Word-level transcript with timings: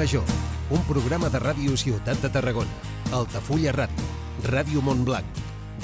Major, 0.00 0.24
un 0.72 0.80
programa 0.88 1.28
de 1.28 1.36
ràdio 1.42 1.74
Ciutat 1.76 2.22
de 2.24 2.28
Tarragona, 2.32 2.72
Altafulla 3.12 3.74
Ràdio, 3.76 4.04
Ràdio 4.46 4.80
Montblanc, 4.80 5.40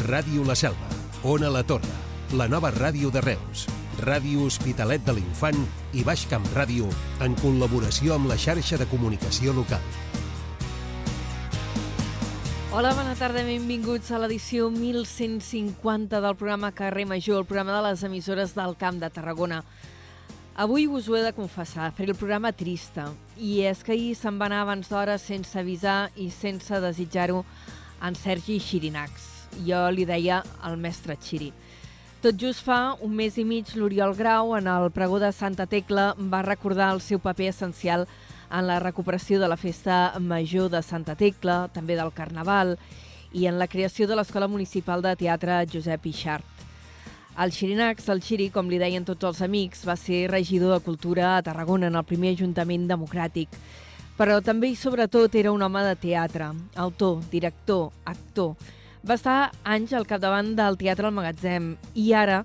Ràdio 0.09 0.45
La 0.48 0.55
Selva, 0.57 0.87
Ona 1.21 1.51
La 1.53 1.61
Torre, 1.69 1.91
la 2.33 2.47
nova 2.48 2.71
ràdio 2.73 3.11
de 3.12 3.21
Reus, 3.21 3.66
Ràdio 4.01 4.47
Hospitalet 4.47 5.05
de 5.05 5.12
l'Infant 5.19 5.59
i 5.92 6.05
Baix 6.06 6.23
Camp 6.30 6.48
Ràdio 6.56 6.89
en 7.27 7.37
col·laboració 7.42 8.15
amb 8.16 8.30
la 8.30 8.39
xarxa 8.41 8.79
de 8.80 8.87
comunicació 8.89 9.52
local. 9.52 9.84
Hola, 12.73 12.95
bona 12.97 13.12
tarda, 13.20 13.42
benvinguts 13.45 14.14
a 14.17 14.23
l'edició 14.23 14.70
1150 14.73 16.23
del 16.25 16.39
programa 16.41 16.73
Carrer 16.73 17.05
Major, 17.05 17.45
el 17.45 17.51
programa 17.53 17.77
de 17.77 17.84
les 17.91 18.09
emissores 18.09 18.56
del 18.56 18.78
Camp 18.80 18.97
de 19.05 19.12
Tarragona. 19.12 19.61
Avui 20.56 20.87
us 20.88 21.05
ho 21.06 21.16
he 21.19 21.20
de 21.20 21.34
confessar, 21.37 21.91
faré 21.92 22.15
el 22.15 22.16
programa 22.16 22.48
trista, 22.48 23.10
i 23.37 23.59
és 23.69 23.83
que 23.84 23.92
ahir 23.92 24.14
se'n 24.16 24.38
va 24.41 24.47
anar 24.48 24.62
abans 24.64 24.88
d'hora 24.88 25.19
sense 25.20 25.52
avisar 25.60 26.09
i 26.16 26.30
sense 26.33 26.80
desitjar-ho 26.80 27.42
en 28.01 28.16
Sergi 28.16 28.56
Xirinacs. 28.64 29.27
Jo 29.69 29.83
li 29.92 30.06
deia 30.09 30.38
al 30.64 30.78
mestre 30.80 31.19
Xiri. 31.20 31.50
Tot 32.24 32.41
just 32.41 32.64
fa 32.64 32.97
un 33.05 33.12
mes 33.12 33.37
i 33.37 33.45
mig 33.45 33.74
l'Oriol 33.77 34.16
Grau, 34.16 34.55
en 34.56 34.73
el 34.73 34.88
pregó 34.97 35.20
de 35.20 35.28
Santa 35.28 35.69
Tecla, 35.69 36.14
va 36.16 36.41
recordar 36.41 36.88
el 36.95 37.05
seu 37.05 37.20
paper 37.20 37.52
essencial 37.52 38.09
en 38.48 38.64
la 38.64 38.81
recuperació 38.81 39.36
de 39.38 39.53
la 39.53 39.61
festa 39.61 40.14
major 40.19 40.72
de 40.72 40.81
Santa 40.81 41.20
Tecla, 41.20 41.66
també 41.69 42.00
del 42.00 42.16
Carnaval, 42.16 42.78
i 43.36 43.44
en 43.44 43.61
la 43.61 43.69
creació 43.69 44.09
de 44.09 44.16
l'Escola 44.16 44.48
Municipal 44.48 45.05
de 45.05 45.19
Teatre 45.20 45.66
Josep 45.69 46.09
Ixart. 46.16 46.56
El 47.39 47.53
Xirinax, 47.53 48.06
el 48.09 48.23
Xiri, 48.25 48.47
com 48.48 48.70
li 48.73 48.79
deien 48.81 49.05
tots 49.05 49.27
els 49.29 49.42
amics, 49.45 49.83
va 49.84 49.92
ser 50.01 50.23
regidor 50.31 50.70
de 50.73 50.84
Cultura 50.84 51.34
a 51.34 51.43
Tarragona 51.45 51.91
en 51.91 51.98
el 52.01 52.05
primer 52.09 52.31
Ajuntament 52.33 52.87
Democràtic. 52.89 53.53
Però 54.17 54.39
també 54.41 54.70
i 54.73 54.78
sobretot 54.81 55.34
era 55.37 55.53
un 55.53 55.61
home 55.61 55.83
de 55.84 55.93
teatre, 56.01 56.47
autor, 56.81 57.19
director, 57.28 57.91
actor. 58.09 58.55
Va 59.06 59.19
estar 59.20 59.51
anys 59.69 59.93
al 59.93 60.09
capdavant 60.09 60.55
del 60.56 60.78
Teatre 60.81 61.11
al 61.11 61.15
Magatzem 61.19 61.69
i 61.93 62.06
ara 62.17 62.39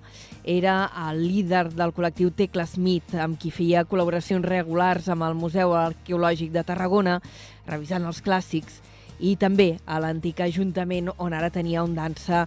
era 0.44 0.76
el 1.08 1.24
líder 1.24 1.70
del 1.72 1.96
col·lectiu 1.96 2.28
Tecla 2.36 2.68
Smith, 2.68 3.16
amb 3.16 3.40
qui 3.40 3.48
feia 3.50 3.86
col·laboracions 3.88 4.44
regulars 4.44 5.08
amb 5.08 5.24
el 5.24 5.40
Museu 5.40 5.72
Arqueològic 5.72 6.52
de 6.52 6.66
Tarragona, 6.68 7.16
revisant 7.64 8.04
els 8.04 8.20
clàssics, 8.20 8.82
i 9.24 9.38
també 9.40 9.78
a 9.86 10.04
l'antic 10.04 10.44
Ajuntament, 10.44 11.08
on 11.16 11.32
ara 11.32 11.48
tenia 11.50 11.82
un 11.82 11.96
dansa 11.96 12.44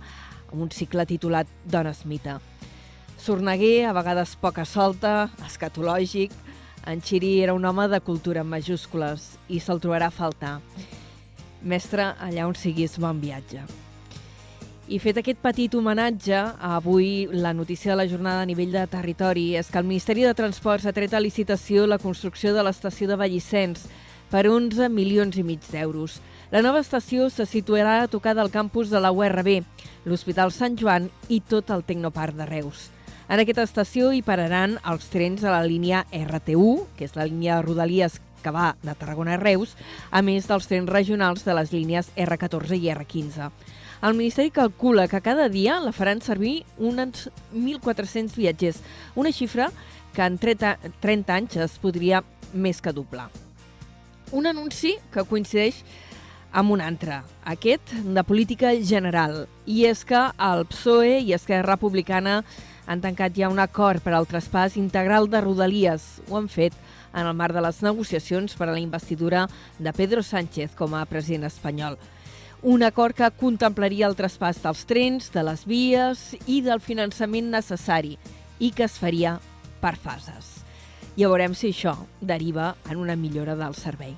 un 0.62 0.72
cicle 0.72 1.06
titulat 1.06 1.48
Dona 1.66 1.94
Smita. 1.94 2.40
Sorneguer, 3.18 3.86
a 3.88 3.94
vegades 3.96 4.36
poca 4.38 4.66
solta, 4.66 5.30
escatològic, 5.46 6.34
en 6.86 7.02
Xiri 7.02 7.40
era 7.42 7.54
un 7.54 7.66
home 7.66 7.88
de 7.90 8.00
cultura 8.00 8.44
en 8.44 8.52
majúscules 8.52 9.32
i 9.50 9.60
se'l 9.60 9.82
trobarà 9.82 10.12
a 10.12 10.14
faltar. 10.14 10.60
Mestre, 11.66 12.12
allà 12.22 12.46
on 12.46 12.54
siguis, 12.54 13.00
bon 13.02 13.18
viatge. 13.24 13.64
I 14.86 15.00
fet 15.02 15.18
aquest 15.18 15.40
petit 15.42 15.74
homenatge, 15.74 16.38
avui 16.62 17.26
la 17.34 17.56
notícia 17.58 17.90
de 17.92 17.98
la 17.98 18.06
jornada 18.06 18.44
a 18.44 18.46
nivell 18.46 18.76
de 18.76 18.84
territori 18.86 19.56
és 19.58 19.72
que 19.74 19.82
el 19.82 19.88
Ministeri 19.90 20.28
de 20.28 20.36
Transports 20.38 20.86
ha 20.86 20.94
tret 20.94 21.16
a 21.18 21.24
licitació 21.24 21.88
la 21.90 21.98
construcció 21.98 22.54
de 22.54 22.62
l'estació 22.62 23.10
de 23.10 23.18
Vallissens 23.18 23.88
per 24.32 24.48
11 24.50 24.90
milions 24.90 25.38
i 25.38 25.44
mig 25.44 25.64
d'euros. 25.72 26.20
La 26.52 26.62
nova 26.62 26.82
estació 26.84 27.30
se 27.30 27.46
situarà 27.50 28.02
a 28.02 28.10
tocar 28.12 28.36
del 28.38 28.52
campus 28.54 28.90
de 28.90 29.02
la 29.02 29.12
URB, 29.12 29.64
l'Hospital 30.06 30.54
Sant 30.54 30.78
Joan 30.80 31.10
i 31.30 31.42
tot 31.42 31.72
el 31.74 31.84
Tecnoparc 31.84 32.38
de 32.38 32.46
Reus. 32.50 32.90
En 33.26 33.42
aquesta 33.42 33.66
estació 33.66 34.12
hi 34.14 34.22
pararan 34.22 34.78
els 34.86 35.08
trens 35.10 35.42
de 35.42 35.50
la 35.50 35.64
línia 35.66 36.04
RT1, 36.14 36.86
que 36.98 37.08
és 37.08 37.16
la 37.18 37.26
línia 37.26 37.58
de 37.58 37.66
Rodalies 37.66 38.20
que 38.46 38.54
va 38.54 38.76
de 38.84 38.94
Tarragona 38.94 39.34
a 39.36 39.42
Reus, 39.42 39.74
a 40.12 40.22
més 40.22 40.46
dels 40.46 40.70
trens 40.70 40.92
regionals 40.92 41.42
de 41.48 41.56
les 41.58 41.74
línies 41.74 42.12
R14 42.14 42.78
i 42.78 42.92
R15. 42.94 43.50
El 44.06 44.14
Ministeri 44.14 44.52
calcula 44.54 45.08
que 45.10 45.24
cada 45.26 45.48
dia 45.50 45.80
la 45.82 45.96
faran 45.96 46.22
servir 46.22 46.60
uns 46.78 47.26
1.400 47.56 48.38
viatgers, 48.38 48.84
una 49.16 49.34
xifra 49.34 49.72
que 50.14 50.22
en 50.22 50.38
30, 50.38 50.78
30 51.02 51.40
anys 51.40 51.58
es 51.66 51.80
podria 51.82 52.22
més 52.54 52.84
que 52.86 52.94
doblar. 52.94 53.32
Un 54.36 54.50
anunci 54.50 54.98
que 55.14 55.24
coincideix 55.24 55.78
amb 56.52 56.74
un 56.76 56.82
altre, 56.84 57.22
aquest 57.48 57.94
de 58.04 58.24
política 58.28 58.74
general, 58.84 59.46
i 59.64 59.86
és 59.88 60.04
que 60.08 60.20
el 60.48 60.66
PSOE 60.68 61.22
i 61.24 61.32
Esquerra 61.36 61.76
Republicana 61.76 62.42
han 62.86 63.04
tancat 63.04 63.38
ja 63.40 63.48
un 63.50 63.62
acord 63.64 64.04
per 64.04 64.12
al 64.14 64.28
traspàs 64.28 64.76
integral 64.80 65.30
de 65.32 65.40
Rodalies. 65.40 66.04
Ho 66.28 66.36
han 66.40 66.50
fet 66.52 66.76
en 67.14 67.24
el 67.24 67.34
marc 67.34 67.56
de 67.56 67.64
les 67.64 67.80
negociacions 67.86 68.60
per 68.60 68.68
a 68.68 68.74
la 68.74 68.84
investidura 68.84 69.48
de 69.80 69.96
Pedro 69.96 70.24
Sánchez 70.24 70.76
com 70.76 70.94
a 70.94 71.08
president 71.08 71.48
espanyol 71.48 71.98
un 72.66 72.82
acord 72.82 73.14
que 73.14 73.28
contemplaria 73.38 74.08
el 74.10 74.16
traspàs 74.18 74.58
dels 74.64 74.88
trens, 74.90 75.30
de 75.30 75.44
les 75.46 75.68
vies 75.70 76.32
i 76.50 76.64
del 76.66 76.82
finançament 76.82 77.54
necessari 77.54 78.18
i 78.58 78.74
que 78.74 78.90
es 78.90 78.98
faria 78.98 79.38
per 79.84 79.94
fases. 80.02 80.55
Ja 81.16 81.30
veurem 81.32 81.54
si 81.56 81.72
això 81.72 81.96
deriva 82.22 82.76
en 82.90 83.00
una 83.00 83.16
millora 83.16 83.56
del 83.56 83.76
servei. 83.76 84.16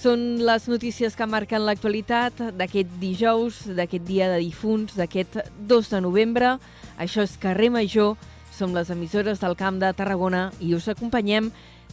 Són 0.00 0.40
les 0.46 0.64
notícies 0.70 1.16
que 1.16 1.26
marquen 1.28 1.66
l'actualitat 1.66 2.38
d'aquest 2.56 2.92
dijous, 3.02 3.66
d'aquest 3.76 4.06
dia 4.08 4.30
de 4.32 4.38
difunts, 4.40 4.94
d'aquest 4.96 5.36
2 5.68 5.90
de 5.92 6.00
novembre. 6.00 6.54
Això 6.96 7.26
és 7.26 7.36
Carrer 7.42 7.68
Major, 7.74 8.14
som 8.54 8.72
les 8.72 8.88
emissores 8.90 9.42
del 9.42 9.58
Camp 9.60 9.80
de 9.82 9.92
Tarragona 9.92 10.48
i 10.60 10.72
us 10.74 10.88
acompanyem 10.88 11.50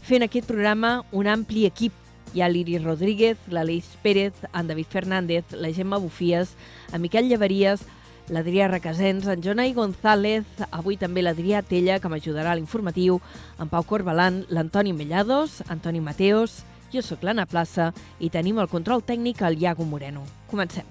fent 0.07 0.23
aquest 0.23 0.47
programa 0.47 1.01
un 1.11 1.27
ampli 1.27 1.65
equip 1.67 1.91
hi 2.33 2.41
ha 2.43 2.49
l'Iris 2.51 2.83
Rodríguez, 2.83 3.37
l'Aleix 3.51 3.87
Pérez, 4.03 4.33
en 4.53 4.67
David 4.67 4.87
Fernández, 4.91 5.51
la 5.51 5.71
Gemma 5.73 5.97
Bufies, 5.97 6.55
en 6.93 7.01
Miquel 7.01 7.29
Llevaries, 7.29 7.83
l'Adrià 8.29 8.67
Requesens, 8.67 9.27
en 9.31 9.41
Jonai 9.43 9.73
González, 9.73 10.45
avui 10.71 10.97
també 10.99 11.23
l'Adrià 11.23 11.61
Tella, 11.63 11.99
que 12.03 12.11
m'ajudarà 12.11 12.51
a 12.51 12.59
l'informatiu, 12.59 13.21
en 13.59 13.71
Pau 13.71 13.85
Corbalan, 13.87 14.43
l'Antoni 14.49 14.93
Mellados, 14.93 15.61
Antoni 15.71 16.01
Mateos, 16.03 16.63
jo 16.91 17.03
sóc 17.03 17.23
l'Anna 17.23 17.47
Plaça 17.47 17.91
i 18.19 18.31
tenim 18.31 18.59
el 18.59 18.71
control 18.71 19.03
tècnic 19.03 19.41
al 19.43 19.59
Iago 19.59 19.87
Moreno. 19.87 20.23
Comencem. 20.51 20.87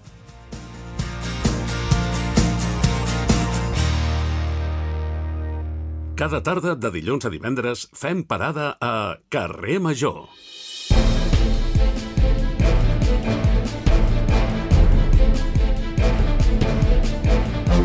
Cada 6.17 6.41
tarda 6.41 6.73
de 6.81 6.89
dilluns 6.95 7.27
a 7.29 7.31
divendres 7.33 7.91
fem 7.93 8.23
parada 8.25 8.79
a 8.81 9.19
Carrer 9.29 9.77
Major. 9.85 10.25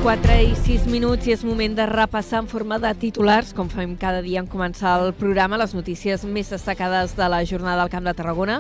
4 0.02 0.36
i 0.42 0.56
6 0.58 0.88
minuts 0.90 1.28
i 1.30 1.34
és 1.36 1.44
moment 1.46 1.76
de 1.78 1.86
repassar 1.86 2.40
en 2.42 2.48
forma 2.50 2.80
de 2.82 2.90
titulars, 2.98 3.52
com 3.54 3.68
fem 3.70 3.92
cada 4.02 4.24
dia 4.26 4.40
en 4.42 4.48
començar 4.50 4.96
el 4.98 5.12
programa, 5.14 5.60
les 5.62 5.76
notícies 5.78 6.24
més 6.26 6.50
destacades 6.50 7.14
de 7.14 7.28
la 7.30 7.44
jornada 7.46 7.84
del 7.84 7.92
Camp 7.94 8.08
de 8.10 8.14
Tarragona. 8.18 8.56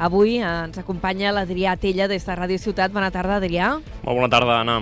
Avui 0.00 0.38
ens 0.40 0.80
acompanya 0.80 1.34
l'Adrià 1.36 1.74
Tella 1.76 2.06
des 2.08 2.24
de 2.24 2.36
Ràdio 2.40 2.56
Ciutat. 2.62 2.94
Bona 2.96 3.10
tarda, 3.12 3.36
Adrià. 3.36 3.74
Molt 4.06 4.22
bona 4.22 4.30
tarda, 4.32 4.62
Anna. 4.62 4.78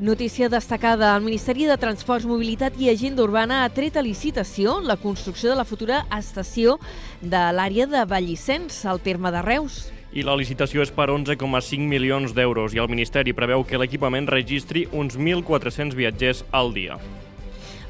Notícia 0.00 0.48
destacada. 0.48 1.12
El 1.18 1.26
Ministeri 1.28 1.68
de 1.68 1.76
Transports, 1.76 2.24
Mobilitat 2.24 2.80
i 2.80 2.88
Agenda 2.88 3.28
Urbana 3.28 3.60
ha 3.66 3.74
tret 3.76 3.98
a 4.00 4.06
licitació 4.06 4.78
la 4.80 4.96
construcció 4.96 5.52
de 5.52 5.58
la 5.60 5.68
futura 5.68 6.06
estació 6.16 6.78
de 7.20 7.44
l'àrea 7.52 7.84
de 7.84 8.06
Vallissens, 8.08 8.86
al 8.88 9.04
terme 9.04 9.36
de 9.36 9.44
Reus 9.44 9.82
i 10.14 10.22
la 10.22 10.36
licitació 10.38 10.84
és 10.84 10.92
per 10.94 11.08
11,5 11.10 11.90
milions 11.90 12.34
d'euros 12.34 12.74
i 12.74 12.78
el 12.78 12.90
Ministeri 12.90 13.34
preveu 13.34 13.64
que 13.66 13.78
l'equipament 13.80 14.30
registri 14.30 14.86
uns 14.92 15.18
1.400 15.18 15.96
viatgers 15.98 16.44
al 16.54 16.70
dia. 16.74 16.98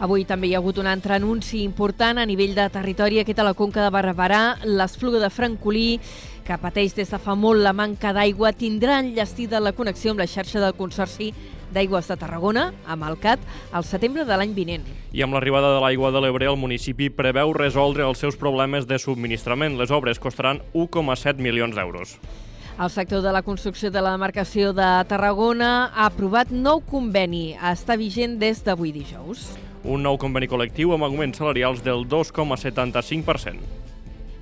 Avui 0.02 0.24
també 0.26 0.48
hi 0.48 0.54
ha 0.56 0.58
hagut 0.58 0.80
un 0.80 0.88
altre 0.90 1.14
anunci 1.14 1.60
important 1.62 2.18
a 2.18 2.26
nivell 2.26 2.56
de 2.56 2.64
territori, 2.72 3.20
aquest 3.20 3.38
a 3.38 3.46
la 3.46 3.54
Conca 3.54 3.84
de 3.84 3.92
Barberà, 3.94 4.56
l'Espluga 4.64 5.20
de 5.22 5.30
Francolí, 5.30 6.00
que 6.44 6.58
pateix 6.60 6.96
des 6.96 7.12
de 7.12 7.20
fa 7.20 7.36
molt 7.38 7.62
la 7.62 7.72
manca 7.76 8.12
d'aigua, 8.12 8.52
tindrà 8.52 8.98
enllestida 9.00 9.62
la 9.62 9.72
connexió 9.76 10.12
amb 10.12 10.24
la 10.24 10.28
xarxa 10.28 10.60
del 10.64 10.74
Consorci 10.76 11.30
d'Aigües 11.74 12.08
de 12.08 12.16
Tarragona, 12.16 12.68
a 12.86 12.96
Malcat, 12.96 13.42
al 13.74 13.84
setembre 13.84 14.24
de 14.24 14.38
l'any 14.38 14.54
vinent. 14.56 14.86
I 15.12 15.26
amb 15.26 15.36
l'arribada 15.36 15.74
de 15.74 15.82
l'aigua 15.82 16.12
de 16.14 16.22
l'Ebre, 16.24 16.48
el 16.48 16.60
municipi 16.60 17.10
preveu 17.10 17.52
resoldre 17.52 18.06
els 18.06 18.22
seus 18.22 18.38
problemes 18.40 18.86
de 18.86 18.98
subministrament. 19.02 19.76
Les 19.78 19.90
obres 19.90 20.22
costaran 20.22 20.62
1,7 20.72 21.42
milions 21.42 21.76
d'euros. 21.76 22.16
El 22.74 22.90
sector 22.90 23.22
de 23.22 23.30
la 23.30 23.44
construcció 23.46 23.92
de 23.94 24.00
la 24.02 24.16
demarcació 24.16 24.72
de 24.74 24.88
Tarragona 25.06 25.92
ha 25.94 26.08
aprovat 26.08 26.50
nou 26.50 26.82
conveni. 26.82 27.52
Està 27.54 27.94
vigent 28.00 28.34
des 28.40 28.64
d'avui 28.66 28.90
dijous. 28.90 29.52
Un 29.84 30.02
nou 30.02 30.18
conveni 30.18 30.48
col·lectiu 30.50 30.94
amb 30.96 31.06
augments 31.06 31.38
salarials 31.38 31.84
del 31.86 32.06
2,75%. 32.08 33.83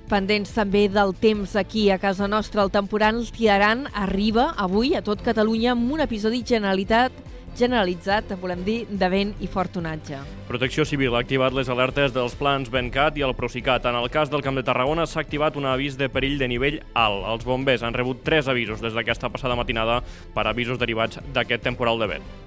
Pendents 0.09 0.51
també 0.53 0.87
del 0.91 1.13
temps 1.15 1.55
aquí 1.55 1.89
a 1.89 1.97
casa 1.97 2.27
nostra, 2.27 2.63
el 2.63 2.71
temporal 2.71 3.21
Tiaran 3.33 3.87
arriba 3.93 4.53
avui 4.57 4.95
a 4.95 5.01
tot 5.01 5.23
Catalunya 5.23 5.71
amb 5.73 5.91
un 5.95 6.03
episodi 6.03 6.43
Generalitat 6.45 7.23
generalitzat, 7.57 8.33
volem 8.41 8.63
dir, 8.65 8.83
de 8.89 9.09
vent 9.09 9.33
i 9.43 9.49
fort 9.51 9.77
onatge. 9.77 10.19
Protecció 10.49 10.85
Civil 10.85 11.15
ha 11.15 11.23
activat 11.23 11.55
les 11.55 11.69
alertes 11.69 12.13
dels 12.15 12.35
plans 12.39 12.71
Bencat 12.73 13.17
i 13.17 13.25
el 13.25 13.35
Procicat. 13.37 13.85
En 13.89 13.97
el 13.99 14.09
cas 14.13 14.31
del 14.33 14.43
Camp 14.45 14.57
de 14.59 14.65
Tarragona 14.65 15.07
s'ha 15.09 15.21
activat 15.23 15.57
un 15.59 15.67
avís 15.69 15.97
de 15.99 16.09
perill 16.09 16.39
de 16.41 16.49
nivell 16.49 16.81
alt. 16.93 17.25
Els 17.35 17.45
bombers 17.47 17.83
han 17.83 17.97
rebut 17.97 18.23
tres 18.25 18.49
avisos 18.51 18.81
des 18.81 18.93
d'aquesta 18.93 19.29
passada 19.29 19.57
matinada 19.59 20.01
per 20.33 20.47
avisos 20.47 20.81
derivats 20.81 21.21
d'aquest 21.33 21.63
temporal 21.63 22.01
de 22.01 22.15
vent. 22.15 22.42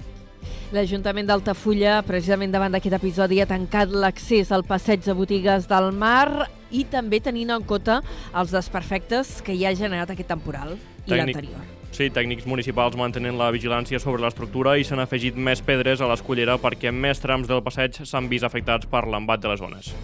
L'Ajuntament 0.75 1.29
d'Altafulla, 1.29 2.01
precisament 2.03 2.51
davant 2.51 2.75
d'aquest 2.75 2.97
episodi, 2.99 3.39
ha 3.39 3.47
tancat 3.47 3.93
l'accés 3.95 4.51
al 4.51 4.65
passeig 4.67 5.05
de 5.05 5.15
botigues 5.15 5.69
del 5.71 5.93
mar 5.95 6.49
i 6.75 6.83
també 6.91 7.21
tenint 7.23 7.55
en 7.55 7.63
compte 7.63 8.01
els 8.35 8.55
desperfectes 8.55 9.37
que 9.47 9.55
hi 9.55 9.63
ha 9.63 9.75
generat 9.79 10.11
aquest 10.11 10.33
temporal 10.35 10.75
i 11.07 11.15
l'anterior. 11.15 11.63
Sí, 11.95 12.11
tècnics 12.11 12.51
municipals 12.51 12.99
mantenen 12.99 13.39
la 13.39 13.53
vigilància 13.55 14.03
sobre 14.03 14.27
l'estructura 14.27 14.75
i 14.77 14.85
s'han 14.85 15.07
afegit 15.07 15.39
més 15.39 15.63
pedres 15.63 16.03
a 16.03 16.11
l'escullera 16.11 16.59
perquè 16.59 16.91
més 16.91 17.23
trams 17.23 17.47
del 17.47 17.63
passeig 17.63 18.03
s'han 18.03 18.27
vist 18.29 18.45
afectats 18.45 18.91
per 18.91 19.07
l'embat 19.07 19.47
de 19.47 19.55
les 19.55 19.63
ones. 19.63 19.95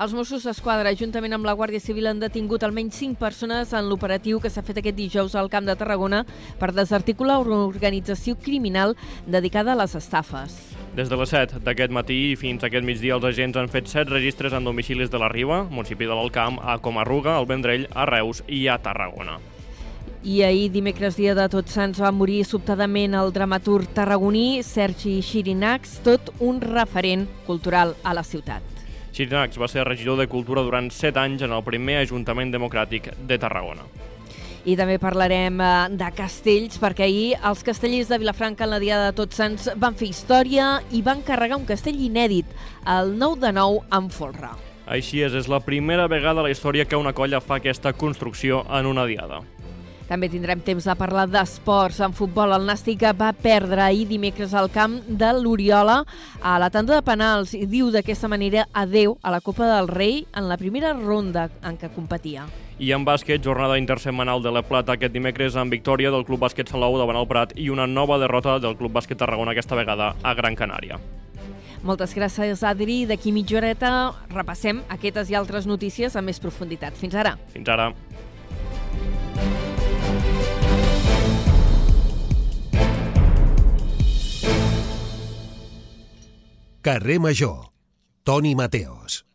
Els 0.00 0.14
Mossos 0.16 0.46
d'Esquadra, 0.48 0.94
juntament 0.96 1.34
amb 1.36 1.44
la 1.44 1.52
Guàrdia 1.52 1.82
Civil, 1.84 2.06
han 2.08 2.22
detingut 2.22 2.62
almenys 2.64 2.96
5 3.02 3.18
persones 3.20 3.74
en 3.76 3.84
l'operatiu 3.84 4.38
que 4.40 4.48
s'ha 4.48 4.62
fet 4.64 4.78
aquest 4.80 4.96
dijous 4.96 5.34
al 5.36 5.50
Camp 5.52 5.66
de 5.68 5.74
Tarragona 5.76 6.22
per 6.56 6.70
desarticular 6.72 7.36
una 7.42 7.58
organització 7.66 8.38
criminal 8.40 8.94
dedicada 9.26 9.74
a 9.74 9.78
les 9.82 9.98
estafes. 10.00 10.56
Des 10.96 11.12
de 11.12 11.18
les 11.20 11.36
7 11.36 11.60
d'aquest 11.66 11.92
matí 11.92 12.16
i 12.30 12.40
fins 12.40 12.64
aquest 12.64 12.88
migdia, 12.88 13.18
els 13.18 13.28
agents 13.28 13.60
han 13.60 13.68
fet 13.68 13.92
7 13.92 14.08
registres 14.08 14.56
en 14.56 14.64
domicilis 14.64 15.12
de 15.12 15.20
la 15.20 15.28
Riba, 15.28 15.66
municipi 15.68 16.08
de 16.08 16.16
l'Alcamp, 16.16 16.56
a 16.64 16.78
Comarruga, 16.80 17.36
al 17.36 17.50
Vendrell, 17.52 17.84
a 17.92 18.08
Reus 18.08 18.40
i 18.48 18.64
a 18.72 18.80
Tarragona. 18.80 19.36
I 20.24 20.40
ahir, 20.48 20.70
dimecres, 20.72 21.20
dia 21.20 21.36
de 21.36 21.44
Tots 21.52 21.76
Sants, 21.76 22.00
va 22.00 22.08
morir 22.08 22.46
sobtadament 22.48 23.20
el 23.20 23.36
dramaturg 23.36 23.92
tarragoní 23.92 24.62
Sergi 24.64 25.20
Xirinacs, 25.20 25.98
tot 26.08 26.32
un 26.40 26.64
referent 26.64 27.28
cultural 27.44 27.98
a 28.00 28.16
la 28.16 28.24
ciutat. 28.24 28.79
Xirinacs 29.20 29.58
va 29.60 29.68
ser 29.68 29.84
regidor 29.84 30.16
de 30.16 30.28
Cultura 30.32 30.62
durant 30.64 30.88
7 30.88 31.18
anys 31.20 31.42
en 31.44 31.52
el 31.52 31.64
primer 31.66 31.98
Ajuntament 32.00 32.54
Democràtic 32.54 33.10
de 33.28 33.36
Tarragona. 33.40 33.84
I 34.64 34.76
també 34.76 34.96
parlarem 35.00 35.60
eh, 35.60 35.68
de 36.00 36.08
castells, 36.16 36.80
perquè 36.80 37.04
ahir 37.04 37.28
els 37.50 37.64
castellers 37.64 38.08
de 38.08 38.20
Vilafranca 38.20 38.64
en 38.64 38.72
la 38.72 38.80
Diada 38.80 39.10
de 39.10 39.16
Tots 39.20 39.40
Sants 39.40 39.68
van 39.80 39.96
fer 39.96 40.08
història 40.08 40.72
i 40.96 41.02
van 41.04 41.20
carregar 41.24 41.60
un 41.60 41.68
castell 41.68 42.00
inèdit, 42.00 42.48
el 42.88 43.16
9 43.20 43.40
de 43.44 43.54
9 43.60 43.84
amb 44.00 44.12
folre. 44.12 44.52
Així 44.90 45.20
és, 45.24 45.36
és 45.36 45.48
la 45.52 45.60
primera 45.64 46.08
vegada 46.08 46.40
a 46.40 46.48
la 46.48 46.52
història 46.52 46.88
que 46.88 46.98
una 46.98 47.12
colla 47.12 47.44
fa 47.44 47.60
aquesta 47.60 47.92
construcció 47.92 48.64
en 48.72 48.88
una 48.88 49.04
diada. 49.08 49.44
També 50.10 50.26
tindrem 50.26 50.58
temps 50.66 50.82
de 50.88 50.94
parlar 50.98 51.28
d'esports. 51.30 52.00
En 52.02 52.14
futbol, 52.18 52.50
el 52.50 52.64
Nàstic 52.66 53.04
va 53.14 53.28
perdre 53.30 53.84
ahir 53.84 54.08
dimecres 54.10 54.56
al 54.58 54.66
camp 54.74 54.96
de 55.06 55.28
l'Oriola 55.36 56.00
a 56.42 56.56
la 56.58 56.70
tanda 56.74 56.96
de 56.96 57.04
penals 57.06 57.52
i 57.54 57.62
diu 57.70 57.92
d'aquesta 57.94 58.26
manera 58.26 58.64
adeu 58.74 59.14
a 59.22 59.30
la 59.30 59.38
Copa 59.40 59.68
del 59.70 59.86
Rei 59.86 60.24
en 60.34 60.48
la 60.50 60.58
primera 60.58 60.90
ronda 60.98 61.46
en 61.62 61.78
què 61.78 61.92
competia. 61.94 62.48
I 62.80 62.90
en 62.96 63.04
bàsquet, 63.06 63.44
jornada 63.44 63.76
intersetmanal 63.78 64.42
de 64.42 64.50
la 64.50 64.64
Plata 64.66 64.96
aquest 64.96 65.14
dimecres 65.14 65.54
amb 65.54 65.70
victòria 65.70 66.10
del 66.10 66.24
Club 66.26 66.42
Bàsquet 66.42 66.72
Salou 66.72 66.98
davant 66.98 67.20
el 67.20 67.28
Prat 67.30 67.54
i 67.54 67.68
una 67.70 67.86
nova 67.86 68.18
derrota 68.18 68.58
del 68.58 68.74
Club 68.80 68.96
Bàsquet 68.96 69.20
Tarragona 69.20 69.54
aquesta 69.54 69.78
vegada 69.78 70.16
a 70.24 70.34
Gran 70.34 70.58
Canària. 70.58 70.98
Moltes 71.86 72.16
gràcies, 72.18 72.64
Adri. 72.66 73.04
D'aquí 73.06 73.30
mitja 73.30 73.60
horeta 73.60 73.92
repassem 74.34 74.82
aquestes 74.90 75.30
i 75.30 75.38
altres 75.38 75.70
notícies 75.70 76.18
amb 76.18 76.32
més 76.32 76.42
profunditat. 76.42 76.98
Fins 76.98 77.14
ara. 77.14 77.36
Fins 77.54 77.70
ara. 77.70 77.92
Carrer 86.82 87.20
Major. 87.20 87.70
Toni 88.24 88.54
Mateos. 88.54 89.26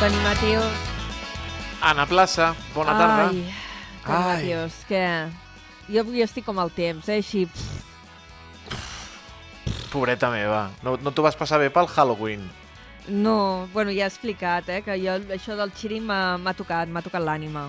Toni 0.00 0.16
Mateos. 0.24 0.64
Anna 1.80 2.04
Plaça, 2.06 2.56
bona 2.74 2.98
tarda. 2.98 3.28
Ai, 3.28 3.46
Toni 4.02 4.16
Ai. 4.16 4.24
Mateos, 4.26 4.72
que... 4.88 5.04
Jo 5.86 6.02
avui 6.02 6.24
estic 6.26 6.42
com 6.42 6.58
el 6.58 6.74
temps, 6.74 7.06
eh? 7.06 7.20
Així... 7.22 7.46
Pobreta 9.92 10.32
meva, 10.34 10.64
no, 10.82 10.96
no 10.98 11.14
t'ho 11.14 11.22
vas 11.22 11.38
passar 11.38 11.62
bé 11.62 11.70
pel 11.70 11.86
Halloween? 11.86 12.42
No, 13.08 13.68
bueno, 13.72 13.90
ja 13.90 14.04
he 14.06 14.08
explicat, 14.08 14.68
eh? 14.70 14.82
Que 14.86 14.94
jo, 15.02 15.16
això 15.34 15.56
del 15.58 15.72
xiri 15.74 15.98
m'ha 16.00 16.54
tocat, 16.54 16.88
m'ha 16.88 17.02
tocat 17.02 17.22
l'ànima. 17.24 17.66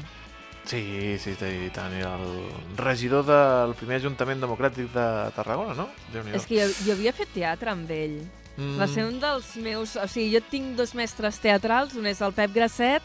Sí, 0.64 1.18
sí, 1.20 1.34
i 1.36 1.70
tant. 1.76 1.92
I 1.98 2.06
el 2.08 2.78
regidor 2.80 3.26
del 3.28 3.74
primer 3.76 3.98
Ajuntament 4.00 4.40
Democràtic 4.46 4.94
de 4.94 5.08
Tarragona, 5.36 5.74
no? 5.76 5.90
És 6.32 6.46
que 6.48 6.62
jo, 6.62 6.70
jo 6.86 6.94
havia 6.96 7.12
fet 7.18 7.34
teatre 7.36 7.74
amb 7.74 7.90
ell. 7.92 8.22
Mm, 8.56 8.78
Va 8.80 8.88
ser 8.88 9.04
un 9.10 9.18
dels 9.20 9.56
meus... 9.58 9.98
O 9.98 10.08
sigui, 10.08 10.30
jo 10.38 10.44
tinc 10.52 10.78
dos 10.78 10.94
mestres 10.96 11.40
teatrals, 11.42 11.98
un 12.00 12.06
és 12.08 12.22
el 12.22 12.36
Pep 12.38 12.54
Grasset 12.56 13.02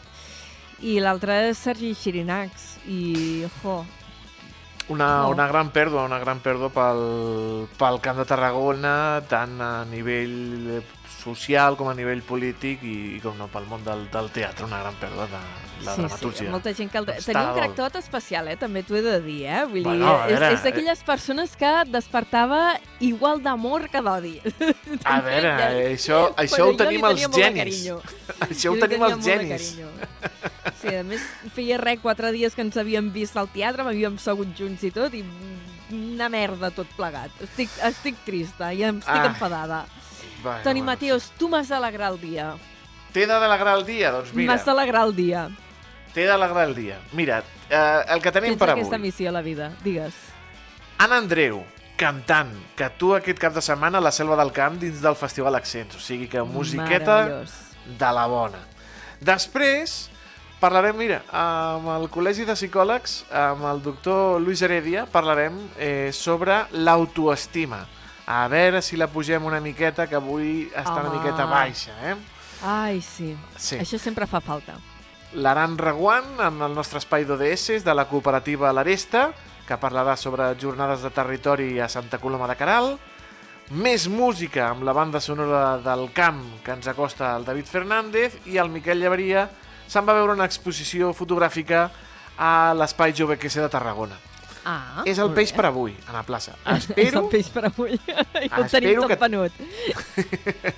i 0.85 0.99
l'altre 1.03 1.49
és 1.49 1.57
Sergi 1.59 1.91
Xirinacs. 1.97 2.77
I, 2.87 3.47
jo, 3.63 3.81
una, 4.93 5.09
Oh. 5.27 5.33
una 5.33 5.47
gran 5.49 5.73
pèrdua, 5.73 6.05
una 6.05 6.19
gran 6.21 6.39
pèrdua 6.39 6.69
pel, 6.73 7.03
pel 7.77 7.99
Camp 8.01 8.21
de 8.21 8.25
Tarragona, 8.29 8.93
tant 9.27 9.59
a 9.61 9.83
nivell 9.89 10.79
social 11.19 11.75
com 11.77 11.89
a 11.91 11.95
nivell 11.97 12.21
polític 12.23 12.83
i, 12.87 12.95
i 13.17 13.19
com 13.23 13.35
no, 13.37 13.47
pel 13.51 13.65
món 13.69 13.83
del, 13.85 14.05
del 14.13 14.29
teatre, 14.35 14.65
una 14.65 14.79
gran 14.81 14.95
pèrdua 15.01 15.25
de 15.31 15.39
la 15.85 15.93
sí, 15.95 16.01
dramatúrgia. 16.01 16.45
sí, 16.45 16.47
molta 16.51 16.73
gent 16.75 16.89
que... 16.91 16.97
El... 16.99 17.05
Doncs 17.09 17.27
Tenia 17.29 17.41
un 17.41 17.47
tal. 17.49 17.57
tractot 17.59 17.95
especial, 18.01 18.47
eh? 18.51 18.55
També 18.59 18.83
t'ho 18.83 18.97
he 18.99 19.01
de 19.05 19.17
dir, 19.23 19.37
eh? 19.47 19.61
Vull 19.65 19.79
dir, 19.79 19.85
Bueno, 19.87 20.09
a 20.15 20.25
és, 20.27 20.33
veure, 20.33 20.49
és 20.57 20.63
d'aquelles 20.67 21.03
persones 21.07 21.55
que 21.59 21.71
despertava 21.91 22.61
igual 23.03 23.43
d'amor 23.45 23.87
que 23.91 24.01
d'odi. 24.03 24.33
A 25.03 25.19
veure, 25.25 25.53
això, 25.93 26.25
això 26.39 26.63
Però 26.65 26.71
ho 26.73 26.77
tenim 26.83 27.05
els 27.11 27.27
genis. 27.35 27.83
Això 28.49 28.73
ho 28.73 28.79
tenim 28.81 29.07
els 29.09 29.23
genis. 29.25 29.73
Sí, 30.79 30.93
a 30.95 31.01
més, 31.03 31.19
feia 31.51 31.75
res, 31.81 31.99
quatre 31.99 32.29
dies 32.31 32.53
que 32.55 32.61
ens 32.63 32.77
havíem 32.79 33.09
vist 33.11 33.35
al 33.35 33.49
teatre, 33.51 33.83
m'havíem 33.83 34.15
segut 34.21 34.53
junts 34.55 34.85
i 34.87 34.91
tot, 34.95 35.11
i 35.17 35.23
una 35.91 36.29
merda 36.31 36.69
tot 36.71 36.87
plegat. 36.95 37.33
Estic, 37.43 37.73
estic 37.83 38.19
trista 38.23 38.69
i 38.71 38.85
estic 38.87 39.09
Ah. 39.11 39.25
enfadada. 39.27 39.81
Bueno, 40.43 40.61
Toni 40.63 40.81
bueno. 40.81 40.91
Mateos, 40.93 41.31
tu 41.37 41.49
m'has 41.49 41.67
d'alegrar 41.69 42.11
el 42.13 42.19
dia. 42.21 42.53
T'he 43.13 43.25
d'alegrar 43.27 43.77
el 43.79 43.85
dia? 43.85 44.11
Doncs 44.11 44.33
mira, 44.33 44.53
M'has 44.53 44.65
d'alegrar 44.65 45.05
el 45.07 45.15
dia. 45.15 45.49
t'he 46.13 46.25
d'alegrar 46.25 46.67
el 46.67 46.75
dia. 46.75 46.99
Mira, 47.13 47.43
eh, 47.69 48.01
el 48.09 48.21
que 48.21 48.31
tenim 48.31 48.51
Tens 48.55 48.59
per 48.59 48.69
aquesta 48.71 48.95
avui. 48.95 49.07
missió 49.07 49.29
a 49.29 49.31
la 49.33 49.41
vida, 49.41 49.71
digues. 49.83 50.13
Anna 50.97 51.17
Andreu, 51.17 51.63
cantant, 51.97 52.51
que 52.75 52.83
actua 52.83 53.17
aquest 53.19 53.39
cap 53.39 53.53
de 53.53 53.61
setmana 53.61 53.97
a 53.99 54.01
la 54.01 54.11
Selva 54.11 54.35
del 54.35 54.51
Camp 54.51 54.79
dins 54.79 55.01
del 55.01 55.15
Festival 55.15 55.55
Accents. 55.55 55.95
O 55.95 55.99
sigui 55.99 56.27
que 56.27 56.41
musiqueta 56.43 57.43
de 57.85 58.11
la 58.13 58.25
bona. 58.27 58.59
Després 59.19 60.09
parlarem, 60.59 60.95
mira, 60.97 61.21
amb 61.31 61.87
el 61.93 62.09
Col·legi 62.11 62.45
de 62.45 62.53
Psicòlegs, 62.55 63.25
amb 63.31 63.63
el 63.71 63.81
doctor 63.81 64.41
Luis 64.41 64.61
Heredia, 64.61 65.05
parlarem 65.05 65.57
eh, 65.77 66.09
sobre 66.13 66.65
l'autoestima. 66.71 67.85
A 68.29 68.43
veure 68.47 68.83
si 68.85 68.97
la 68.97 69.07
pugem 69.09 69.43
una 69.49 69.59
miqueta, 69.59 70.05
que 70.05 70.15
avui 70.19 70.67
està 70.69 70.99
una 70.99 71.09
Home. 71.09 71.17
miqueta 71.17 71.47
baixa, 71.49 71.95
eh? 72.11 72.15
Ai, 72.61 73.01
sí. 73.01 73.31
Sí. 73.57 73.79
Això 73.81 73.97
sempre 73.97 74.27
fa 74.29 74.39
falta. 74.39 74.77
l'Aran 75.33 75.77
Reguant, 75.77 76.39
amb 76.41 76.61
el 76.65 76.73
nostre 76.73 76.97
espai 76.97 77.25
d'ODS 77.25 77.83
de 77.85 77.93
la 77.93 78.05
cooperativa 78.09 78.71
L'Aresta, 78.73 79.31
que 79.67 79.77
parlarà 79.77 80.15
sobre 80.17 80.47
jornades 80.57 81.03
de 81.05 81.09
territori 81.13 81.79
a 81.79 81.87
Santa 81.87 82.17
Coloma 82.17 82.47
de 82.49 82.55
Caral. 82.57 82.95
Més 83.69 84.07
música 84.09 84.69
amb 84.71 84.81
la 84.83 84.93
banda 84.97 85.19
sonora 85.21 85.77
del 85.77 86.07
camp 86.13 86.41
que 86.65 86.71
ens 86.73 86.87
acosta 86.89 87.35
el 87.37 87.45
David 87.45 87.65
Fernández 87.69 88.39
i 88.49 88.57
el 88.57 88.69
Miquel 88.73 88.97
Llevaria 88.99 89.47
se'n 89.87 90.05
va 90.09 90.15
veure 90.17 90.33
una 90.33 90.45
exposició 90.49 91.13
fotogràfica 91.13 91.91
a 92.37 92.73
l'Espai 92.73 93.13
Jove 93.13 93.37
QC 93.37 93.61
de 93.61 93.69
Tarragona. 93.69 94.17
Ah, 94.69 95.03
és 95.09 95.17
el 95.23 95.31
peix 95.33 95.51
bé. 95.51 95.57
per 95.57 95.65
avui, 95.69 95.93
Anna 96.07 96.21
Plaça. 96.27 96.53
És 96.75 96.83
Espero, 96.89 97.23
el 97.23 97.29
peix 97.31 97.47
per 97.55 97.63
avui. 97.69 97.93
I 97.97 98.49
ho 98.51 98.65
Espero 98.65 98.69
tenim 98.73 98.99
tot 99.01 99.07
que- 99.13 99.19
venut. 99.23 99.51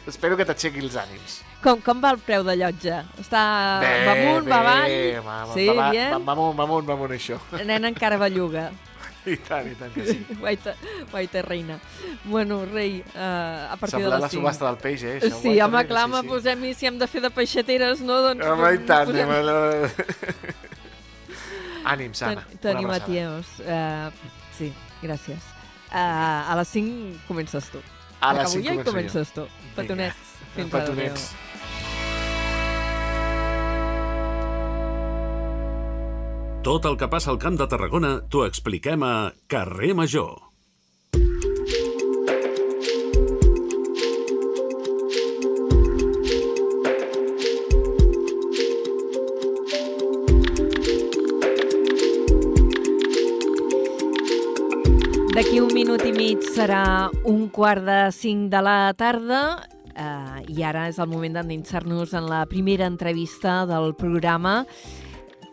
espero 0.07 0.38
que 0.39 0.45
t'aixequi 0.50 0.79
els 0.86 0.95
ànims. 1.01 1.39
Com, 1.62 1.81
com 1.86 2.00
va 2.01 2.12
el 2.15 2.21
preu 2.25 2.45
de 2.48 2.55
llotja? 2.57 3.01
Està 3.21 3.41
va 3.81 4.13
amunt, 4.15 4.48
va 4.50 4.62
avall? 4.62 4.95
va, 5.25 5.36
va, 5.50 5.53
Sí, 5.53 5.67
va, 5.67 5.75
va, 5.81 5.89
bien? 5.91 6.13
va, 6.15 6.24
va 6.31 6.38
amunt, 6.38 6.55
va 6.57 6.63
amunt, 6.69 6.88
va 6.89 6.95
amunt, 6.98 7.12
això. 7.17 7.38
La 7.57 7.65
nena 7.67 7.91
encara 7.91 8.17
belluga. 8.21 8.69
I 9.29 9.36
tant, 9.45 9.67
i 9.69 9.75
tant 9.77 9.91
que 9.93 10.01
sí. 10.07 10.15
Guaita, 10.39 10.71
guaita 11.12 11.43
reina. 11.45 11.75
Bueno, 12.24 12.63
rei, 12.65 13.03
uh, 13.13 13.67
a 13.69 13.75
partir 13.77 14.00
Sembla 14.00 14.15
de 14.15 14.15
la 14.15 14.25
les 14.25 14.31
5. 14.33 14.41
subhasta 14.41 14.65
del 14.71 14.79
peix, 14.81 15.03
eh? 15.05 15.19
Això, 15.21 15.41
Sí, 15.43 15.53
home, 15.62 15.83
clar, 15.86 16.07
sí, 16.10 16.15
sí. 16.24 16.27
posem-hi, 16.31 16.71
si 16.74 16.88
hem 16.89 16.98
de 16.98 17.05
fer 17.12 17.21
de 17.21 17.29
peixateres, 17.29 18.01
no? 18.01 18.17
Doncs 18.25 18.48
Home, 18.50 18.71
i 18.74 18.79
tant, 18.89 19.12
posem- 19.12 19.36
a 19.36 19.41
la... 19.45 19.60
Ànims, 21.85 22.21
Anna. 22.21 22.45
Toni- 22.45 22.59
Toni. 22.61 22.85
Mateos, 22.85 23.47
uh, 23.59 24.11
sí, 24.57 24.71
gràcies. 25.01 25.41
Uh, 25.91 26.51
a 26.51 26.55
les 26.55 26.67
5 26.67 27.17
comences 27.27 27.69
tu. 27.71 27.79
A 28.21 28.33
les 28.33 28.41
Acabo 28.41 28.53
5 28.53 28.63
jo 28.63 28.73
i 28.73 28.83
començo 28.83 28.85
jo. 28.85 28.91
comences 28.91 29.33
tu. 29.33 29.47
Petonets. 29.75 30.15
Fins 30.55 30.73
ara, 30.73 30.83
Petonets. 30.85 31.31
adéu. 31.31 31.38
Tot 36.61 36.85
el 36.85 36.95
que 37.01 37.07
passa 37.09 37.31
al 37.33 37.39
Camp 37.41 37.57
de 37.57 37.65
Tarragona 37.67 38.11
t'ho 38.29 38.43
expliquem 38.45 39.01
a 39.03 39.33
Carrer 39.50 39.95
Major. 39.97 40.50
D'aquí 55.41 55.57
un 55.57 55.71
minut 55.74 56.03
i 56.05 56.12
mig 56.13 56.43
serà 56.53 57.10
un 57.25 57.48
quart 57.50 57.81
de 57.81 58.12
cinc 58.13 58.51
de 58.53 58.60
la 58.62 58.91
tarda 58.93 59.39
eh, 59.98 60.43
i 60.53 60.62
ara 60.62 60.83
és 60.91 61.00
el 61.01 61.07
moment 61.10 61.39
d'endinsar-nos 61.39 62.12
en 62.13 62.27
la 62.29 62.43
primera 62.45 62.86
entrevista 62.86 63.63
del 63.65 63.95
programa. 63.98 64.67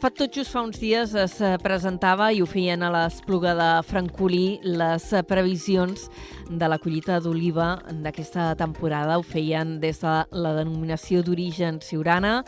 Fa 0.02 0.10
tot 0.12 0.36
just 0.36 0.52
fa 0.52 0.60
uns 0.66 0.76
dies 0.82 1.14
es 1.16 1.38
presentava 1.64 2.26
i 2.36 2.42
ho 2.44 2.48
feien 2.50 2.84
a 2.84 2.90
l'Espluga 2.92 3.54
de 3.56 3.70
Francolí 3.88 4.58
les 4.60 5.06
previsions 5.30 6.04
de 6.50 6.68
la 6.68 6.76
collita 6.76 7.16
d'oliva 7.24 7.78
d'aquesta 7.88 8.50
temporada. 8.60 9.16
Ho 9.16 9.24
feien 9.24 9.78
des 9.80 10.04
de 10.04 10.18
la 10.36 10.52
denominació 10.60 11.24
d'origen 11.24 11.80
Siurana 11.80 12.42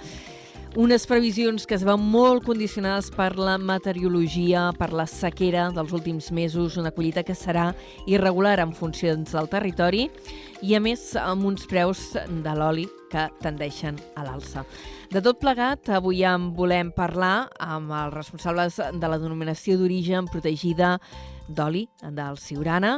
unes 0.77 1.07
previsions 1.07 1.65
que 1.67 1.75
es 1.75 1.83
veuen 1.83 2.03
molt 2.13 2.45
condicionades 2.47 3.09
per 3.11 3.33
la 3.39 3.57
meteorologia, 3.59 4.69
per 4.79 4.93
la 4.95 5.07
sequera 5.11 5.69
dels 5.75 5.91
últims 5.97 6.31
mesos, 6.31 6.77
una 6.79 6.93
collita 6.95 7.25
que 7.27 7.35
serà 7.35 7.73
irregular 8.07 8.61
en 8.63 8.75
funcions 8.77 9.35
del 9.35 9.51
territori 9.51 10.07
i, 10.63 10.77
a 10.77 10.81
més, 10.81 11.17
amb 11.19 11.49
uns 11.49 11.67
preus 11.67 12.13
de 12.15 12.55
l'oli 12.55 12.87
que 13.11 13.27
tendeixen 13.43 13.99
a 14.15 14.23
l'alça. 14.29 14.63
De 15.11 15.19
tot 15.25 15.41
plegat, 15.43 15.91
avui 15.91 16.23
en 16.23 16.53
volem 16.55 16.93
parlar 16.95 17.49
amb 17.59 17.91
els 17.91 18.15
responsables 18.15 18.79
de 18.79 19.11
la 19.11 19.19
denominació 19.19 19.75
d'origen 19.81 20.31
protegida 20.31 20.99
d'oli 21.55 21.87
del 22.03 22.39
Siurana 22.41 22.97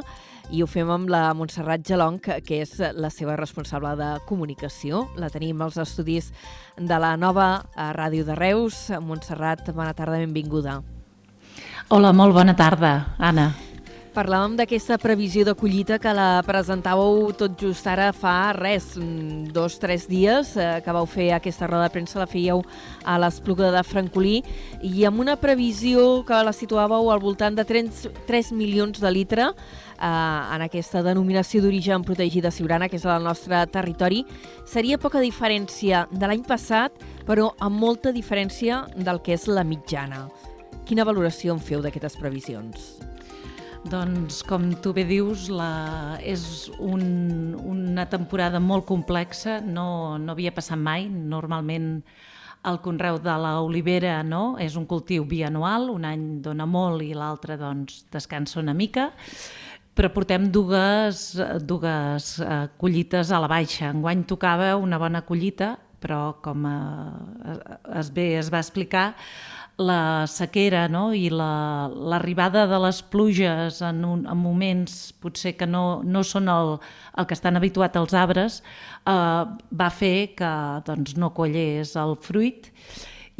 i 0.51 0.61
ho 0.63 0.67
fem 0.67 0.89
amb 0.91 1.09
la 1.11 1.25
Montserrat 1.37 1.83
Gelong, 1.87 2.19
que 2.21 2.61
és 2.61 2.75
la 2.93 3.09
seva 3.13 3.37
responsable 3.39 3.93
de 3.99 4.09
comunicació. 4.29 5.07
La 5.17 5.31
tenim 5.33 5.61
als 5.63 5.79
estudis 5.81 6.31
de 6.77 6.99
la 6.99 7.15
nova 7.17 7.49
eh, 7.75 7.91
Ràdio 7.95 8.27
de 8.27 8.37
Reus. 8.39 8.87
Montserrat, 9.01 9.69
bona 9.75 9.93
tarda, 9.97 10.19
benvinguda. 10.21 10.81
Hola, 11.89 12.13
molt 12.15 12.33
bona 12.35 12.55
tarda, 12.57 13.15
Anna. 13.19 13.51
Parlàvem 14.13 14.53
d'aquesta 14.53 14.99
previsió 15.01 15.41
de 15.41 15.55
collita 15.57 15.95
que 15.97 16.11
la 16.13 16.43
presentàveu 16.45 17.31
tot 17.33 17.55
just 17.57 17.87
ara 17.89 18.11
fa 18.13 18.53
res, 18.53 18.91
mm, 18.93 19.47
dos, 19.55 19.79
tres 19.81 20.05
dies, 20.05 20.51
eh, 20.55 20.81
que 20.85 20.93
vau 20.93 21.07
fer 21.07 21.31
aquesta 21.33 21.65
roda 21.65 21.87
de 21.87 21.89
premsa, 21.89 22.19
la 22.19 22.27
fèieu 22.27 22.61
a 23.03 23.17
l'Espluga 23.17 23.71
de 23.71 23.81
Francolí, 23.81 24.43
i 24.83 25.03
amb 25.05 25.19
una 25.19 25.35
previsió 25.35 26.23
que 26.27 26.43
la 26.43 26.53
situàveu 26.53 27.09
al 27.09 27.19
voltant 27.19 27.55
de 27.55 27.65
3, 27.65 28.07
3 28.27 28.51
milions 28.51 28.99
de 28.99 29.11
litre 29.11 29.41
eh, 29.49 30.05
en 30.05 30.61
aquesta 30.61 31.01
denominació 31.01 31.63
d'origen 31.63 32.03
protegida 32.03 32.51
siurana, 32.51 32.89
que 32.89 32.97
és 32.97 33.05
el 33.05 33.23
nostre 33.23 33.65
territori. 33.65 34.27
Seria 34.63 34.99
poca 34.99 35.21
diferència 35.21 36.07
de 36.11 36.27
l'any 36.27 36.43
passat, 36.43 36.91
però 37.25 37.55
amb 37.57 37.79
molta 37.79 38.11
diferència 38.11 38.85
del 38.95 39.23
que 39.23 39.33
és 39.33 39.47
la 39.47 39.63
mitjana. 39.63 40.29
Quina 40.85 41.03
valoració 41.03 41.51
en 41.51 41.59
feu 41.59 41.81
d'aquestes 41.81 42.15
previsions? 42.15 43.12
Doncs, 43.83 44.39
com 44.47 44.69
tu 44.79 44.93
bé 44.95 45.03
dius, 45.03 45.49
la... 45.51 46.15
és 46.23 46.69
un, 46.79 47.01
una 47.59 48.05
temporada 48.07 48.61
molt 48.63 48.85
complexa, 48.87 49.57
no, 49.59 50.15
no 50.17 50.31
havia 50.31 50.53
passat 50.55 50.79
mai. 50.79 51.09
Normalment 51.11 51.97
el 52.63 52.79
conreu 52.79 53.19
de 53.19 53.33
l'olivera 53.43 54.21
no? 54.23 54.55
és 54.61 54.77
un 54.79 54.87
cultiu 54.87 55.25
bianual, 55.27 55.89
un 55.91 56.07
any 56.07 56.23
dona 56.45 56.63
molt 56.63 57.03
i 57.03 57.11
l'altre 57.11 57.57
doncs, 57.59 58.05
descansa 58.13 58.61
una 58.61 58.71
mica, 58.71 59.09
però 59.93 60.09
portem 60.15 60.47
dues, 60.47 61.33
dues 61.67 62.37
uh, 62.39 62.69
collites 62.79 63.33
a 63.35 63.41
la 63.43 63.51
baixa. 63.51 63.91
Enguany 63.91 64.23
tocava 64.29 64.77
una 64.79 64.97
bona 65.01 65.25
collita, 65.27 65.73
però 65.99 66.37
com 66.43 66.63
uh, 66.65 67.59
es, 67.99 68.15
bé 68.15 68.31
es 68.39 68.47
va 68.51 68.63
explicar, 68.63 69.09
la 69.77 70.27
sequera 70.29 70.87
no? 70.87 71.07
i 71.17 71.29
l'arribada 71.33 72.65
la, 72.67 72.69
de 72.69 72.79
les 72.85 72.99
pluges 73.09 73.81
en, 73.81 74.03
un, 74.05 74.25
en 74.29 74.37
moments 74.37 75.13
potser 75.21 75.55
que 75.57 75.65
no, 75.65 76.03
no 76.05 76.21
són 76.23 76.51
el, 76.51 76.75
el 77.17 77.25
que 77.25 77.33
estan 77.33 77.57
habituats 77.57 77.97
els 77.97 78.13
arbres 78.13 78.59
eh, 78.61 79.43
va 79.81 79.89
fer 79.89 80.35
que 80.37 80.51
doncs, 80.85 81.17
no 81.17 81.33
collés 81.33 81.95
el 81.97 82.15
fruit 82.21 82.69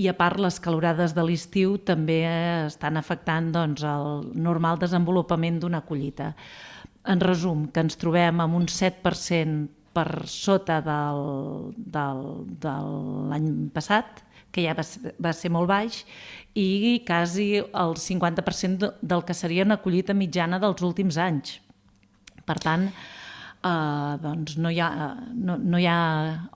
i 0.02 0.10
a 0.10 0.16
part 0.18 0.42
les 0.42 0.58
calorades 0.58 1.14
de 1.14 1.26
l'estiu 1.26 1.78
també 1.86 2.24
estan 2.66 2.98
afectant 2.98 3.52
doncs, 3.54 3.84
el 3.86 4.32
normal 4.34 4.80
desenvolupament 4.82 5.60
d'una 5.62 5.84
collita. 5.86 6.32
En 7.06 7.22
resum, 7.22 7.68
que 7.70 7.84
ens 7.84 8.00
trobem 8.02 8.42
amb 8.42 8.58
un 8.58 8.66
7% 8.66 9.68
per 9.94 10.26
sota 10.26 10.80
del, 10.82 11.74
del, 11.78 12.24
de 12.64 12.74
l'any 13.30 13.50
passat, 13.76 14.24
que 14.54 14.64
ja 14.68 14.76
va, 14.78 14.86
va 15.18 15.34
ser 15.34 15.52
molt 15.54 15.68
baix, 15.72 16.04
i 16.54 17.02
quasi 17.08 17.58
el 17.58 17.98
50% 17.98 18.94
del 19.02 19.26
que 19.26 19.34
seria 19.34 19.66
una 19.66 19.82
collita 19.82 20.14
mitjana 20.14 20.62
dels 20.62 20.86
últims 20.86 21.18
anys. 21.18 21.58
Per 22.46 22.58
tant, 22.62 22.86
eh, 23.64 24.14
doncs 24.22 24.58
no 24.62 24.70
hi, 24.70 24.78
ha, 24.84 24.90
no, 25.34 25.58
no 25.58 25.80
hi 25.80 25.88
ha 25.90 25.98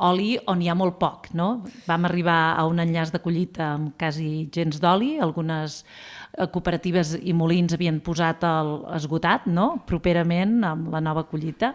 oli 0.10 0.36
on 0.52 0.62
hi 0.62 0.70
ha 0.70 0.76
molt 0.78 1.00
poc. 1.02 1.32
No? 1.38 1.64
Vam 1.88 2.06
arribar 2.06 2.54
a 2.60 2.68
un 2.70 2.84
enllaç 2.84 3.14
de 3.16 3.24
collita 3.24 3.74
amb 3.74 3.96
quasi 4.00 4.48
gens 4.54 4.78
d'oli, 4.84 5.16
algunes 5.24 5.82
eh, 5.82 6.46
cooperatives 6.46 7.16
i 7.24 7.34
molins 7.34 7.74
havien 7.74 8.00
posat 8.04 8.46
el 8.48 8.74
esgotat 9.00 9.50
no? 9.50 9.74
properament 9.90 10.60
amb 10.68 10.94
la 10.94 11.02
nova 11.02 11.26
collita 11.26 11.74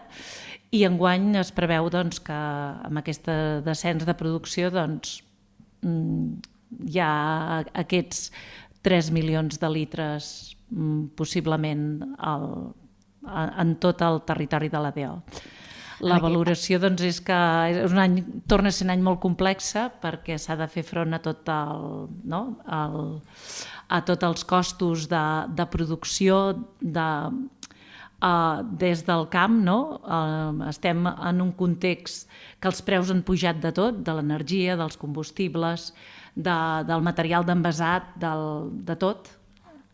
i 0.73 0.87
enguany 0.89 1.35
es 1.37 1.51
preveu 1.53 1.91
doncs, 1.93 2.23
que 2.25 2.33
amb 2.33 3.03
aquest 3.03 3.27
descens 3.67 4.07
de 4.09 4.15
producció 4.17 4.71
doncs, 4.73 5.19
hi 5.83 7.01
ha 7.01 7.63
aquests 7.85 8.31
3 8.83 9.11
milions 9.15 9.59
de 9.63 9.71
litres 9.71 10.29
possiblement 11.19 12.03
al, 12.19 12.47
en 13.29 13.75
tot 13.83 14.03
el 14.03 14.23
territori 14.27 14.71
de 14.73 14.81
l'ADO. 14.81 15.17
La 16.03 16.19
valoració 16.19 16.81
doncs, 16.83 17.03
és 17.07 17.21
que 17.23 17.39
és 17.71 17.93
un 17.93 18.01
any, 18.03 18.17
torna 18.51 18.73
a 18.73 18.75
ser 18.75 18.89
un 18.89 18.95
any 18.97 19.03
molt 19.05 19.21
complexa 19.23 19.87
perquè 20.03 20.35
s'ha 20.41 20.57
de 20.59 20.67
fer 20.67 20.83
front 20.83 21.15
a 21.15 21.21
tot 21.23 21.47
el, 21.53 21.85
no? 22.27 22.41
el, 22.67 22.97
a 23.87 24.01
tots 24.09 24.27
els 24.27 24.47
costos 24.49 25.07
de, 25.13 25.23
de 25.55 25.67
producció, 25.71 26.41
de, 26.81 27.07
uh, 28.23 28.63
des 28.79 29.03
del 29.07 29.27
camp, 29.33 29.59
no? 29.67 29.79
Uh, 30.03 30.65
estem 30.71 31.05
en 31.11 31.45
un 31.45 31.53
context 31.59 32.31
que 32.63 32.71
els 32.71 32.83
preus 32.87 33.11
han 33.11 33.23
pujat 33.27 33.61
de 33.63 33.73
tot, 33.75 34.01
de 34.07 34.17
l'energia, 34.17 34.79
dels 34.79 34.99
combustibles, 35.01 35.91
de, 36.35 36.57
del 36.89 37.05
material 37.05 37.45
d'envasat, 37.45 38.15
de 38.23 38.97
tot, 39.01 39.33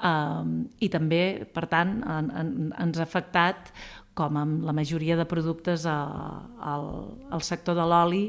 uh, 0.04 0.44
i 0.78 0.90
també, 0.92 1.22
per 1.54 1.66
tant, 1.72 1.98
en, 2.04 2.30
en, 2.42 2.52
ens 2.78 3.00
ha 3.00 3.08
afectat 3.08 3.72
com 4.18 4.36
amb 4.36 4.64
la 4.66 4.74
majoria 4.74 5.14
de 5.18 5.26
productes 5.30 5.84
al, 5.86 6.88
al 7.30 7.44
sector 7.46 7.78
de 7.78 7.84
l'oli 7.86 8.24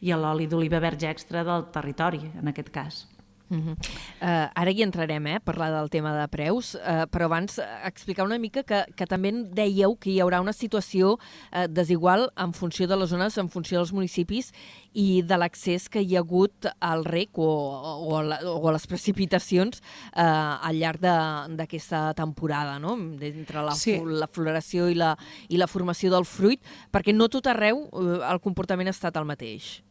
i 0.00 0.12
a 0.14 0.16
l'oli 0.16 0.48
d'oliva 0.48 0.80
verge 0.80 1.10
extra 1.10 1.44
del 1.44 1.68
territori, 1.74 2.22
en 2.40 2.48
aquest 2.48 2.72
cas. 2.72 3.04
Uh 3.50 3.58
-huh. 3.58 3.76
uh, 4.22 4.50
ara 4.54 4.70
hi 4.70 4.82
entrarem, 4.82 5.26
eh, 5.26 5.40
parlar 5.40 5.70
del 5.70 5.90
tema 5.90 6.18
de 6.18 6.28
preus, 6.28 6.74
uh, 6.74 7.04
però 7.10 7.24
abans 7.24 7.58
uh, 7.58 7.64
explicar 7.84 8.24
una 8.24 8.38
mica 8.38 8.62
que, 8.62 8.86
que 8.96 9.06
també 9.06 9.30
dèieu 9.32 9.96
que 9.96 10.10
hi 10.10 10.20
haurà 10.20 10.40
una 10.40 10.52
situació 10.52 11.12
uh, 11.12 11.66
desigual 11.68 12.32
en 12.36 12.54
funció 12.54 12.86
de 12.86 12.96
les 12.96 13.10
zones, 13.10 13.36
en 13.36 13.50
funció 13.50 13.78
dels 13.78 13.92
municipis 13.92 14.52
i 14.94 15.22
de 15.22 15.36
l'accés 15.36 15.88
que 15.88 16.00
hi 16.00 16.16
ha 16.16 16.20
hagut 16.20 16.66
al 16.80 17.04
rec 17.04 17.38
o, 17.38 17.44
o, 17.44 18.16
a, 18.16 18.22
la, 18.22 18.38
o 18.44 18.68
a 18.68 18.72
les 18.72 18.86
precipitacions 18.86 19.82
uh, 20.16 20.66
al 20.66 20.78
llarg 20.78 21.00
d'aquesta 21.00 22.14
temporada, 22.14 22.78
no? 22.78 22.96
entre 23.20 23.62
la, 23.62 23.74
sí. 23.74 24.00
la 24.04 24.26
floració 24.26 24.88
i 24.88 24.94
la, 24.94 25.18
i 25.48 25.56
la 25.56 25.66
formació 25.66 26.10
del 26.10 26.24
fruit, 26.24 26.62
perquè 26.90 27.12
no 27.12 27.28
tot 27.28 27.46
arreu 27.46 27.88
uh, 27.92 28.22
el 28.24 28.40
comportament 28.40 28.88
ha 28.88 28.96
estat 28.96 29.16
el 29.16 29.24
mateix. 29.24 29.83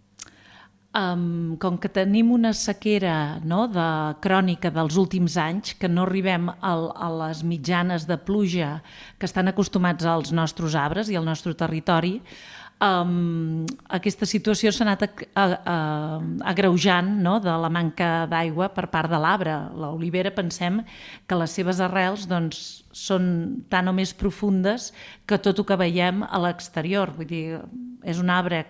Um, 0.93 1.55
com 1.57 1.79
que 1.81 1.89
tenim 1.89 2.27
una 2.29 2.51
sequera 2.53 3.39
no, 3.41 3.63
de 3.65 3.85
crònica 4.21 4.69
dels 4.69 4.93
últims 5.01 5.39
anys, 5.41 5.71
que 5.81 5.89
no 5.89 6.03
arribem 6.05 6.51
al, 6.61 6.91
a 6.93 7.07
les 7.23 7.41
mitjanes 7.41 8.05
de 8.05 8.13
pluja 8.21 8.75
que 9.17 9.25
estan 9.25 9.49
acostumats 9.49 10.05
als 10.05 10.29
nostres 10.29 10.75
arbres 10.77 11.09
i 11.09 11.17
al 11.17 11.25
nostre 11.25 11.55
territori, 11.57 12.19
um, 12.77 13.63
aquesta 13.89 14.27
situació 14.29 14.69
s'ha 14.69 14.85
anat 14.85 15.07
a, 15.07 15.09
a, 15.09 15.45
a, 15.73 15.77
agreujant 16.53 17.09
no? 17.25 17.39
de 17.41 17.57
la 17.65 17.73
manca 17.73 18.27
d'aigua 18.29 18.69
per 18.75 18.85
part 18.93 19.09
de 19.09 19.17
l'arbre. 19.17 19.55
L'olivera 19.73 20.33
pensem 20.35 20.83
que 21.25 21.41
les 21.41 21.57
seves 21.57 21.81
arrels 21.81 22.27
doncs, 22.29 22.83
són 22.93 23.65
tan 23.73 23.89
o 23.89 23.97
més 23.97 24.13
profundes 24.13 24.91
que 25.25 25.41
tot 25.41 25.57
el 25.57 25.69
que 25.73 25.81
veiem 25.87 26.21
a 26.29 26.45
l'exterior. 26.45 27.17
Vull 27.17 27.29
dir, 27.33 27.45
és 28.05 28.21
un 28.21 28.29
arbre 28.29 28.61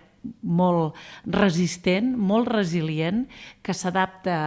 molt 0.41 0.97
resistent, 1.27 2.13
molt 2.17 2.49
resilient, 2.51 3.25
que 3.63 3.75
s'adapta 3.75 4.37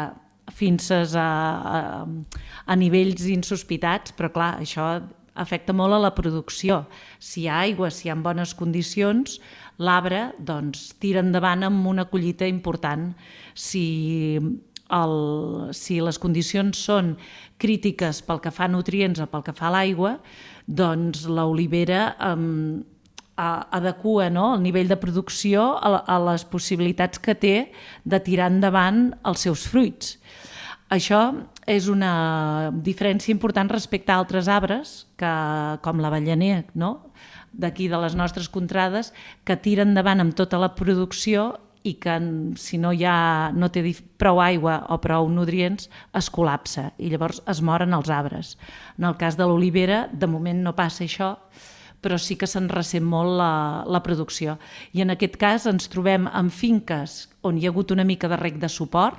fins 0.55 0.91
a, 0.93 1.03
a, 1.19 1.79
a 2.67 2.77
nivells 2.79 3.27
insospitats, 3.31 4.15
però 4.17 4.31
clar, 4.33 4.53
això 4.63 4.87
afecta 5.37 5.75
molt 5.77 5.97
a 5.97 6.01
la 6.01 6.15
producció. 6.17 6.85
Si 7.19 7.45
hi 7.45 7.49
ha 7.51 7.61
aigua, 7.67 7.91
si 7.91 8.07
hi 8.07 8.13
ha 8.13 8.17
bones 8.21 8.55
condicions, 8.57 9.39
l'arbre 9.79 10.31
doncs, 10.39 10.95
tira 11.03 11.21
endavant 11.25 11.67
amb 11.67 11.87
una 11.87 12.07
collita 12.09 12.49
important. 12.49 13.11
Si, 13.55 14.39
el, 14.97 15.17
si 15.77 16.01
les 16.01 16.21
condicions 16.23 16.79
són 16.89 17.17
crítiques 17.61 18.23
pel 18.25 18.41
que 18.45 18.53
fa 18.55 18.67
a 18.67 18.73
nutrients 18.73 19.21
o 19.21 19.29
pel 19.31 19.45
que 19.47 19.57
fa 19.57 19.69
a 19.69 19.75
l'aigua, 19.77 20.17
doncs 20.67 21.27
l'olivera 21.29 22.09
eh, 22.15 22.37
adequa 23.37 24.31
no, 24.33 24.55
el 24.57 24.63
nivell 24.65 24.89
de 24.89 24.99
producció 25.01 25.77
a, 25.77 26.01
a 26.09 26.19
les 26.31 26.47
possibilitats 26.49 27.21
que 27.21 27.37
té 27.37 27.57
de 28.05 28.21
tirar 28.25 28.51
endavant 28.53 29.11
els 29.29 29.45
seus 29.47 29.67
fruits. 29.69 30.17
Això 30.93 31.21
és 31.67 31.89
una 31.91 32.71
diferència 32.87 33.33
important 33.35 33.69
respecte 33.73 34.13
a 34.15 34.21
altres 34.21 34.49
arbres, 34.49 35.07
que, 35.19 35.33
com 35.83 36.01
l'avellaner, 36.01 36.67
no? 36.75 37.11
d'aquí 37.57 37.89
de 37.89 37.99
les 37.99 38.15
nostres 38.15 38.51
contrades, 38.53 39.15
que 39.49 39.57
tiren 39.57 39.95
endavant 39.95 40.21
amb 40.21 40.35
tota 40.37 40.61
la 40.61 40.75
producció 40.77 41.55
i 41.87 41.95
que 42.03 42.17
si 42.59 42.79
no, 42.83 42.91
hi 42.93 43.07
ha, 43.07 43.53
no 43.55 43.71
té 43.73 43.83
prou 44.19 44.41
aigua 44.43 44.81
o 44.91 44.99
prou 45.03 45.29
nutrients 45.31 45.89
es 46.19 46.29
col·lapsa 46.35 46.91
i 46.99 47.11
llavors 47.13 47.41
es 47.49 47.63
moren 47.63 47.95
els 47.97 48.11
arbres. 48.11 48.57
En 48.99 49.07
el 49.09 49.17
cas 49.21 49.39
de 49.39 49.47
l'olivera, 49.47 50.07
de 50.13 50.29
moment 50.31 50.65
no 50.67 50.75
passa 50.77 51.05
això, 51.07 51.37
però 52.07 52.21
sí 52.23 52.37
que 52.39 52.47
se'n 52.47 52.69
ressent 52.71 53.03
molt 53.03 53.35
la, 53.41 53.83
la 53.91 53.99
producció. 54.05 54.61
I 54.95 55.03
en 55.03 55.11
aquest 55.17 55.35
cas 55.43 55.65
ens 55.67 55.91
trobem 55.91 56.29
en 56.31 56.53
finques 56.55 57.25
on 57.43 57.59
hi 57.59 57.67
ha 57.67 57.73
hagut 57.73 57.91
una 57.91 58.05
mica 58.07 58.31
de 58.31 58.39
rec 58.39 58.61
de 58.63 58.71
suport, 58.71 59.19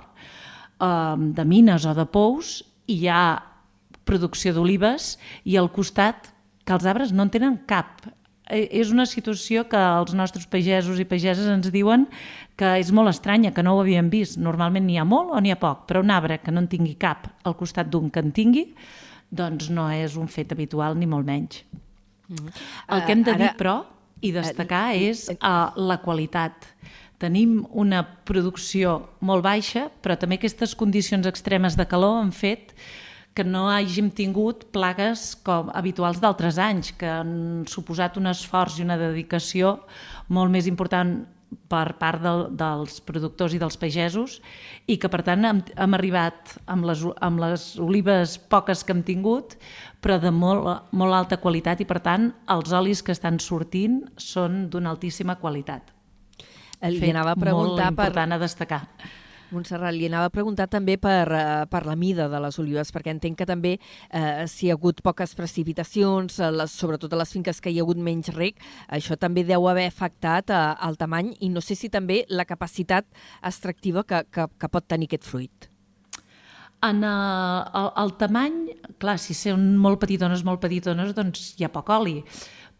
eh, 0.79 1.15
de 1.35 1.45
mines 1.45 1.83
o 1.83 1.95
de 1.97 2.05
pous, 2.07 2.61
i 2.87 3.01
hi 3.01 3.09
ha 3.11 3.43
producció 4.07 4.53
d'olives 4.55 5.17
i 5.43 5.57
al 5.59 5.67
costat 5.75 6.29
que 6.63 6.75
els 6.75 6.87
arbres 6.87 7.11
no 7.11 7.25
en 7.27 7.33
tenen 7.33 7.57
cap. 7.67 8.05
Eh, 8.47 8.69
és 8.79 8.93
una 8.95 9.05
situació 9.05 9.65
que 9.67 9.79
els 9.79 10.13
nostres 10.15 10.47
pagesos 10.47 11.01
i 11.03 11.07
pageses 11.07 11.49
ens 11.51 11.67
diuen 11.73 12.07
que 12.55 12.77
és 12.79 12.93
molt 12.95 13.11
estranya, 13.11 13.51
que 13.51 13.65
no 13.67 13.75
ho 13.75 13.81
havien 13.83 14.07
vist. 14.13 14.39
Normalment 14.39 14.87
n'hi 14.87 14.95
ha 14.95 15.03
molt 15.03 15.35
o 15.35 15.41
n'hi 15.43 15.51
ha 15.51 15.59
poc, 15.59 15.83
però 15.91 15.99
un 16.03 16.15
arbre 16.15 16.39
que 16.39 16.55
no 16.55 16.63
en 16.63 16.71
tingui 16.71 16.95
cap 16.95 17.27
al 17.43 17.59
costat 17.59 17.91
d'un 17.91 18.07
que 18.07 18.23
en 18.23 18.31
tingui, 18.31 18.69
doncs 19.27 19.67
no 19.75 19.89
és 19.91 20.15
un 20.15 20.31
fet 20.31 20.55
habitual 20.55 20.95
ni 20.95 21.05
molt 21.11 21.27
menys. 21.27 21.65
Mm. 22.27 22.53
El 22.95 23.05
que 23.05 23.15
hem 23.15 23.23
de 23.23 23.33
uh, 23.33 23.39
dir, 23.41 23.51
però, 23.59 23.79
i 24.21 24.33
destacar, 24.35 24.89
uh, 24.91 25.09
és 25.09 25.27
uh, 25.37 25.73
la 25.77 25.99
qualitat 26.03 26.67
tenim 27.21 27.63
una 27.73 28.03
producció 28.27 28.99
molt 29.25 29.45
baixa, 29.45 29.87
però 30.03 30.17
també 30.19 30.37
aquestes 30.37 30.75
condicions 30.77 31.25
extremes 31.29 31.77
de 31.77 31.87
calor 31.89 32.19
han 32.21 32.33
fet 32.35 32.75
que 33.37 33.45
no 33.45 33.67
hàgim 33.69 34.09
tingut 34.17 34.65
plagues 34.73 35.35
com 35.45 35.69
habituals 35.77 36.21
d'altres 36.21 36.57
anys, 36.61 36.91
que 36.97 37.09
han 37.09 37.65
suposat 37.69 38.17
un 38.17 38.29
esforç 38.31 38.79
i 38.79 38.85
una 38.85 38.97
dedicació 38.97 39.75
molt 40.33 40.53
més 40.53 40.69
important 40.69 41.19
per 41.71 41.95
part 41.99 42.21
de, 42.23 42.33
dels 42.59 42.99
productors 43.07 43.55
i 43.55 43.59
dels 43.61 43.79
pagesos 43.79 44.39
i 44.87 44.97
que 44.99 45.09
per 45.11 45.21
tant 45.27 45.45
hem, 45.47 45.61
hem 45.75 45.95
arribat 45.95 46.57
amb 46.67 46.87
les, 46.89 47.03
amb 47.23 47.39
les 47.43 47.67
olives 47.79 48.37
poques 48.51 48.83
que 48.83 48.95
hem 48.95 49.03
tingut 49.07 49.55
però 50.03 50.19
de 50.19 50.31
molt, 50.31 50.91
molt 50.91 51.15
alta 51.15 51.39
qualitat 51.39 51.83
i 51.83 51.87
per 51.87 52.01
tant 52.03 52.31
els 52.51 52.73
olis 52.75 53.03
que 53.03 53.15
estan 53.15 53.39
sortint 53.43 54.01
són 54.19 54.65
d'una 54.71 54.91
altíssima 54.95 55.39
qualitat 55.39 55.93
li 56.85 57.09
anava 57.09 57.33
a 57.33 57.39
preguntar 57.39 57.89
molt 57.89 57.95
important 57.95 58.33
per... 58.33 58.37
a 58.37 58.41
destacar. 58.41 58.81
Montserrat, 59.47 59.95
li 59.95 60.09
anava 60.09 60.27
a 60.27 60.33
preguntar 60.33 60.65
també 60.67 60.97
per, 60.99 61.29
uh, 61.31 61.63
per 61.71 61.85
la 61.87 61.95
mida 61.95 62.27
de 62.27 62.39
les 62.43 62.57
olives, 62.59 62.91
perquè 62.91 63.13
entenc 63.13 63.37
que 63.39 63.47
també 63.47 63.77
eh, 63.77 64.43
si 64.51 64.67
hi 64.67 64.71
ha 64.71 64.75
hagut 64.75 64.99
poques 65.05 65.35
precipitacions, 65.37 66.39
uh, 66.41 66.49
les, 66.51 66.73
sobretot 66.75 67.13
a 67.15 67.21
les 67.21 67.31
finques 67.31 67.61
que 67.63 67.71
hi 67.71 67.79
ha 67.79 67.85
hagut 67.85 68.01
menys 68.03 68.33
rec, 68.35 68.59
això 68.91 69.15
també 69.15 69.45
deu 69.47 69.69
haver 69.71 69.87
afectat 69.87 70.51
uh, 70.51 70.75
el 70.87 70.99
tamany 70.99 71.31
i 71.39 71.51
no 71.53 71.63
sé 71.63 71.79
si 71.79 71.87
també 71.93 72.25
la 72.27 72.47
capacitat 72.49 73.07
extractiva 73.39 74.03
que, 74.03 74.25
que, 74.27 74.49
que 74.59 74.71
pot 74.73 74.87
tenir 74.87 75.07
aquest 75.07 75.31
fruit. 75.31 75.71
En 76.83 76.99
uh, 77.01 77.63
el, 77.73 77.91
el 78.03 78.15
tamany, 78.19 78.61
clar, 79.01 79.15
si 79.17 79.33
són 79.33 79.77
molt 79.81 80.03
petitones, 80.03 80.43
molt 80.45 80.61
petitones, 80.61 81.15
doncs 81.17 81.53
hi 81.57 81.65
ha 81.65 81.73
poc 81.73 81.95
oli 81.95 82.19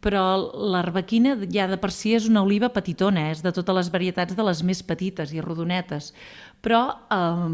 però 0.03 0.23
l'arbequina 0.53 1.33
ja 1.49 1.65
de 1.69 1.77
per 1.81 1.89
si 1.93 2.13
és 2.13 2.27
una 2.29 2.43
oliva 2.45 2.69
petitona, 2.73 3.31
és 3.33 3.41
de 3.41 3.51
totes 3.53 3.75
les 3.75 3.89
varietats 3.93 4.37
de 4.37 4.45
les 4.45 4.61
més 4.63 4.83
petites 4.85 5.33
i 5.33 5.41
rodonetes. 5.41 6.11
Però 6.65 6.81
eh, 7.13 7.47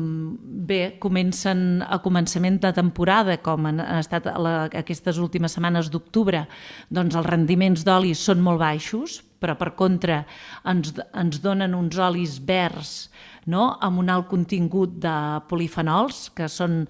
bé, 0.70 0.80
comencen 1.04 1.84
a 1.84 2.00
començament 2.02 2.60
de 2.64 2.72
temporada, 2.74 3.38
com 3.44 3.68
han 3.70 3.82
estat 4.00 4.30
la, 4.40 4.70
aquestes 4.72 5.20
últimes 5.22 5.54
setmanes 5.54 5.92
d'octubre, 5.94 6.46
doncs 6.90 7.16
els 7.20 7.28
rendiments 7.28 7.84
d'oli 7.86 8.16
són 8.16 8.42
molt 8.42 8.64
baixos, 8.64 9.20
però 9.44 9.58
per 9.60 9.74
contra 9.76 10.22
ens, 10.72 10.94
ens 11.20 11.42
donen 11.44 11.76
uns 11.76 12.00
olis 12.00 12.40
verds 12.48 13.10
no? 13.46 13.78
amb 13.84 14.00
un 14.00 14.10
alt 14.10 14.30
contingut 14.32 14.96
de 15.04 15.16
polifenols, 15.50 16.30
que 16.36 16.48
són 16.48 16.86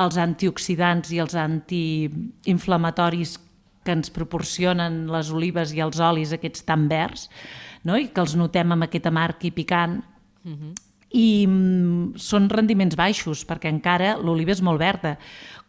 els 0.00 0.16
antioxidants 0.20 1.12
i 1.12 1.20
els 1.22 1.36
antiinflamatoris 1.38 3.36
que 3.84 3.94
ens 3.96 4.12
proporcionen 4.12 5.06
les 5.12 5.30
olives 5.32 5.72
i 5.76 5.80
els 5.84 6.00
olis 6.00 6.32
aquests 6.36 6.64
tan 6.68 6.88
verds, 6.90 7.28
no? 7.84 7.96
i 7.96 8.08
que 8.12 8.24
els 8.24 8.36
notem 8.40 8.72
amb 8.74 8.88
aquest 8.88 9.08
amarg 9.08 9.44
i 9.44 9.52
picant, 9.52 10.00
uh 10.44 10.52
-huh. 10.52 10.72
I 11.16 11.46
mm, 11.48 12.18
són 12.20 12.48
rendiments 12.52 12.96
baixos, 12.98 13.44
perquè 13.48 13.70
encara 13.72 14.16
l'oliva 14.20 14.52
és 14.52 14.62
molt 14.64 14.80
verda. 14.80 15.16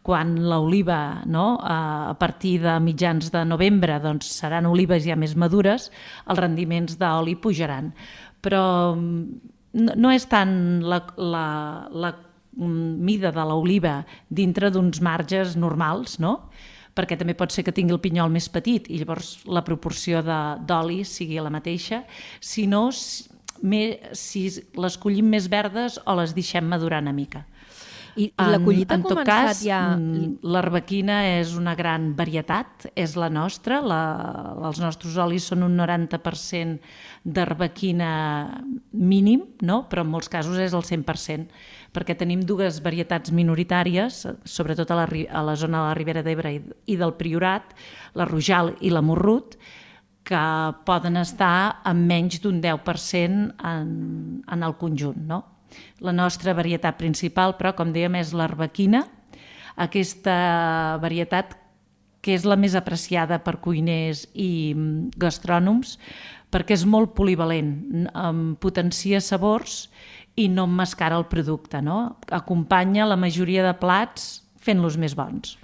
Quan 0.04 0.34
l'oliva, 0.48 1.22
no, 1.28 1.58
a 1.60 2.14
partir 2.20 2.58
de 2.62 2.78
mitjans 2.80 3.28
de 3.32 3.44
novembre, 3.44 3.98
doncs 4.00 4.30
seran 4.40 4.68
olives 4.70 5.04
ja 5.04 5.16
més 5.16 5.36
madures, 5.36 5.90
els 6.26 6.40
rendiments 6.40 6.96
d'oli 7.00 7.36
pujaran. 7.36 7.92
Però 8.40 8.64
mm, 8.96 9.94
no, 9.96 10.12
és 10.12 10.26
tant 10.28 10.80
la, 10.82 11.02
la, 11.16 11.46
la 11.92 12.12
mm, 12.56 13.00
mida 13.04 13.32
de 13.32 13.46
l'oliva 13.46 14.00
dintre 14.28 14.72
d'uns 14.72 15.00
marges 15.04 15.56
normals, 15.56 16.18
no?, 16.20 16.38
perquè 16.90 17.14
també 17.16 17.36
pot 17.38 17.52
ser 17.54 17.62
que 17.64 17.72
tingui 17.72 17.94
el 17.94 18.00
pinyol 18.02 18.32
més 18.34 18.48
petit 18.52 18.88
i 18.90 18.98
llavors 18.98 19.44
la 19.46 19.62
proporció 19.64 20.24
d'oli 20.26 21.04
sigui 21.06 21.38
la 21.40 21.52
mateixa, 21.52 22.02
si 22.42 22.66
no, 23.62 23.80
si, 24.16 24.48
les 24.80 24.98
collim 25.00 25.30
més 25.30 25.48
verdes 25.52 26.00
o 26.06 26.16
les 26.18 26.34
deixem 26.36 26.66
madurar 26.68 27.02
una 27.04 27.14
mica. 27.16 27.46
I, 28.16 28.26
i 28.26 28.46
la 28.50 28.58
collita 28.58 28.96
en, 28.96 29.04
en 29.04 29.06
tot 29.06 29.20
cas, 29.26 29.60
ja... 29.62 29.80
Mm, 29.94 30.40
l'arbequina 30.50 31.20
és 31.38 31.54
una 31.58 31.76
gran 31.78 32.10
varietat, 32.18 32.88
és 32.98 33.14
la 33.20 33.30
nostra, 33.32 33.80
la, 33.84 34.00
els 34.66 34.80
nostres 34.82 35.18
olis 35.20 35.46
són 35.52 35.62
un 35.66 35.76
90% 35.78 36.80
d'arbequina 37.22 38.10
mínim, 38.92 39.44
no? 39.62 39.84
però 39.90 40.04
en 40.04 40.10
molts 40.10 40.30
casos 40.32 40.58
és 40.58 40.74
el 40.74 40.86
100% 40.86 41.78
perquè 41.90 42.14
tenim 42.14 42.44
dues 42.46 42.78
varietats 42.84 43.32
minoritàries, 43.34 44.22
sobretot 44.46 44.92
a 44.94 45.00
la, 45.00 45.06
a 45.10 45.42
la 45.42 45.56
zona 45.58 45.80
de 45.80 45.86
la 45.88 45.96
Ribera 45.98 46.22
d'Ebre 46.22 46.52
i, 46.54 46.60
i 46.94 46.98
del 47.00 47.16
Priorat, 47.18 47.74
la 48.14 48.28
Rojal 48.28 48.76
i 48.80 48.92
la 48.94 49.02
Morrut, 49.02 49.56
que 50.24 50.42
poden 50.86 51.16
estar 51.20 51.80
en 51.88 52.04
menys 52.06 52.40
d'un 52.42 52.60
10% 52.62 53.54
en, 53.66 53.94
en 54.46 54.66
el 54.66 54.76
conjunt. 54.80 55.22
No? 55.26 55.40
La 56.04 56.12
nostra 56.12 56.54
varietat 56.54 56.98
principal, 57.00 57.56
però, 57.58 57.74
com 57.76 57.94
dèiem, 57.94 58.18
és 58.20 58.34
l'arbequina, 58.36 59.04
aquesta 59.80 60.36
varietat 61.02 61.56
que 62.20 62.34
és 62.36 62.44
la 62.44 62.58
més 62.60 62.76
apreciada 62.76 63.40
per 63.40 63.56
cuiners 63.64 64.26
i 64.34 64.74
mm, 64.76 65.16
gastrònoms, 65.20 65.96
perquè 66.52 66.74
és 66.76 66.84
molt 66.84 67.14
polivalent, 67.16 68.08
potencia 68.60 69.20
sabors 69.22 69.86
i 70.36 70.48
no 70.50 70.66
emmascara 70.68 71.16
el 71.16 71.28
producte, 71.30 71.80
no? 71.82 72.18
Acompanya 72.34 73.06
la 73.08 73.16
majoria 73.16 73.64
de 73.64 73.72
plats 73.78 74.42
fent-los 74.60 74.98
més 75.00 75.14
bons. 75.16 75.56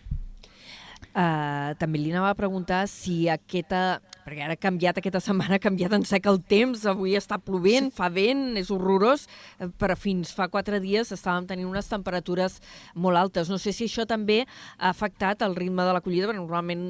Uh, 1.17 1.73
també 1.81 1.99
li 1.99 2.13
anava 2.13 2.31
a 2.33 2.39
preguntar 2.39 2.85
si 2.93 3.25
aquesta 3.33 3.99
perquè 4.27 4.43
ara 4.43 4.57
ha 4.57 4.61
canviat 4.61 4.99
aquesta 4.99 5.21
setmana, 5.23 5.61
ha 5.61 5.63
canviat 5.63 5.93
en 5.95 6.05
sec 6.09 6.25
el 6.27 6.41
temps, 6.51 6.83
avui 6.91 7.15
està 7.15 7.39
plovent, 7.39 7.93
sí. 7.93 7.95
fa 7.95 8.09
vent, 8.11 8.57
és 8.59 8.73
horrorós, 8.75 9.29
eh, 9.61 9.69
però 9.79 9.95
fins 9.95 10.33
fa 10.35 10.49
quatre 10.51 10.81
dies 10.83 11.13
estàvem 11.15 11.47
tenint 11.47 11.69
unes 11.71 11.87
temperatures 11.87 12.59
molt 12.99 13.21
altes. 13.21 13.51
No 13.53 13.61
sé 13.63 13.71
si 13.77 13.87
això 13.87 14.03
també 14.09 14.41
ha 14.43 14.91
afectat 14.91 15.45
el 15.47 15.55
ritme 15.55 15.87
de 15.87 15.95
la 15.95 16.03
collita, 16.03 16.27
perquè 16.27 16.43
normalment 16.43 16.83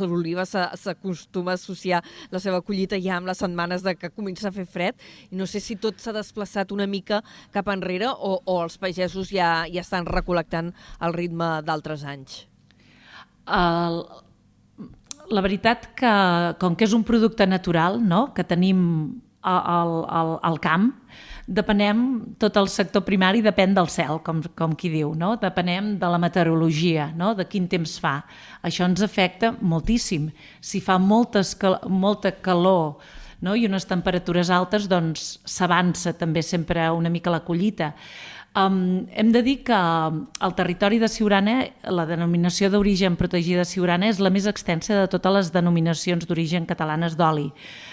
l'oliva 0.00 0.46
s'acostuma 0.48 1.52
a 1.52 1.60
associar 1.60 2.00
la 2.32 2.40
seva 2.40 2.62
collita 2.64 2.96
ja 2.96 3.18
amb 3.18 3.28
les 3.28 3.44
setmanes 3.44 3.84
de 3.84 3.92
que 3.98 4.12
comença 4.14 4.48
a 4.48 4.54
fer 4.54 4.64
fred, 4.64 4.96
i 5.28 5.36
no 5.36 5.44
sé 5.44 5.60
si 5.60 5.76
tot 5.76 6.00
s'ha 6.00 6.16
desplaçat 6.16 6.72
una 6.72 6.88
mica 6.88 7.20
cap 7.52 7.68
enrere 7.68 8.08
o, 8.08 8.38
o 8.40 8.56
els 8.62 8.78
pagesos 8.80 9.28
ja, 9.34 9.66
ja 9.68 9.84
estan 9.84 10.08
recol·lectant 10.08 10.72
el 11.04 11.12
ritme 11.12 11.58
d'altres 11.66 12.06
anys. 12.08 12.46
El, 13.48 14.02
la 15.30 15.42
veritat 15.44 15.90
que, 15.98 16.12
com 16.60 16.76
que 16.76 16.86
és 16.86 16.94
un 16.96 17.04
producte 17.06 17.46
natural, 17.46 18.00
no? 18.00 18.28
que 18.34 18.44
tenim 18.46 18.80
al, 19.42 20.04
al, 20.08 20.32
al 20.44 20.58
camp, 20.60 20.90
depenem, 21.48 22.00
tot 22.40 22.56
el 22.60 22.68
sector 22.68 23.04
primari 23.06 23.40
depèn 23.44 23.72
del 23.76 23.88
cel, 23.92 24.20
com, 24.24 24.42
com 24.58 24.74
qui 24.76 24.90
diu, 24.92 25.14
no? 25.16 25.34
depenem 25.40 25.94
de 26.00 26.10
la 26.12 26.20
meteorologia, 26.20 27.10
no? 27.16 27.32
de 27.38 27.46
quin 27.48 27.68
temps 27.70 27.96
fa. 28.02 28.18
Això 28.62 28.84
ens 28.88 29.04
afecta 29.04 29.54
moltíssim. 29.60 30.28
Si 30.60 30.82
fa 30.84 30.98
moltes, 31.00 31.54
molta 31.88 32.34
calor 32.44 32.98
no? 33.40 33.54
i 33.56 33.66
unes 33.68 33.88
temperatures 33.88 34.50
altes, 34.52 34.88
doncs 34.90 35.38
s'avança 35.48 36.12
també 36.18 36.42
sempre 36.44 36.90
una 36.92 37.12
mica 37.12 37.32
la 37.32 37.44
collita. 37.46 37.94
Um, 38.58 39.06
hem 39.12 39.30
de 39.30 39.42
dir 39.42 39.62
que 39.62 39.76
el 39.76 40.54
territori 40.56 40.98
de 40.98 41.06
Siurana, 41.06 41.60
la 41.94 42.06
denominació 42.08 42.70
d'origen 42.72 43.14
protegida 43.20 43.62
Siurana 43.68 44.08
és 44.08 44.18
la 44.18 44.32
més 44.34 44.48
extensa 44.50 44.96
de 44.96 45.04
totes 45.12 45.34
les 45.36 45.50
denominacions 45.54 46.26
d'origen 46.26 46.66
catalanes 46.66 47.14
d'oli, 47.14 47.52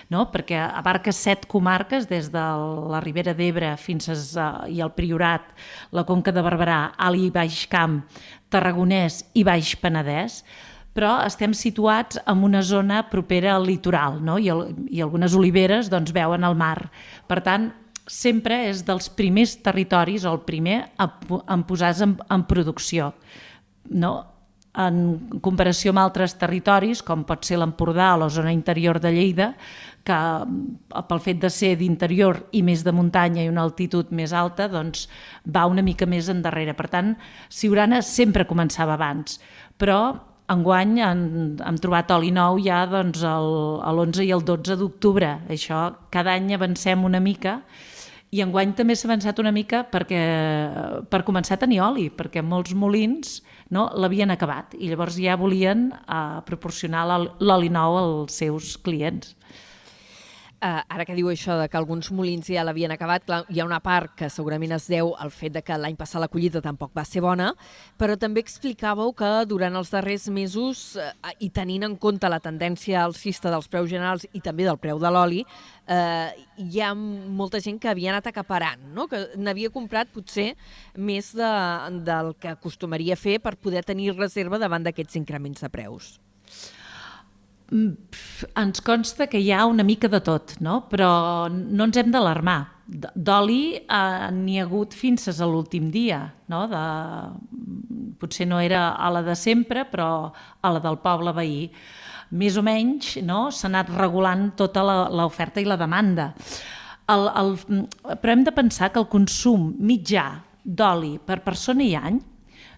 no? 0.10 0.24
perquè 0.34 0.58
abarca 0.64 1.14
set 1.14 1.46
comarques 1.52 2.08
des 2.10 2.32
de 2.34 2.46
la 2.90 3.04
Ribera 3.04 3.36
d'Ebre 3.38 3.76
fins 3.78 4.10
a, 4.10 4.16
uh, 4.16 4.72
i 4.72 4.82
el 4.82 4.96
Priorat, 4.96 5.54
la 5.92 6.06
Conca 6.08 6.34
de 6.34 6.42
Barberà, 6.42 6.80
Ali 6.98 7.28
i 7.28 7.36
Baix 7.36 7.68
Camp, 7.70 8.02
Tarragonès 8.50 9.22
i 9.36 9.46
Baix 9.46 9.76
Penedès, 9.78 10.42
però 10.96 11.20
estem 11.28 11.54
situats 11.54 12.18
en 12.26 12.42
una 12.48 12.64
zona 12.64 13.04
propera 13.12 13.54
al 13.54 13.68
litoral, 13.68 14.22
no? 14.24 14.40
I, 14.40 14.50
el, 14.50 14.70
i 14.90 15.04
algunes 15.04 15.36
oliveres 15.36 15.92
doncs, 15.92 16.16
veuen 16.16 16.48
el 16.48 16.56
mar. 16.56 16.88
Per 17.28 17.44
tant, 17.44 17.74
sempre 18.08 18.66
és 18.70 18.84
dels 18.86 19.10
primers 19.10 19.58
territoris, 19.66 20.26
o 20.26 20.36
el 20.36 20.46
primer, 20.46 20.84
a, 20.98 21.10
a 21.10 21.58
posar 21.68 21.94
en, 22.06 22.16
en 22.30 22.46
producció. 22.48 23.14
No? 23.90 24.14
En 24.76 25.40
comparació 25.42 25.94
amb 25.94 26.04
altres 26.04 26.36
territoris, 26.36 27.02
com 27.06 27.24
pot 27.26 27.48
ser 27.48 27.58
l'Empordà 27.62 28.12
o 28.14 28.26
la 28.26 28.30
zona 28.30 28.52
interior 28.52 29.00
de 29.00 29.14
Lleida, 29.16 29.54
que 30.06 30.18
pel 31.10 31.22
fet 31.24 31.40
de 31.42 31.50
ser 31.50 31.74
d'interior 31.80 32.44
i 32.54 32.62
més 32.62 32.84
de 32.86 32.94
muntanya 32.94 33.46
i 33.46 33.50
una 33.50 33.64
altitud 33.66 34.12
més 34.14 34.36
alta, 34.36 34.68
doncs 34.70 35.08
va 35.48 35.66
una 35.72 35.82
mica 35.86 36.06
més 36.06 36.30
endarrere. 36.30 36.76
Per 36.78 36.90
tant, 36.92 37.16
Siurana 37.50 38.04
sempre 38.06 38.46
començava 38.46 39.00
abans, 39.00 39.40
però 39.80 40.00
enguany 40.52 41.00
han, 41.02 41.24
hem 41.66 41.78
trobat 41.82 42.12
oli 42.14 42.30
nou 42.36 42.60
ja 42.62 42.84
doncs, 42.90 43.24
l'11 43.26 44.28
i 44.28 44.32
el 44.36 44.46
12 44.46 44.78
d'octubre. 44.78 45.32
Això 45.50 45.88
cada 46.14 46.36
any 46.36 46.54
avancem 46.54 47.08
una 47.08 47.24
mica 47.24 47.62
i 48.36 48.42
enguany 48.44 48.74
també 48.76 48.96
s'ha 48.98 49.08
avançat 49.08 49.40
una 49.40 49.54
mica 49.56 49.84
perquè, 49.88 50.22
per 51.12 51.22
començar 51.28 51.56
a 51.56 51.62
tenir 51.62 51.80
oli, 51.86 52.10
perquè 52.12 52.44
molts 52.44 52.76
molins 52.76 53.40
no, 53.72 53.88
l'havien 53.96 54.34
acabat 54.34 54.76
i 54.76 54.90
llavors 54.92 55.18
ja 55.22 55.38
volien 55.40 55.88
uh, 56.04 56.42
proporcionar 56.48 57.06
l'oli 57.40 57.72
nou 57.72 57.98
als 58.02 58.42
seus 58.42 58.76
clients. 58.84 59.36
Uh, 60.64 60.80
ara 60.88 61.04
que 61.04 61.14
diu 61.18 61.28
això 61.28 61.58
de 61.60 61.66
que 61.68 61.76
alguns 61.76 62.08
molins 62.16 62.48
ja 62.48 62.64
l'havien 62.64 62.94
acabat, 62.96 63.26
clar, 63.28 63.42
hi 63.52 63.60
ha 63.60 63.66
una 63.68 63.82
part 63.84 64.14
que 64.16 64.30
segurament 64.32 64.72
es 64.72 64.86
deu 64.88 65.12
al 65.20 65.30
fet 65.36 65.52
de 65.58 65.62
que 65.62 65.76
l'any 65.78 65.98
passat 66.00 66.24
la 66.24 66.30
collita 66.32 66.62
tampoc 66.64 66.94
va 66.96 67.04
ser 67.06 67.20
bona, 67.22 67.50
però 68.00 68.16
també 68.18 68.40
explicàveu 68.40 69.12
que 69.20 69.32
durant 69.52 69.76
els 69.76 69.92
darrers 69.92 70.30
mesos, 70.32 70.86
uh, 70.96 71.34
i 71.44 71.52
tenint 71.52 71.84
en 71.90 71.98
compte 72.00 72.32
la 72.32 72.40
tendència 72.40 73.04
alcista 73.04 73.52
dels 73.52 73.68
preus 73.68 73.92
generals 73.92 74.24
i 74.32 74.40
també 74.42 74.64
del 74.64 74.80
preu 74.80 75.02
de 75.04 75.12
l'oli, 75.12 75.44
uh, 75.44 76.32
hi 76.56 76.82
ha 76.82 76.94
molta 76.96 77.60
gent 77.60 77.82
que 77.84 77.92
havia 77.92 78.16
anat 78.16 78.32
acaparant, 78.32 78.88
no? 78.96 79.10
que 79.12 79.26
n'havia 79.36 79.74
comprat 79.76 80.14
potser 80.16 80.54
més 80.96 81.34
de, 81.36 81.56
del 82.08 82.32
que 82.40 82.56
acostumaria 82.56 83.20
fer 83.20 83.42
per 83.44 83.58
poder 83.60 83.84
tenir 83.84 84.16
reserva 84.16 84.58
davant 84.62 84.88
d'aquests 84.88 85.20
increments 85.20 85.68
de 85.68 85.70
preus. 85.70 86.16
Mm, 87.74 87.96
ens 88.62 88.82
consta 88.86 89.26
que 89.26 89.40
hi 89.42 89.50
ha 89.52 89.66
una 89.66 89.84
mica 89.84 90.10
de 90.12 90.22
tot, 90.22 90.56
no? 90.62 90.84
però 90.92 91.48
no 91.50 91.88
ens 91.88 91.98
hem 91.98 92.12
d'alarmar. 92.14 92.60
D'oli 92.86 93.80
eh, 93.80 94.28
n'hi 94.36 94.60
ha 94.60 94.66
hagut 94.68 94.94
fins 94.94 95.26
a 95.32 95.48
l'últim 95.50 95.90
dia. 95.90 96.22
No? 96.52 96.66
De... 96.70 96.84
Potser 98.22 98.46
no 98.48 98.62
era 98.62 98.92
a 98.94 99.10
la 99.12 99.24
de 99.26 99.36
sempre, 99.36 99.88
però 99.90 100.30
a 100.62 100.72
la 100.72 100.82
del 100.84 101.00
poble 101.02 101.34
veí. 101.34 101.66
Més 102.38 102.58
o 102.58 102.64
menys 102.66 103.16
no? 103.26 103.50
s'ha 103.50 103.70
anat 103.72 103.90
regulant 103.98 104.52
tota 104.58 104.86
l'oferta 105.10 105.62
i 105.62 105.66
la 105.66 105.80
demanda. 105.82 106.34
El, 107.10 107.28
el, 107.38 107.52
però 108.22 108.34
hem 108.34 108.46
de 108.46 108.54
pensar 108.54 108.92
que 108.92 109.02
el 109.02 109.10
consum 109.10 109.72
mitjà 109.78 110.42
d'oli 110.66 111.20
per 111.22 111.44
persona 111.46 111.86
i 111.86 111.94
any 111.98 112.18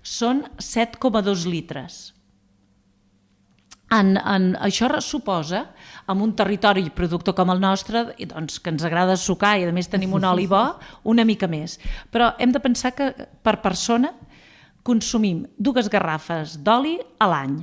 són 0.03 0.43
7,2 0.59 1.47
litres 1.47 2.16
en, 3.91 4.17
en, 4.17 4.49
això 4.59 4.89
suposa, 5.01 5.63
en 6.11 6.21
un 6.21 6.33
territori 6.35 6.89
productor 6.91 7.35
com 7.35 7.51
el 7.53 7.61
nostre, 7.63 8.03
i 8.17 8.27
doncs, 8.27 8.59
que 8.59 8.71
ens 8.73 8.83
agrada 8.83 9.15
sucar 9.17 9.57
i 9.57 9.67
a 9.67 9.71
més 9.71 9.87
tenim 9.87 10.13
un 10.13 10.25
oli 10.27 10.47
bo, 10.47 10.63
una 11.11 11.25
mica 11.25 11.47
més. 11.47 11.77
Però 12.11 12.33
hem 12.39 12.51
de 12.51 12.63
pensar 12.63 12.93
que 12.95 13.13
per 13.43 13.59
persona 13.63 14.11
consumim 14.83 15.45
dues 15.57 15.89
garrafes 15.91 16.57
d'oli 16.63 16.97
a 17.19 17.27
l'any. 17.27 17.57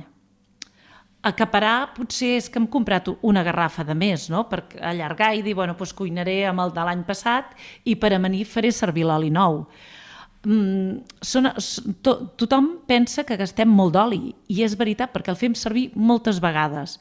Acaparar 1.25 1.95
potser 1.95 2.35
és 2.37 2.49
que 2.49 2.59
hem 2.61 2.67
comprat 2.69 3.09
una 3.25 3.41
garrafa 3.41 3.83
de 3.83 3.95
més, 3.97 4.27
no? 4.29 4.43
per 4.49 4.61
allargar 4.77 5.31
i 5.33 5.41
dir, 5.41 5.55
bueno, 5.57 5.73
doncs 5.73 5.93
cuinaré 5.97 6.43
amb 6.45 6.61
el 6.61 6.73
de 6.73 6.85
l'any 6.85 7.01
passat 7.05 7.55
i 7.85 7.95
per 7.97 8.13
amanir 8.13 8.45
faré 8.45 8.69
servir 8.69 9.07
l'oli 9.09 9.33
nou 9.33 9.63
mm, 10.45 11.19
són, 11.25 11.49
to, 12.05 12.15
tothom 12.39 12.71
pensa 12.87 13.25
que 13.27 13.37
gastem 13.39 13.69
molt 13.69 13.95
d'oli 13.95 14.33
i 14.47 14.61
és 14.65 14.77
veritat 14.79 15.13
perquè 15.13 15.33
el 15.33 15.39
fem 15.39 15.55
servir 15.57 15.89
moltes 15.95 16.39
vegades. 16.43 16.99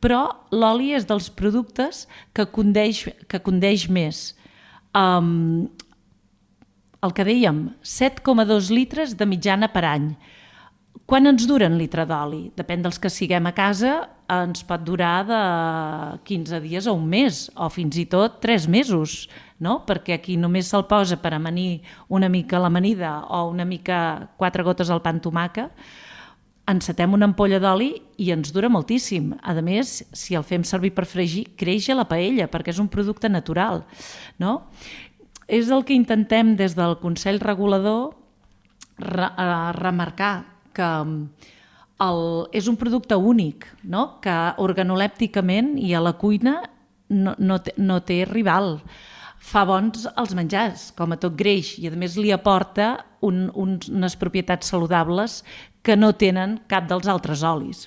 Però 0.00 0.26
l'oli 0.52 0.92
és 0.96 1.06
dels 1.08 1.30
productes 1.32 2.04
que 2.36 2.48
condeix, 2.52 3.06
que 3.28 3.40
condeix 3.40 3.86
més. 3.88 4.34
Um, 4.96 5.68
el 7.04 7.12
que 7.14 7.26
dèiem 7.28 7.68
7,2 7.84 8.72
litres 8.74 9.14
de 9.16 9.28
mitjana 9.28 9.70
per 9.72 9.84
any. 9.88 10.10
Quan 11.06 11.28
ens 11.30 11.46
dura 11.46 11.68
un 11.70 11.76
litre 11.78 12.02
d'oli? 12.08 12.48
Depèn 12.58 12.82
dels 12.82 12.98
que 12.98 13.12
siguem 13.12 13.46
a 13.46 13.54
casa, 13.54 14.08
ens 14.32 14.64
pot 14.66 14.82
durar 14.82 15.20
de 15.28 15.40
15 16.26 16.58
dies 16.64 16.88
a 16.88 16.94
un 16.96 17.04
mes, 17.06 17.44
o 17.54 17.68
fins 17.70 17.98
i 18.00 18.08
tot 18.10 18.40
3 18.42 18.66
mesos 18.72 19.26
no? 19.58 19.80
perquè 19.86 20.16
aquí 20.16 20.36
només 20.36 20.68
se'l 20.70 20.86
posa 20.88 21.18
per 21.20 21.34
amanir 21.34 21.82
una 22.08 22.28
mica 22.28 22.60
l'amanida 22.60 23.22
o 23.28 23.46
una 23.50 23.64
mica 23.64 24.28
quatre 24.36 24.62
gotes 24.66 24.90
al 24.90 25.02
pan 25.02 25.20
tomaca, 25.20 25.70
encetem 26.66 27.14
una 27.14 27.28
ampolla 27.30 27.60
d'oli 27.62 27.92
i 28.18 28.32
ens 28.34 28.50
dura 28.52 28.68
moltíssim. 28.72 29.32
A 29.42 29.54
més, 29.62 30.00
si 30.12 30.34
el 30.34 30.44
fem 30.44 30.64
servir 30.66 30.92
per 30.96 31.06
fregir, 31.06 31.46
creix 31.56 31.88
a 31.90 31.96
la 31.98 32.08
paella, 32.10 32.48
perquè 32.50 32.74
és 32.74 32.80
un 32.82 32.90
producte 32.90 33.30
natural. 33.30 33.84
No? 34.42 34.66
És 35.46 35.70
el 35.70 35.86
que 35.86 35.94
intentem 35.94 36.56
des 36.58 36.74
del 36.74 36.98
Consell 36.98 37.38
Regulador 37.40 38.16
re 38.98 39.28
eh, 39.30 39.72
remarcar 39.78 40.34
que 40.74 40.90
el, 42.02 42.22
és 42.52 42.66
un 42.66 42.76
producte 42.76 43.14
únic, 43.14 43.68
no? 43.84 44.18
que 44.20 44.34
organolèpticament 44.58 45.76
i 45.78 45.94
a 45.94 46.02
la 46.02 46.16
cuina 46.18 46.58
no, 47.08 47.36
no, 47.38 47.60
té, 47.62 47.76
no 47.78 48.00
té 48.02 48.24
rival 48.26 48.80
fa 49.46 49.62
bons 49.68 50.08
els 50.18 50.34
menjars, 50.34 50.90
com 50.98 51.14
a 51.14 51.20
tot 51.22 51.36
greix, 51.38 51.76
i 51.78 51.86
a 51.86 51.94
més 51.94 52.16
li 52.18 52.32
aporta 52.34 52.96
un, 53.26 53.46
un, 53.54 53.76
unes 53.92 54.16
propietats 54.18 54.72
saludables 54.72 55.42
que 55.86 55.94
no 55.98 56.16
tenen 56.18 56.58
cap 56.70 56.88
dels 56.90 57.06
altres 57.06 57.44
olis. 57.46 57.86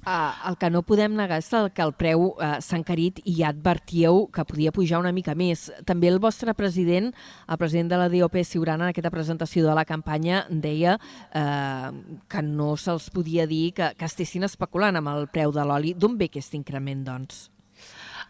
Uh, 0.00 0.32
el 0.48 0.54
que 0.56 0.70
no 0.72 0.80
podem 0.80 1.12
negar 1.12 1.36
és 1.42 1.50
el 1.52 1.66
que 1.76 1.84
el 1.84 1.90
preu 1.92 2.30
uh, 2.30 2.54
s'ha 2.64 2.78
encarit 2.78 3.18
i 3.28 3.34
ja 3.42 3.50
advertíeu 3.52 4.22
que 4.32 4.46
podia 4.48 4.72
pujar 4.72 5.02
una 5.02 5.12
mica 5.12 5.34
més. 5.36 5.66
També 5.84 6.08
el 6.08 6.16
vostre 6.24 6.54
president, 6.56 7.10
el 7.44 7.60
president 7.60 7.92
de 7.92 8.00
la 8.00 8.08
DOP 8.08 8.40
Siurana, 8.40 8.88
en 8.88 8.94
aquesta 8.94 9.12
presentació 9.12 9.68
de 9.68 9.76
la 9.76 9.84
campanya, 9.84 10.46
deia 10.48 10.96
uh, 10.96 11.92
que 12.32 12.46
no 12.48 12.72
se'ls 12.80 13.12
podia 13.12 13.44
dir 13.44 13.74
que, 13.76 13.92
que 13.92 14.08
estessin 14.08 14.48
especulant 14.48 14.96
amb 14.96 15.12
el 15.12 15.28
preu 15.28 15.52
de 15.52 15.68
l'oli. 15.68 15.92
D'on 15.92 16.16
ve 16.16 16.32
aquest 16.32 16.56
increment, 16.56 17.04
doncs? 17.04 17.50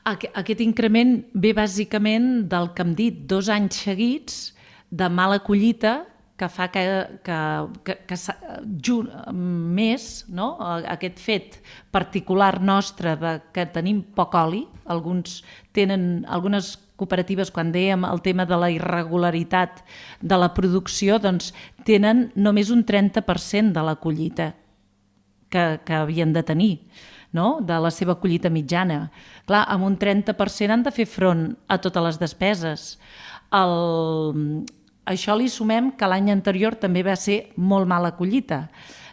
Aquest 0.09 0.63
increment 0.65 1.19
ve 1.35 1.53
bàsicament 1.57 2.47
del 2.49 2.71
que 2.75 2.87
hem 2.87 2.95
dit, 2.97 3.27
dos 3.29 3.51
anys 3.53 3.83
seguits 3.85 4.39
de 4.91 5.09
mala 5.13 5.43
collita 5.45 6.01
que 6.41 6.49
fa 6.49 6.71
que, 6.73 6.83
que, 7.23 7.39
que, 7.85 7.97
que 8.09 8.17
jun, 8.81 9.11
més 9.77 10.25
no? 10.33 10.55
aquest 10.89 11.21
fet 11.21 11.59
particular 11.93 12.55
nostre 12.65 13.13
de 13.21 13.35
que 13.53 13.67
tenim 13.75 14.01
poc 14.17 14.39
oli, 14.41 14.63
alguns 14.89 15.43
tenen, 15.77 16.25
algunes 16.25 16.79
cooperatives, 17.01 17.53
quan 17.53 17.73
dèiem 17.73 18.07
el 18.09 18.25
tema 18.25 18.47
de 18.49 18.57
la 18.61 18.71
irregularitat 18.73 19.85
de 20.21 20.41
la 20.41 20.51
producció, 20.57 21.21
doncs 21.21 21.53
tenen 21.85 22.31
només 22.37 22.73
un 22.73 22.87
30% 22.89 23.77
de 23.77 23.85
la 23.85 23.97
collita 24.01 24.55
que, 25.53 25.65
que 25.85 25.97
havien 25.97 26.33
de 26.33 26.45
tenir 26.47 26.75
no? 27.33 27.61
de 27.62 27.79
la 27.79 27.90
seva 27.95 28.16
collita 28.21 28.51
mitjana. 28.51 29.09
Clar, 29.49 29.64
amb 29.71 29.87
un 29.87 29.97
30% 29.99 30.75
han 30.75 30.85
de 30.87 30.93
fer 30.95 31.07
front 31.09 31.51
a 31.69 31.79
totes 31.83 32.07
les 32.09 32.21
despeses. 32.21 32.90
El... 33.55 34.66
Això 35.11 35.35
li 35.35 35.49
sumem 35.51 35.90
que 35.99 36.07
l'any 36.07 36.31
anterior 36.31 36.77
també 36.79 37.03
va 37.03 37.16
ser 37.19 37.51
molt 37.57 37.88
mala 37.88 38.12
collita 38.14 38.66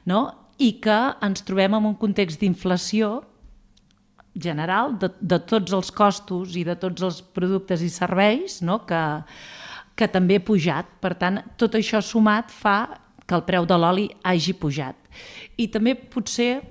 no? 0.05 0.27
i 0.61 0.75
que 0.83 0.97
ens 1.25 1.41
trobem 1.47 1.77
en 1.77 1.87
un 1.89 1.95
context 1.97 2.43
d'inflació 2.43 3.21
general 4.37 4.93
de, 5.01 5.09
de 5.17 5.39
tots 5.49 5.73
els 5.73 5.89
costos 5.95 6.53
i 6.59 6.63
de 6.67 6.75
tots 6.77 7.01
els 7.01 7.21
productes 7.33 7.81
i 7.81 7.89
serveis 7.89 8.59
no? 8.61 8.83
que, 8.85 9.01
que 9.97 10.09
també 10.11 10.37
ha 10.37 10.45
pujat. 10.45 10.89
Per 11.01 11.15
tant, 11.17 11.41
tot 11.57 11.77
això 11.79 12.03
sumat 12.03 12.53
fa 12.53 12.77
que 13.27 13.35
el 13.35 13.43
preu 13.47 13.65
de 13.67 13.77
l'oli 13.79 14.07
hagi 14.23 14.53
pujat. 14.55 14.95
I 15.57 15.67
també 15.73 15.95
potser 15.97 16.61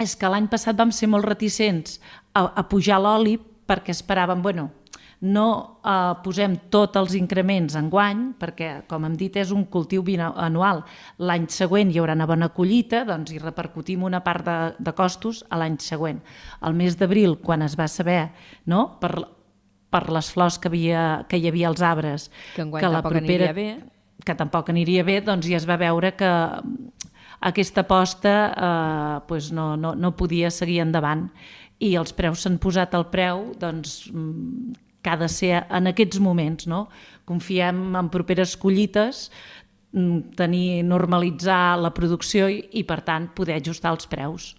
és 0.00 0.14
que 0.16 0.30
l'any 0.30 0.48
passat 0.50 0.78
vam 0.78 0.92
ser 0.94 1.08
molt 1.12 1.26
reticents 1.28 1.98
a, 2.32 2.46
a 2.48 2.62
pujar 2.68 3.00
l'oli 3.02 3.36
perquè 3.68 3.92
esperàvem, 3.94 4.40
bueno, 4.42 4.70
no 5.22 5.46
eh, 5.86 6.14
posem 6.24 6.56
tots 6.72 6.98
els 6.98 7.14
increments 7.14 7.76
en 7.78 7.88
guany, 7.92 8.24
perquè, 8.40 8.72
com 8.90 9.06
hem 9.06 9.14
dit, 9.18 9.36
és 9.38 9.52
un 9.54 9.64
cultiu 9.70 10.02
anual. 10.18 10.82
L'any 11.18 11.46
següent 11.48 11.92
hi 11.92 12.00
haurà 12.00 12.16
una 12.18 12.26
bona 12.26 12.48
collita, 12.48 13.04
doncs 13.04 13.30
hi 13.30 13.38
repercutim 13.38 14.02
una 14.02 14.20
part 14.20 14.44
de, 14.44 14.56
de 14.78 14.92
costos 14.92 15.44
a 15.48 15.58
l'any 15.58 15.78
següent. 15.78 16.20
El 16.60 16.74
mes 16.74 16.98
d'abril, 16.98 17.38
quan 17.38 17.62
es 17.62 17.78
va 17.78 17.86
saber, 17.86 18.32
no?, 18.66 18.98
per, 19.00 19.28
per 19.92 20.08
les 20.10 20.30
flors 20.32 20.58
que, 20.58 20.68
havia, 20.68 21.24
que 21.28 21.38
hi 21.38 21.48
havia 21.48 21.68
als 21.68 21.82
arbres, 21.82 22.30
que, 22.56 22.64
que 22.64 22.88
la 22.88 23.02
propera, 23.02 23.52
bé. 23.52 23.76
que 24.24 24.34
tampoc 24.34 24.70
aniria 24.70 25.04
bé, 25.04 25.20
doncs 25.20 25.46
ja 25.46 25.58
es 25.60 25.68
va 25.68 25.76
veure 25.76 26.16
que 26.16 26.32
aquesta 27.42 27.82
aposta 27.82 28.32
eh, 28.52 29.20
pues 29.26 29.50
no, 29.52 29.76
no, 29.76 29.94
no 29.94 30.14
podia 30.16 30.50
seguir 30.50 30.80
endavant 30.84 31.26
i 31.82 31.96
els 31.98 32.14
preus 32.14 32.44
s'han 32.44 32.60
posat 32.62 32.94
al 32.94 33.08
preu 33.10 33.48
doncs, 33.58 34.06
mm, 34.12 34.78
que 35.02 35.10
ha 35.10 35.18
de 35.18 35.28
ser 35.28 35.64
en 35.66 35.90
aquests 35.90 36.20
moments. 36.22 36.68
No? 36.70 36.86
Confiem 37.26 37.96
en 37.98 38.10
properes 38.12 38.54
collites, 38.56 39.30
mm, 39.92 40.36
tenir, 40.38 40.84
normalitzar 40.86 41.78
la 41.82 41.90
producció 41.94 42.48
i, 42.48 42.62
i 42.78 42.84
per 42.86 43.00
tant, 43.02 43.32
poder 43.34 43.58
ajustar 43.58 43.96
els 43.96 44.06
preus. 44.06 44.52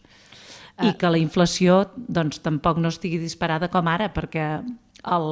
I 0.82 0.90
ah. 0.90 0.98
que 1.00 1.10
la 1.10 1.22
inflació 1.22 1.86
doncs, 1.96 2.42
tampoc 2.44 2.82
no 2.82 2.92
estigui 2.92 3.22
disparada 3.22 3.70
com 3.72 3.88
ara, 3.88 4.10
perquè, 4.12 4.48
el, 5.04 5.28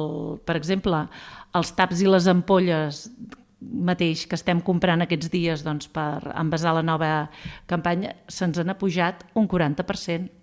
per 0.46 0.56
exemple, 0.56 1.04
els 1.52 1.72
taps 1.76 2.00
i 2.00 2.08
les 2.08 2.28
ampolles 2.30 3.08
mateix 3.62 4.26
que 4.26 4.38
estem 4.38 4.60
comprant 4.64 5.04
aquests 5.04 5.30
dies 5.32 5.64
doncs, 5.66 5.88
per 5.92 6.20
envasar 6.34 6.74
la 6.76 6.84
nova 6.86 7.12
campanya, 7.70 8.14
se'ns 8.28 8.58
han 8.58 8.74
pujat 8.78 9.26
un 9.38 9.48
40%. 9.48 10.41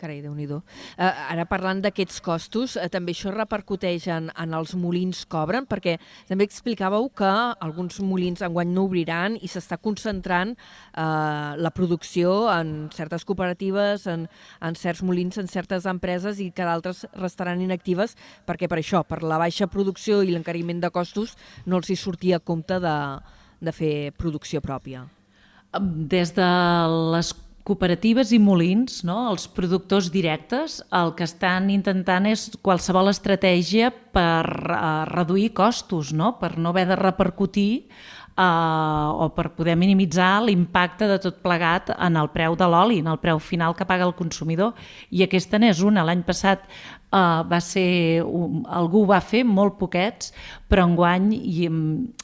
Carai, 0.00 0.20
déu 0.24 0.32
nhi 0.36 0.46
uh, 0.48 0.62
Ara 0.98 1.44
parlant 1.48 1.82
d'aquests 1.84 2.20
costos, 2.24 2.76
uh, 2.76 2.88
també 2.92 3.12
això 3.12 3.32
repercuteix 3.34 4.08
en, 4.08 4.30
en 4.32 4.56
els 4.56 4.74
molins 4.74 5.24
que 5.28 5.38
obren, 5.38 5.66
perquè 5.68 5.98
també 6.28 6.46
explicàveu 6.48 7.10
que 7.16 7.30
alguns 7.60 8.00
molins 8.00 8.40
enguany 8.46 8.72
no 8.72 8.86
obriran 8.88 9.36
i 9.40 9.50
s'està 9.50 9.76
concentrant 9.76 10.54
uh, 10.56 11.56
la 11.60 11.72
producció 11.76 12.48
en 12.52 12.88
certes 12.96 13.26
cooperatives, 13.28 14.06
en, 14.10 14.26
en 14.64 14.78
certs 14.78 15.04
molins, 15.04 15.36
en 15.38 15.50
certes 15.50 15.86
empreses 15.90 16.40
i 16.40 16.50
que 16.54 16.66
d'altres 16.66 17.04
restaran 17.20 17.60
inactives 17.60 18.16
perquè 18.48 18.68
per 18.70 18.80
això, 18.80 19.04
per 19.04 19.22
la 19.22 19.38
baixa 19.40 19.68
producció 19.70 20.22
i 20.24 20.32
l'encariment 20.32 20.80
de 20.80 20.90
costos, 20.94 21.36
no 21.66 21.80
els 21.80 21.90
hi 21.90 21.98
sortia 21.98 22.40
a 22.40 22.44
compte 22.44 22.80
de, 22.80 22.96
de 23.60 23.76
fer 23.76 23.94
producció 24.18 24.62
pròpia. 24.64 25.04
Des 26.10 26.32
de 26.34 26.50
les 27.12 27.30
cooperatives 27.66 28.32
i 28.32 28.38
molins, 28.42 29.02
no? 29.06 29.18
els 29.30 29.46
productors 29.52 30.10
directes, 30.12 30.80
el 30.96 31.14
que 31.18 31.26
estan 31.28 31.68
intentant 31.72 32.28
és 32.30 32.48
qualsevol 32.64 33.10
estratègia 33.12 33.90
per 34.14 34.46
uh, 34.46 35.04
reduir 35.10 35.50
costos, 35.56 36.14
no? 36.16 36.34
per 36.40 36.56
no 36.58 36.72
haver 36.72 36.86
de 36.90 36.98
repercutir 36.98 37.70
uh, 38.40 39.12
o 39.24 39.30
per 39.36 39.50
poder 39.56 39.76
minimitzar 39.76 40.40
l'impacte 40.44 41.08
de 41.10 41.18
tot 41.22 41.42
plegat 41.44 41.92
en 41.96 42.16
el 42.20 42.30
preu 42.34 42.56
de 42.56 42.68
l'oli, 42.70 43.00
en 43.04 43.10
el 43.12 43.20
preu 43.22 43.38
final 43.42 43.76
que 43.76 43.86
paga 43.88 44.08
el 44.08 44.16
consumidor. 44.18 44.74
I 45.10 45.26
aquesta 45.26 45.60
n'és 45.60 45.84
una. 45.84 46.06
L'any 46.06 46.24
passat 46.26 46.64
uh, 47.12 47.42
va 47.50 47.60
ser, 47.60 48.22
um, 48.24 48.62
algú 48.66 49.04
va 49.08 49.20
fer, 49.20 49.44
molt 49.44 49.78
poquets, 49.80 50.32
però 50.70 50.86
enguany 50.86 51.32
hi, 51.34 51.66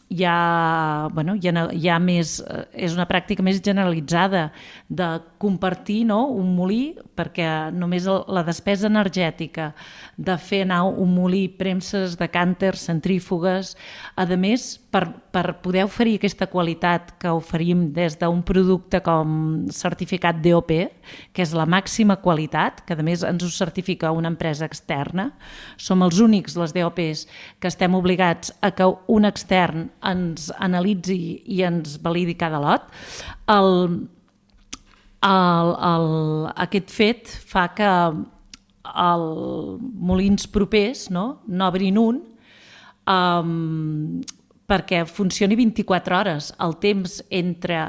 hi, 0.08 0.24
ha, 0.24 1.08
bueno, 1.12 1.34
hi, 1.34 1.50
ha, 1.50 1.64
hi 1.74 1.88
ha 1.90 1.98
més, 1.98 2.38
eh, 2.46 2.62
és 2.86 2.94
una 2.94 3.08
pràctica 3.10 3.42
més 3.42 3.58
generalitzada 3.64 4.50
de 4.86 5.08
compartir 5.42 6.04
no, 6.06 6.20
un 6.30 6.52
molí, 6.54 6.94
perquè 7.18 7.72
només 7.74 8.06
la 8.06 8.44
despesa 8.46 8.86
energètica 8.86 9.72
de 10.16 10.36
fer 10.38 10.62
anar 10.62 10.84
un 10.86 11.10
molí, 11.16 11.46
premses 11.50 12.14
de 12.20 12.28
cànters, 12.30 12.86
centrífugues, 12.86 13.74
a 14.14 14.28
més, 14.38 14.68
per, 14.94 15.08
per 15.34 15.58
poder 15.64 15.84
oferir 15.88 16.16
aquesta 16.20 16.46
qualitat 16.46 17.16
que 17.20 17.34
oferim 17.34 17.88
des 17.96 18.14
d'un 18.20 18.44
producte 18.46 19.02
com 19.04 19.66
certificat 19.74 20.38
DOP, 20.44 20.70
que 21.34 21.42
és 21.42 21.52
la 21.56 21.66
màxima 21.66 22.20
qualitat, 22.22 22.84
que 22.86 22.94
a 22.94 23.02
més 23.02 23.26
ens 23.26 23.42
ho 23.42 23.50
certifica 23.50 24.14
una 24.14 24.30
empresa 24.30 24.68
externa. 24.76 25.30
Som 25.80 26.04
els 26.04 26.20
únics, 26.20 26.56
les 26.60 26.74
DOPs, 26.76 27.24
que 27.60 27.70
estem 27.70 27.96
obligats 27.96 28.52
a 28.60 28.72
que 28.76 28.86
un 29.12 29.28
extern 29.28 29.88
ens 30.04 30.50
analitzi 30.60 31.42
i 31.48 31.62
ens 31.66 31.98
validi 32.04 32.36
cada 32.38 32.60
lot. 32.62 32.88
El, 33.52 33.72
el, 35.24 35.74
el, 35.90 36.08
aquest 36.68 36.92
fet 36.92 37.32
fa 37.48 37.68
que 37.74 37.92
el 38.86 39.28
molins 39.80 40.46
propers 40.52 41.08
no, 41.10 41.40
n'obrin 41.48 41.98
un 41.98 42.20
um, 43.10 44.20
perquè 44.66 45.04
funcioni 45.08 45.56
24 45.58 46.18
hores. 46.20 46.52
El 46.62 46.76
temps 46.82 47.20
entre 47.30 47.80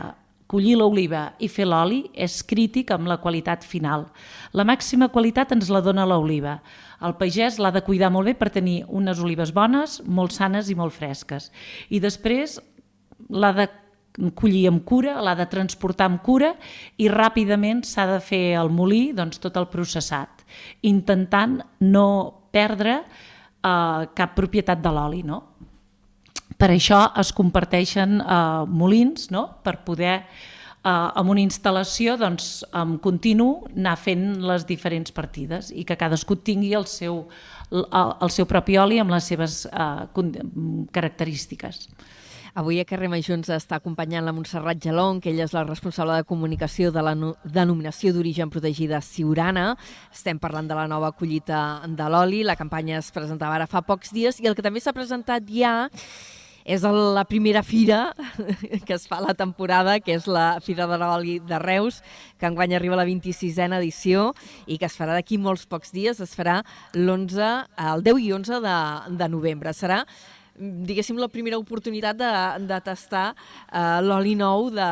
collir 0.48 0.78
l'oliva 0.80 1.34
i 1.44 1.50
fer 1.52 1.68
l'oli 1.68 2.06
és 2.16 2.40
crític 2.48 2.92
amb 2.96 3.10
la 3.10 3.20
qualitat 3.24 3.66
final. 3.68 4.08
La 4.56 4.66
màxima 4.68 5.10
qualitat 5.12 5.52
ens 5.56 5.70
la 5.74 5.84
dona 5.84 6.08
l'oliva. 6.08 6.58
El 7.04 7.18
pagès 7.20 7.60
l'ha 7.60 7.72
de 7.76 7.84
cuidar 7.86 8.10
molt 8.14 8.32
bé 8.32 8.34
per 8.38 8.50
tenir 8.54 8.82
unes 8.88 9.20
olives 9.20 9.52
bones, 9.54 10.00
molt 10.06 10.34
sanes 10.34 10.72
i 10.72 10.78
molt 10.80 10.96
fresques. 10.96 11.52
I 11.92 12.00
després 12.04 12.58
l'ha 13.30 13.52
de 13.54 13.68
collir 14.34 14.66
amb 14.72 14.82
cura, 14.88 15.20
l'ha 15.22 15.36
de 15.38 15.46
transportar 15.52 16.08
amb 16.10 16.24
cura 16.26 16.56
i 16.98 17.10
ràpidament 17.12 17.84
s'ha 17.86 18.08
de 18.10 18.20
fer 18.24 18.58
el 18.58 18.72
molí, 18.74 19.12
doncs 19.14 19.38
tot 19.44 19.60
el 19.60 19.68
processat, 19.70 20.42
intentant 20.90 21.60
no 21.86 22.08
perdre 22.56 23.02
eh, 23.04 24.08
cap 24.18 24.34
propietat 24.38 24.82
de 24.82 24.94
l'oli, 24.96 25.22
no? 25.28 25.44
Per 26.58 26.72
això 26.74 27.04
es 27.22 27.32
comparteixen 27.38 28.18
eh, 28.22 28.36
molins 28.66 29.30
no? 29.34 29.44
per 29.64 29.78
poder 29.86 30.16
eh, 30.18 30.90
amb 30.90 31.30
una 31.30 31.44
instal·lació 31.44 32.18
doncs, 32.18 32.64
en 32.74 32.98
continu 33.04 33.52
anar 33.76 33.98
fent 34.02 34.30
les 34.42 34.66
diferents 34.66 35.14
partides 35.14 35.70
i 35.70 35.86
que 35.86 36.00
cadascú 36.00 36.40
tingui 36.42 36.74
el 36.78 36.88
seu, 36.90 37.26
el, 37.72 37.86
el 37.86 38.34
seu 38.34 38.50
propi 38.50 38.80
oli 38.82 38.98
amb 39.04 39.14
les 39.14 39.30
seves 39.30 39.66
eh, 39.70 40.24
característiques. 40.98 41.86
Avui 42.58 42.80
a 42.82 42.88
Carrer 42.90 43.06
Major 43.06 43.36
ens 43.38 43.52
està 43.54 43.78
acompanyant 43.78 44.26
la 44.26 44.32
Montserrat 44.34 44.80
Gelón, 44.82 45.20
que 45.22 45.30
ella 45.30 45.46
és 45.46 45.52
la 45.54 45.62
responsable 45.62 46.16
de 46.18 46.26
comunicació 46.26 46.90
de 46.90 47.04
la 47.06 47.14
no 47.14 47.36
denominació 47.46 48.16
d'origen 48.16 48.50
protegida 48.50 48.98
Siurana. 49.06 49.76
Estem 50.10 50.40
parlant 50.42 50.66
de 50.66 50.74
la 50.74 50.88
nova 50.90 51.12
collita 51.14 51.84
de 51.86 52.10
l'oli. 52.10 52.42
La 52.42 52.58
campanya 52.58 52.98
es 52.98 53.12
presentava 53.14 53.60
ara 53.60 53.70
fa 53.70 53.84
pocs 53.86 54.10
dies 54.10 54.42
i 54.42 54.50
el 54.50 54.58
que 54.58 54.66
també 54.66 54.82
s'ha 54.82 54.96
presentat 54.98 55.46
ja 55.54 55.92
és 56.68 56.84
la 56.84 57.24
primera 57.26 57.64
fira 57.64 58.12
que 58.86 58.98
es 58.98 59.08
fa 59.08 59.22
la 59.24 59.34
temporada, 59.40 59.98
que 60.04 60.18
és 60.18 60.28
la 60.28 60.60
Fira 60.64 60.88
de 60.90 61.00
l'Oli 61.00 61.38
de 61.40 61.60
Reus, 61.64 62.02
que 62.38 62.50
enguany 62.50 62.76
arriba 62.76 62.98
a 62.98 63.02
la 63.02 63.08
26a 63.08 63.70
edició 63.80 64.34
i 64.68 64.78
que 64.78 64.90
es 64.90 64.98
farà 65.00 65.16
d'aquí 65.16 65.40
molts 65.40 65.66
pocs 65.66 65.96
dies, 65.96 66.20
es 66.20 66.36
farà 66.36 66.60
l'11, 66.94 67.54
el 67.94 68.04
10 68.04 68.20
i 68.20 68.34
11 68.36 68.60
de, 68.68 68.80
de 69.16 69.30
novembre. 69.32 69.72
Serà 69.74 70.04
diguéssim, 70.58 71.20
la 71.22 71.30
primera 71.30 71.60
oportunitat 71.62 72.18
de, 72.18 72.30
de 72.68 72.80
tastar 72.84 73.28
uh, 73.32 74.00
l'oli 74.02 74.34
nou 74.36 74.72
de, 74.74 74.88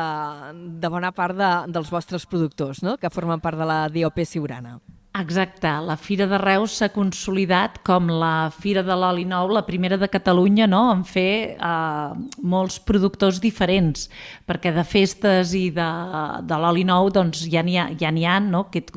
de 0.80 0.90
bona 0.92 1.10
part 1.12 1.36
de, 1.36 1.54
dels 1.74 1.90
vostres 1.92 2.26
productors, 2.30 2.84
no? 2.86 2.96
que 2.96 3.10
formen 3.10 3.42
part 3.42 3.58
de 3.58 3.66
la 3.68 3.80
DOP 3.90 4.22
Siurana. 4.24 4.78
Exacte, 5.16 5.70
la 5.80 5.96
Fira 5.96 6.26
de 6.28 6.36
Reus 6.36 6.74
s'ha 6.76 6.90
consolidat 6.92 7.78
com 7.86 8.10
la 8.20 8.50
Fira 8.52 8.82
de 8.84 8.92
l'Oli 8.92 9.24
Nou, 9.24 9.48
la 9.48 9.62
primera 9.64 9.96
de 9.96 10.10
Catalunya, 10.12 10.66
no? 10.68 10.82
en 10.92 11.04
fer 11.08 11.56
eh, 11.56 12.10
molts 12.44 12.76
productors 12.84 13.38
diferents, 13.40 14.10
perquè 14.44 14.74
de 14.76 14.84
festes 14.84 15.54
i 15.56 15.70
de, 15.72 15.86
de 16.44 16.58
l'oli 16.60 16.84
nou 16.84 17.08
doncs, 17.14 17.46
ja 17.48 17.62
n'hi 17.64 17.78
ha, 17.80 17.86
ja 17.96 18.12
ha 18.12 18.36
no? 18.44 18.66
aquest, 18.66 18.92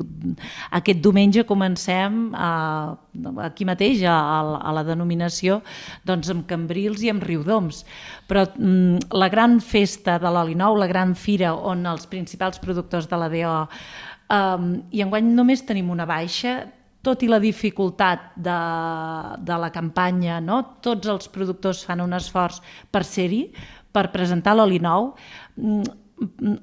aquest 0.76 1.00
diumenge 1.00 1.46
comencem 1.48 2.20
eh, 2.36 3.40
aquí 3.46 3.64
mateix, 3.64 4.04
a, 4.04 4.18
a 4.60 4.76
la 4.76 4.84
denominació, 4.84 5.62
doncs, 6.04 6.28
amb 6.34 6.44
Cambrils 6.50 7.00
i 7.00 7.14
amb 7.14 7.24
Riudoms. 7.24 7.86
Però 8.28 8.44
mm, 8.44 9.08
la 9.16 9.32
gran 9.32 9.56
festa 9.64 10.18
de 10.20 10.36
l'oli 10.36 10.58
nou, 10.58 10.76
la 10.76 10.90
gran 10.90 11.16
fira 11.16 11.56
on 11.56 11.88
els 11.88 12.04
principals 12.12 12.60
productors 12.60 13.08
de 13.08 13.24
la 13.24 13.32
DO 13.32 13.56
Um, 14.30 14.72
I 14.94 15.02
enguany 15.02 15.32
només 15.34 15.64
tenim 15.66 15.90
una 15.90 16.06
baixa, 16.06 16.60
tot 17.02 17.22
i 17.24 17.28
la 17.30 17.40
dificultat 17.40 18.34
de, 18.36 18.58
de 19.42 19.56
la 19.58 19.70
campanya, 19.72 20.38
no? 20.44 20.60
tots 20.84 21.08
els 21.08 21.30
productors 21.32 21.82
fan 21.88 22.02
un 22.04 22.12
esforç 22.16 22.60
per 22.92 23.02
ser-hi, 23.08 23.46
per 23.90 24.10
presentar 24.12 24.54
l'oli 24.54 24.78
nou. 24.84 25.14
Mm, 25.56 26.58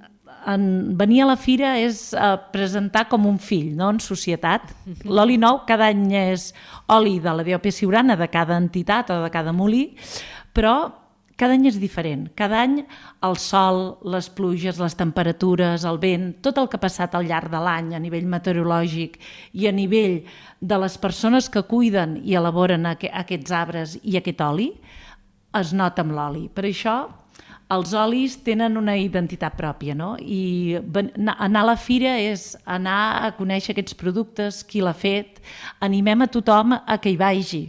en, 0.48 0.68
venir 0.98 1.24
a 1.24 1.32
la 1.32 1.38
fira 1.40 1.74
és 1.82 2.12
uh, 2.16 2.38
presentar 2.54 3.08
com 3.12 3.26
un 3.28 3.42
fill 3.42 3.74
no? 3.76 3.90
en 3.96 4.00
societat. 4.04 4.72
L'oli 5.04 5.40
nou 5.42 5.64
cada 5.68 5.90
any 5.92 6.14
és 6.22 6.52
oli 6.94 7.18
de 7.24 7.34
la 7.34 7.46
DOP 7.48 7.68
Siurana, 7.74 8.16
de 8.16 8.30
cada 8.32 8.60
entitat 8.62 9.12
o 9.12 9.20
de 9.26 9.34
cada 9.34 9.52
molí, 9.56 9.90
però 10.56 10.78
cada 11.38 11.54
any 11.54 11.68
és 11.70 11.78
diferent. 11.78 12.26
Cada 12.38 12.64
any 12.66 12.80
el 13.26 13.38
sol, 13.38 14.00
les 14.10 14.28
pluges, 14.34 14.80
les 14.82 14.98
temperatures, 14.98 15.86
el 15.86 16.00
vent, 16.02 16.32
tot 16.42 16.58
el 16.58 16.68
que 16.68 16.80
ha 16.80 16.82
passat 16.82 17.14
al 17.16 17.28
llarg 17.30 17.52
de 17.54 17.62
l'any 17.62 17.94
a 17.94 18.02
nivell 18.02 18.26
meteorològic 18.30 19.20
i 19.54 19.68
a 19.70 19.74
nivell 19.76 20.24
de 20.60 20.80
les 20.82 20.98
persones 20.98 21.50
que 21.54 21.62
cuiden 21.70 22.18
i 22.26 22.34
elaboren 22.40 22.90
aquests 22.90 23.54
arbres 23.54 24.00
i 24.02 24.18
aquest 24.18 24.42
oli, 24.42 24.72
es 25.58 25.74
nota 25.78 26.02
amb 26.02 26.18
l'oli. 26.18 26.48
Per 26.50 26.66
això 26.66 26.98
els 27.76 27.92
olis 28.00 28.38
tenen 28.46 28.80
una 28.80 28.96
identitat 28.98 29.58
pròpia, 29.60 29.94
no? 29.98 30.16
I 30.18 30.80
anar 30.80 31.62
a 31.62 31.68
la 31.68 31.76
fira 31.78 32.16
és 32.18 32.56
anar 32.66 33.28
a 33.28 33.32
conèixer 33.38 33.76
aquests 33.76 33.98
productes, 34.00 34.64
qui 34.64 34.82
l'ha 34.82 34.96
fet, 34.96 35.42
animem 35.84 36.24
a 36.24 36.30
tothom 36.32 36.78
a 36.80 36.98
que 36.98 37.12
hi 37.12 37.20
vagi 37.20 37.66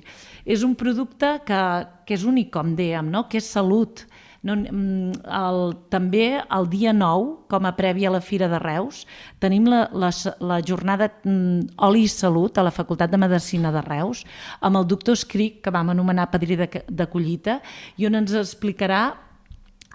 és 0.48 0.64
un 0.64 0.72
producte 0.78 1.34
que, 1.46 1.60
que 2.08 2.16
és 2.16 2.24
únic, 2.24 2.50
com 2.54 2.72
dèiem, 2.78 3.12
no? 3.12 3.26
que 3.28 3.42
és 3.42 3.50
salut. 3.52 4.06
No, 4.46 4.54
mm, 4.54 5.18
el, 5.34 5.60
també 5.90 6.38
el 6.40 6.68
dia 6.70 6.92
9, 6.94 7.48
com 7.50 7.66
a 7.66 7.72
prèvia 7.76 8.06
a 8.08 8.14
la 8.14 8.22
Fira 8.22 8.46
de 8.48 8.60
Reus, 8.62 9.02
tenim 9.42 9.66
la, 9.68 9.82
la, 9.92 10.12
la 10.40 10.60
jornada 10.62 11.10
mm, 11.10 11.74
Oli 11.88 12.04
i 12.06 12.12
Salut 12.12 12.56
a 12.56 12.64
la 12.64 12.72
Facultat 12.72 13.10
de 13.10 13.18
Medicina 13.20 13.72
de 13.74 13.82
Reus, 13.82 14.22
amb 14.62 14.78
el 14.78 14.86
doctor 14.88 15.18
Escric, 15.18 15.58
que 15.64 15.74
vam 15.74 15.90
anomenar 15.90 16.30
padrí 16.30 16.56
de, 16.56 16.70
de 16.86 17.08
collita, 17.10 17.58
i 17.98 18.06
on 18.06 18.20
ens 18.22 18.36
explicarà 18.38 19.02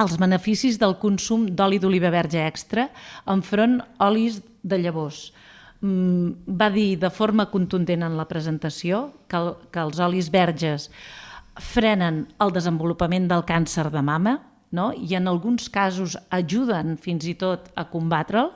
els 0.04 0.18
beneficis 0.20 0.78
del 0.82 0.98
consum 1.00 1.48
d'oli 1.54 1.80
d'oliva 1.80 2.12
verge 2.14 2.42
extra 2.44 2.90
enfront 3.30 3.80
olis 4.04 4.42
de 4.64 4.80
llavors. 4.82 5.32
Mm, 5.84 6.48
va 6.48 6.70
dir 6.72 6.96
de 6.96 7.10
forma 7.12 7.50
contundent 7.52 8.06
en 8.08 8.16
la 8.16 8.24
presentació 8.30 9.10
que, 9.28 9.36
el, 9.36 9.50
que 9.68 9.82
els 9.84 10.00
olis 10.00 10.30
verges 10.32 10.88
frenen 11.60 12.24
el 12.42 12.54
desenvolupament 12.56 13.28
del 13.28 13.44
càncer 13.44 13.90
de 13.92 14.02
mama 14.02 14.38
no? 14.72 14.94
i 14.96 15.18
en 15.20 15.28
alguns 15.28 15.68
casos 15.70 16.16
ajuden 16.32 16.96
fins 16.98 17.28
i 17.28 17.36
tot 17.36 17.68
a 17.76 17.84
combatre'l. 17.92 18.54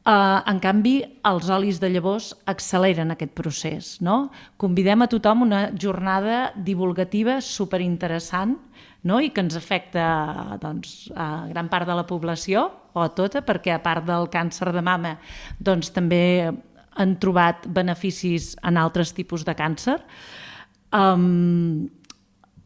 Uh, 0.00 0.38
en 0.48 0.62
canvi, 0.62 0.94
els 1.28 1.50
olis 1.52 1.80
de 1.82 1.90
llavors 1.92 2.30
acceleren 2.48 3.10
aquest 3.12 3.34
procés. 3.36 3.90
No? 4.00 4.30
Convidem 4.56 5.02
a 5.02 5.10
tothom 5.10 5.42
una 5.44 5.66
jornada 5.74 6.52
divulgativa 6.56 7.40
superinteressant 7.44 8.54
no? 9.02 9.18
i 9.18 9.28
que 9.34 9.42
ens 9.42 9.58
afecta 9.58 10.56
doncs, 10.62 11.10
a 11.12 11.50
gran 11.50 11.68
part 11.68 11.90
de 11.90 11.98
la 11.98 12.06
població, 12.06 12.70
o 12.92 13.06
tota, 13.14 13.44
perquè 13.46 13.74
a 13.74 13.82
part 13.82 14.06
del 14.06 14.28
càncer 14.32 14.72
de 14.74 14.82
mama 14.84 15.16
doncs, 15.58 15.92
també 15.94 16.50
han 17.00 17.16
trobat 17.22 17.68
beneficis 17.70 18.54
en 18.66 18.80
altres 18.80 19.14
tipus 19.16 19.44
de 19.46 19.54
càncer. 19.56 20.00
Um, 20.90 21.88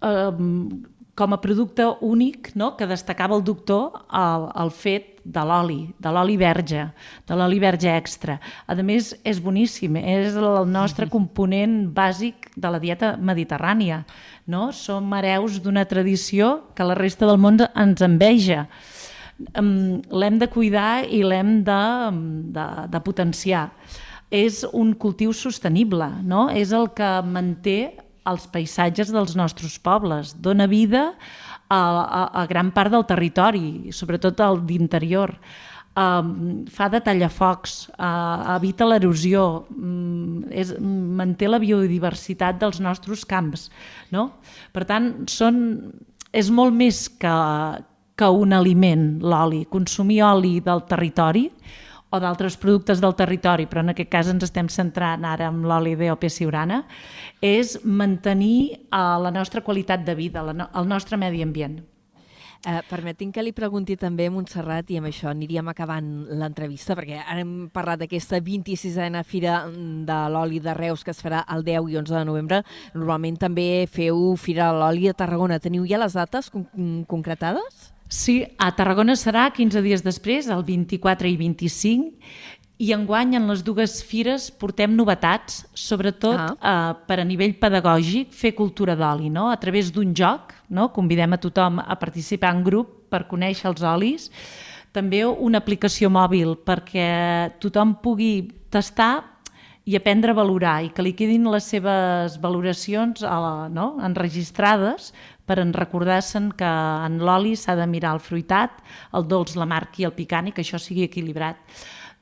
um, 0.00 0.82
com 1.14 1.34
a 1.36 1.38
producte 1.38 1.84
únic 2.02 2.50
no? 2.58 2.72
que 2.74 2.88
destacava 2.90 3.36
el 3.36 3.44
doctor 3.46 4.00
el, 4.10 4.48
el 4.64 4.72
fet 4.74 5.20
de 5.24 5.44
l'oli, 5.46 5.92
de 6.02 6.10
l'oli 6.10 6.34
verge, 6.40 6.88
de 7.28 7.36
l'oli 7.38 7.60
verge 7.62 7.92
extra. 7.94 8.40
A 8.66 8.74
més, 8.82 9.12
és 9.24 9.38
boníssim, 9.40 9.94
és 10.00 10.34
el 10.34 10.66
nostre 10.68 11.06
component 11.12 11.84
bàsic 11.94 12.50
de 12.56 12.72
la 12.72 12.80
dieta 12.82 13.14
mediterrània 13.16 14.02
no? 14.46 14.68
Som 14.72 15.12
hereus 15.16 15.58
d'una 15.62 15.84
tradició 15.88 16.70
que 16.76 16.86
la 16.86 16.96
resta 16.98 17.26
del 17.28 17.40
món 17.40 17.60
ens 17.64 18.04
enveja. 18.04 18.66
Um, 19.58 20.00
l'hem 20.14 20.38
de 20.38 20.46
cuidar 20.46 21.04
i 21.10 21.24
l'hem 21.26 21.56
de, 21.66 21.82
de, 22.54 22.66
de 22.92 23.00
potenciar. 23.02 23.68
És 24.34 24.62
un 24.72 24.92
cultiu 24.94 25.34
sostenible, 25.34 26.06
no? 26.22 26.46
és 26.50 26.72
el 26.74 26.88
que 26.94 27.10
manté 27.26 27.78
els 28.24 28.46
paisatges 28.48 29.10
dels 29.12 29.34
nostres 29.36 29.76
pobles, 29.82 30.32
dona 30.40 30.66
vida 30.70 31.10
a, 31.68 31.78
a, 31.78 32.22
a 32.42 32.46
gran 32.48 32.70
part 32.74 32.94
del 32.94 33.04
territori, 33.08 33.92
sobretot 33.92 34.40
al 34.40 34.62
d'interior 34.64 35.34
uh, 35.98 36.22
fa 36.72 36.88
de 36.92 37.00
tallafocs, 37.04 37.76
uh, 37.98 38.56
evita 38.56 38.88
l'erosió, 38.88 39.44
um, 39.74 40.44
és, 40.50 40.74
manté 40.80 41.50
la 41.50 41.60
biodiversitat 41.62 42.60
dels 42.62 42.80
nostres 42.84 43.24
camps. 43.28 43.68
No? 44.14 44.30
Per 44.74 44.86
tant, 44.88 45.12
són, 45.30 45.58
és 46.34 46.50
molt 46.54 46.74
més 46.76 47.06
que, 47.20 47.34
que 48.16 48.28
un 48.30 48.52
aliment, 48.52 49.18
l'oli. 49.22 49.64
Consumir 49.70 50.22
oli 50.26 50.60
del 50.64 50.84
territori 50.88 51.48
o 52.14 52.20
d'altres 52.22 52.56
productes 52.62 53.00
del 53.02 53.16
territori, 53.18 53.66
però 53.66 53.82
en 53.82 53.90
aquest 53.90 54.10
cas 54.10 54.28
ens 54.30 54.46
estem 54.46 54.68
centrant 54.70 55.24
ara 55.26 55.48
en 55.50 55.64
l'oli 55.66 55.96
d'OP 55.98 56.28
Siurana, 56.30 56.84
és 57.42 57.80
mantenir 57.84 58.78
uh, 58.86 59.18
la 59.18 59.34
nostra 59.34 59.64
qualitat 59.66 60.06
de 60.06 60.14
vida, 60.14 60.44
la 60.46 60.54
no, 60.54 60.68
el 60.78 60.86
nostre 60.86 61.18
medi 61.18 61.42
ambient. 61.42 61.80
Eh, 62.64 62.80
permetin 62.88 63.28
que 63.28 63.42
li 63.44 63.50
pregunti 63.52 63.92
també 64.00 64.30
Montserrat, 64.32 64.88
i 64.88 64.96
amb 64.96 65.10
això 65.10 65.28
aniríem 65.28 65.66
acabant 65.68 66.06
l'entrevista, 66.40 66.94
perquè 66.96 67.18
ara 67.20 67.42
hem 67.42 67.66
parlat 67.74 68.00
d'aquesta 68.00 68.38
26a 68.40 69.20
Fira 69.28 69.58
de 69.68 70.20
l'Oli 70.32 70.62
de 70.64 70.72
Reus 70.72 71.04
que 71.04 71.12
es 71.12 71.20
farà 71.20 71.42
el 71.52 71.66
10 71.66 71.90
i 71.92 71.98
11 72.00 72.14
de 72.16 72.24
novembre. 72.24 72.62
Normalment 72.94 73.36
també 73.42 73.84
feu 73.92 74.32
Fira 74.40 74.70
de 74.70 74.80
l'Oli 74.80 75.10
a 75.10 75.18
Tarragona. 75.18 75.60
Teniu 75.60 75.84
ja 75.84 76.00
les 76.00 76.16
dates 76.16 76.48
con 76.48 76.64
concretades? 77.10 77.83
Sí, 78.08 78.42
a 78.60 78.70
Tarragona 78.76 79.16
serà 79.16 79.48
15 79.52 79.80
dies 79.82 80.04
després, 80.04 80.48
el 80.52 80.62
24 80.66 81.28
i 81.30 81.36
25, 81.40 82.12
i 82.84 82.90
enguany 82.92 83.36
en 83.38 83.46
les 83.48 83.62
dues 83.62 84.00
fires 84.02 84.48
portem 84.50 84.92
novetats, 84.98 85.62
sobretot 85.78 86.36
ah. 86.36 86.48
eh, 86.54 87.04
per 87.06 87.20
a 87.22 87.26
nivell 87.26 87.54
pedagògic, 87.60 88.32
fer 88.34 88.54
cultura 88.58 88.96
d'oli, 88.98 89.30
no? 89.30 89.48
a 89.50 89.56
través 89.62 89.92
d'un 89.94 90.14
joc, 90.14 90.52
no? 90.68 90.90
convidem 90.92 91.36
a 91.36 91.40
tothom 91.40 91.78
a 91.80 91.96
participar 92.00 92.54
en 92.54 92.64
grup 92.66 92.96
per 93.10 93.24
conèixer 93.30 93.70
els 93.70 93.84
olis, 93.86 94.30
també 94.94 95.24
una 95.26 95.62
aplicació 95.62 96.10
mòbil 96.10 96.56
perquè 96.66 97.06
tothom 97.62 97.96
pugui 98.02 98.50
tastar 98.70 99.22
i 99.84 99.96
aprendre 99.98 100.32
a 100.32 100.38
valorar 100.38 100.78
i 100.84 100.90
que 100.94 101.02
li 101.04 101.12
quedin 101.16 101.44
les 101.52 101.66
seves 101.68 102.38
valoracions 102.40 103.22
a 103.22 103.34
la, 103.42 103.54
no? 103.68 103.98
enregistrades 104.02 105.12
per 105.44 105.58
en 105.60 105.74
recordar-se'n 105.76 106.52
que 106.56 106.70
en 107.06 107.18
l'oli 107.20 107.56
s'ha 107.56 107.76
de 107.76 107.86
mirar 107.86 108.14
el 108.16 108.22
fruitat, 108.24 108.80
el 109.12 109.28
dolç, 109.28 109.58
l'amarg 109.60 110.00
i 110.00 110.08
el 110.08 110.16
picant 110.16 110.48
i 110.48 110.54
que 110.56 110.64
això 110.64 110.80
sigui 110.80 111.04
equilibrat 111.04 111.60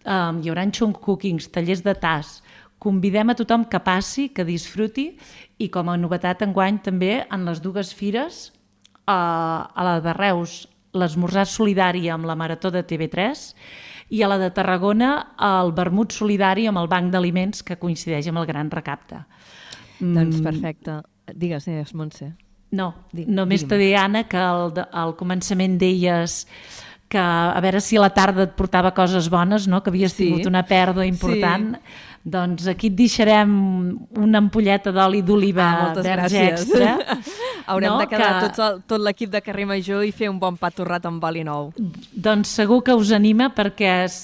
um, 0.05 0.41
hi 0.43 0.51
haurà 0.51 0.65
chunk 0.73 1.01
cookings, 1.03 1.49
tallers 1.53 1.83
de 1.85 1.95
tas, 1.95 2.41
convidem 2.83 3.31
a 3.31 3.37
tothom 3.39 3.65
que 3.71 3.81
passi, 3.81 4.29
que 4.35 4.45
disfruti 4.45 5.13
i 5.63 5.69
com 5.71 5.89
a 5.89 5.97
novetat 5.97 6.43
enguany 6.43 6.81
també 6.83 7.21
en 7.31 7.47
les 7.47 7.63
dues 7.63 7.93
fires 7.95 8.49
uh, 9.07 9.13
a 9.13 9.87
la 9.87 10.01
de 10.03 10.15
Reus 10.19 10.65
l'esmorzar 10.93 11.47
solidari 11.49 12.09
amb 12.13 12.27
la 12.29 12.37
Marató 12.37 12.71
de 12.71 12.83
TV3 12.85 13.47
i 14.13 14.21
a 14.23 14.29
la 14.29 14.37
de 14.43 14.51
Tarragona 14.53 15.13
el 15.41 15.73
vermut 15.73 16.13
solidari 16.13 16.67
amb 16.69 16.83
el 16.83 16.91
Banc 16.91 17.13
d'Aliments 17.15 17.63
que 17.65 17.79
coincideix 17.81 18.29
amb 18.29 18.43
el 18.43 18.49
Gran 18.51 18.71
Recapte. 18.71 19.23
Mm. 20.01 20.15
Doncs 20.19 20.43
perfecte. 20.45 21.01
Digues, 21.33 21.65
digues, 21.65 21.95
Montse. 21.95 22.35
No, 22.73 22.93
només 23.13 23.67
t'he 23.69 23.77
dit, 23.77 23.97
Anna, 24.01 24.25
que 24.25 24.41
al, 24.41 24.73
al 24.73 25.13
començament 25.19 25.77
deies 25.81 26.47
que 27.13 27.21
a 27.21 27.61
veure 27.61 27.83
si 27.85 27.99
la 28.01 28.09
tarda 28.09 28.47
et 28.47 28.55
portava 28.57 28.95
coses 28.97 29.29
bones, 29.29 29.67
no? 29.69 29.83
que 29.85 29.93
havies 29.93 30.15
sí. 30.15 30.25
tingut 30.25 30.49
una 30.49 30.63
pèrdua 30.65 31.05
important. 31.05 31.75
Sí. 31.77 32.09
Doncs 32.33 32.69
aquí 32.71 32.87
et 32.87 32.94
deixarem 32.96 33.51
una 34.23 34.38
ampolleta 34.38 34.92
d'oli 34.94 35.25
d'oliva 35.27 35.67
ah, 35.67 35.88
verge 35.99 36.38
gràcies. 36.38 36.63
extra. 36.63 37.19
Haurem 37.73 37.90
no? 37.90 37.99
de 37.99 38.07
quedar 38.07 38.31
que... 38.38 38.53
tot, 38.57 38.85
tot 38.88 39.03
l'equip 39.03 39.33
de 39.33 39.42
carrer 39.42 39.67
Major 39.69 40.07
i 40.07 40.13
fer 40.15 40.31
un 40.31 40.38
bon 40.40 40.57
pa 40.57 40.71
torrat 40.73 41.05
amb 41.11 41.25
oli 41.29 41.42
nou. 41.44 41.73
Doncs 42.15 42.55
segur 42.63 42.81
que 42.87 42.94
us 42.96 43.13
anima 43.13 43.51
perquè 43.53 43.90
es, 44.07 44.21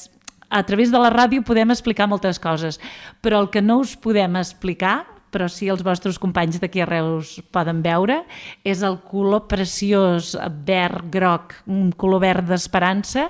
a 0.48 0.62
través 0.64 0.94
de 0.94 1.02
la 1.02 1.10
ràdio 1.12 1.44
podem 1.44 1.74
explicar 1.74 2.08
moltes 2.08 2.38
coses, 2.40 2.80
però 3.20 3.42
el 3.42 3.50
que 3.52 3.60
no 3.60 3.82
us 3.82 3.98
podem 3.98 4.38
explicar 4.40 5.02
però 5.30 5.48
si 5.50 5.68
els 5.68 5.84
vostres 5.86 6.18
companys 6.20 6.60
d'aquí 6.60 6.82
a 6.82 6.88
Reus 6.88 7.38
poden 7.54 7.82
veure, 7.84 8.22
és 8.64 8.82
el 8.86 8.98
color 9.08 9.46
preciós 9.50 10.34
verd-groc, 10.66 11.54
un 11.66 11.92
color 11.92 12.24
verd 12.24 12.50
d'esperança 12.50 13.28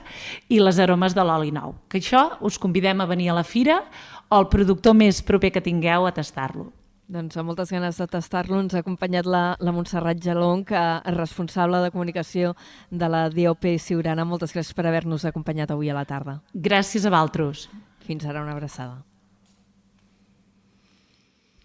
i 0.49 0.63
les 0.63 0.79
aromes 0.79 1.17
de 1.17 1.25
l'oli 1.25 1.53
nou. 1.55 1.77
Que 1.89 2.03
això 2.03 2.39
us 2.41 2.59
convidem 2.59 3.01
a 3.01 3.09
venir 3.11 3.31
a 3.33 3.39
la 3.41 3.47
fira 3.47 3.83
o 4.29 4.37
al 4.37 4.51
productor 4.53 4.95
més 4.95 5.23
proper 5.25 5.53
que 5.55 5.65
tingueu 5.65 6.07
a 6.07 6.13
tastar-lo. 6.15 6.71
Doncs 7.09 7.39
amb 7.41 7.49
moltes 7.49 7.71
ganes 7.73 7.97
de 7.97 8.05
tastar-lo 8.05 8.59
ens 8.61 8.75
ha 8.77 8.83
acompanyat 8.83 9.25
la, 9.25 9.43
la 9.65 9.73
Montserrat 9.73 10.21
Jalón, 10.21 10.67
que 10.69 10.77
és 10.77 11.17
responsable 11.17 11.81
de 11.81 11.89
comunicació 11.95 12.53
de 12.91 13.09
la 13.09 13.25
DOP 13.33 13.65
Siurana. 13.81 14.29
Moltes 14.29 14.53
gràcies 14.53 14.77
per 14.77 14.85
haver-nos 14.91 15.25
acompanyat 15.25 15.73
avui 15.73 15.89
a 15.89 15.97
la 15.97 16.05
tarda. 16.05 16.43
Gràcies 16.53 17.09
a 17.09 17.15
Valtros. 17.17 17.71
Fins 18.05 18.29
ara, 18.29 18.45
una 18.45 18.53
abraçada. 18.53 19.08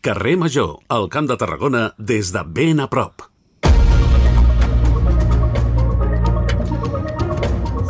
Carrer 0.03 0.35
Major, 0.35 0.81
al 0.89 1.05
Camp 1.07 1.29
de 1.29 1.37
Tarragona, 1.39 1.93
des 1.97 2.33
de 2.35 2.41
ben 2.43 2.81
a 2.83 2.89
prop. 2.91 3.21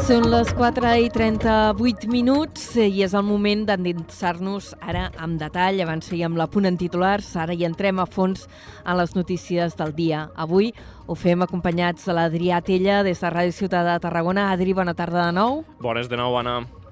Són 0.06 0.28
les 0.30 0.52
4 0.54 0.92
i 1.02 1.10
38 1.10 2.06
minuts 2.14 2.68
i 2.78 3.02
és 3.02 3.16
el 3.18 3.26
moment 3.26 3.64
d'endinsar-nos 3.66 4.76
ara 4.86 5.08
amb 5.18 5.42
detall. 5.42 5.82
Abans 5.82 6.12
fèiem 6.14 6.38
la 6.38 6.46
punt 6.46 6.70
en 6.70 6.78
titulars, 6.78 7.32
ara 7.34 7.58
hi 7.58 7.66
entrem 7.66 7.98
a 7.98 8.06
fons 8.06 8.46
en 8.86 9.02
les 9.02 9.18
notícies 9.18 9.74
del 9.82 9.96
dia. 9.98 10.28
Avui 10.38 10.70
ho 11.08 11.18
fem 11.18 11.42
acompanyats 11.42 12.06
de 12.06 12.14
l'Adrià 12.14 12.62
Tella 12.62 13.02
des 13.02 13.26
de 13.26 13.34
Ràdio 13.34 13.58
Ciutat 13.58 13.90
de 13.90 13.98
Tarragona. 14.06 14.52
Adri, 14.54 14.78
bona 14.78 14.94
tarda 14.94 15.32
de 15.32 15.34
nou. 15.42 15.64
Bones 15.82 16.14
de 16.14 16.22
nou, 16.22 16.38
Anna. 16.38 16.83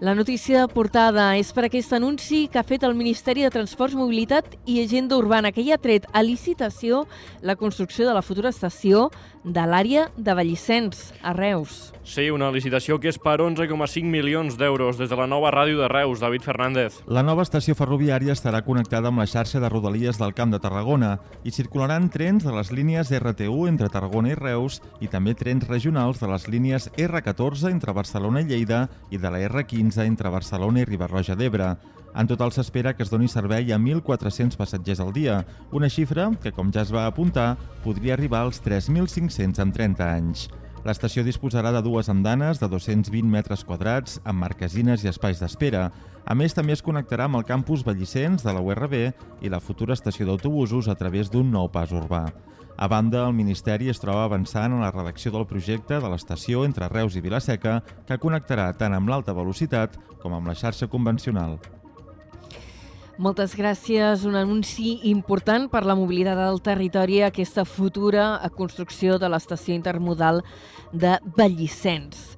La 0.00 0.12
notícia 0.16 0.58
de 0.58 0.68
portada 0.74 1.28
és 1.38 1.52
per 1.54 1.68
aquest 1.68 1.92
anunci 1.94 2.48
que 2.50 2.58
ha 2.58 2.66
fet 2.66 2.82
el 2.82 2.96
Ministeri 2.98 3.44
de 3.46 3.50
Transports, 3.54 3.94
Mobilitat 3.94 4.56
i 4.66 4.80
Agenda 4.82 5.14
Urbana, 5.14 5.52
que 5.54 5.62
hi 5.62 5.70
ha 5.70 5.78
tret 5.78 6.08
a 6.10 6.24
licitació 6.26 7.04
la 7.42 7.54
construcció 7.54 8.08
de 8.08 8.16
la 8.16 8.24
futura 8.26 8.50
estació 8.50 9.12
de 9.44 9.62
l'àrea 9.68 10.08
de 10.16 10.34
Vallissens, 10.34 11.12
a 11.22 11.32
Reus. 11.36 11.92
Sí, 12.04 12.26
una 12.32 12.50
licitació 12.52 12.98
que 13.00 13.08
és 13.08 13.18
per 13.20 13.38
11,5 13.40 14.04
milions 14.04 14.58
d'euros 14.60 14.98
des 14.98 15.08
de 15.08 15.16
la 15.16 15.28
nova 15.30 15.52
ràdio 15.54 15.78
de 15.78 15.88
Reus, 15.88 16.20
David 16.20 16.42
Fernández. 16.44 16.98
La 17.06 17.22
nova 17.22 17.44
estació 17.46 17.76
ferroviària 17.76 18.34
estarà 18.34 18.64
connectada 18.64 19.08
amb 19.08 19.22
la 19.22 19.28
xarxa 19.28 19.60
de 19.60 19.70
rodalies 19.72 20.18
del 20.20 20.34
Camp 20.34 20.52
de 20.52 20.60
Tarragona 20.60 21.14
i 21.44 21.52
circularan 21.52 22.10
trens 22.12 22.44
de 22.44 22.52
les 22.52 22.72
línies 22.72 23.12
RT1 23.12 23.68
entre 23.68 23.92
Tarragona 23.92 24.34
i 24.34 24.36
Reus 24.36 24.80
i 25.00 25.08
també 25.08 25.36
trens 25.38 25.68
regionals 25.68 26.20
de 26.20 26.28
les 26.28 26.48
línies 26.48 26.90
R14 26.96 27.70
entre 27.70 27.96
Barcelona 27.96 28.42
i 28.42 28.50
Lleida 28.50 28.88
i 29.10 29.20
de 29.20 29.30
la 29.30 29.44
R15 29.46 29.83
entre 30.06 30.30
Barcelona 30.32 30.80
i 30.80 30.86
Ribarroja 30.88 31.34
d'Ebre. 31.36 31.74
En 32.14 32.28
total 32.30 32.52
s'espera 32.54 32.94
que 32.94 33.02
es 33.02 33.10
doni 33.10 33.28
servei 33.28 33.72
a 33.74 33.78
1.400 33.78 34.56
passatgers 34.56 35.00
al 35.02 35.12
dia, 35.12 35.40
una 35.72 35.90
xifra 35.90 36.30
que, 36.40 36.52
com 36.54 36.70
ja 36.72 36.84
es 36.86 36.92
va 36.94 37.04
apuntar, 37.06 37.56
podria 37.84 38.14
arribar 38.14 38.44
als 38.46 38.62
3.500 38.64 39.60
en 39.60 39.72
30 39.74 40.08
anys. 40.14 40.48
L'estació 40.84 41.24
disposarà 41.24 41.72
de 41.72 41.80
dues 41.82 42.10
andanes 42.12 42.60
de 42.60 42.68
220 42.68 43.28
metres 43.28 43.64
quadrats 43.64 44.18
amb 44.24 44.42
marquesines 44.44 45.04
i 45.04 45.08
espais 45.08 45.40
d'espera. 45.40 45.90
A 46.24 46.34
més, 46.36 46.54
també 46.56 46.72
es 46.76 46.82
connectarà 46.84 47.28
amb 47.28 47.40
el 47.40 47.46
campus 47.48 47.84
Vallissens 47.84 48.44
de 48.44 48.52
la 48.52 48.60
URB 48.64 48.98
i 49.40 49.52
la 49.52 49.60
futura 49.64 49.96
estació 49.96 50.28
d'autobusos 50.28 50.88
a 50.88 50.96
través 51.00 51.32
d'un 51.32 51.50
nou 51.50 51.70
pas 51.72 51.92
urbà. 51.92 52.26
A 52.76 52.88
banda, 52.88 53.22
el 53.28 53.34
Ministeri 53.38 53.86
es 53.88 54.00
troba 54.02 54.24
avançant 54.26 54.72
en 54.74 54.82
la 54.82 54.90
redacció 54.90 55.30
del 55.30 55.46
projecte 55.46 56.00
de 56.02 56.08
l'estació 56.10 56.64
entre 56.66 56.88
Reus 56.90 57.14
i 57.14 57.22
Vilaseca, 57.22 57.78
que 58.08 58.18
connectarà 58.18 58.72
tant 58.74 58.96
amb 58.96 59.08
l'alta 59.08 59.34
velocitat 59.36 59.94
com 60.22 60.34
amb 60.34 60.50
la 60.50 60.56
xarxa 60.58 60.90
convencional. 60.90 61.60
Moltes 63.14 63.54
gràcies. 63.54 64.24
Un 64.26 64.34
anunci 64.34 64.98
important 65.06 65.68
per 65.70 65.84
la 65.86 65.94
mobilitat 65.94 66.34
del 66.40 66.58
territori, 66.66 67.20
aquesta 67.22 67.62
futura 67.64 68.40
construcció 68.56 69.20
de 69.22 69.30
l'estació 69.30 69.76
intermodal 69.78 70.42
de 70.90 71.20
Vallissens. 71.36 72.33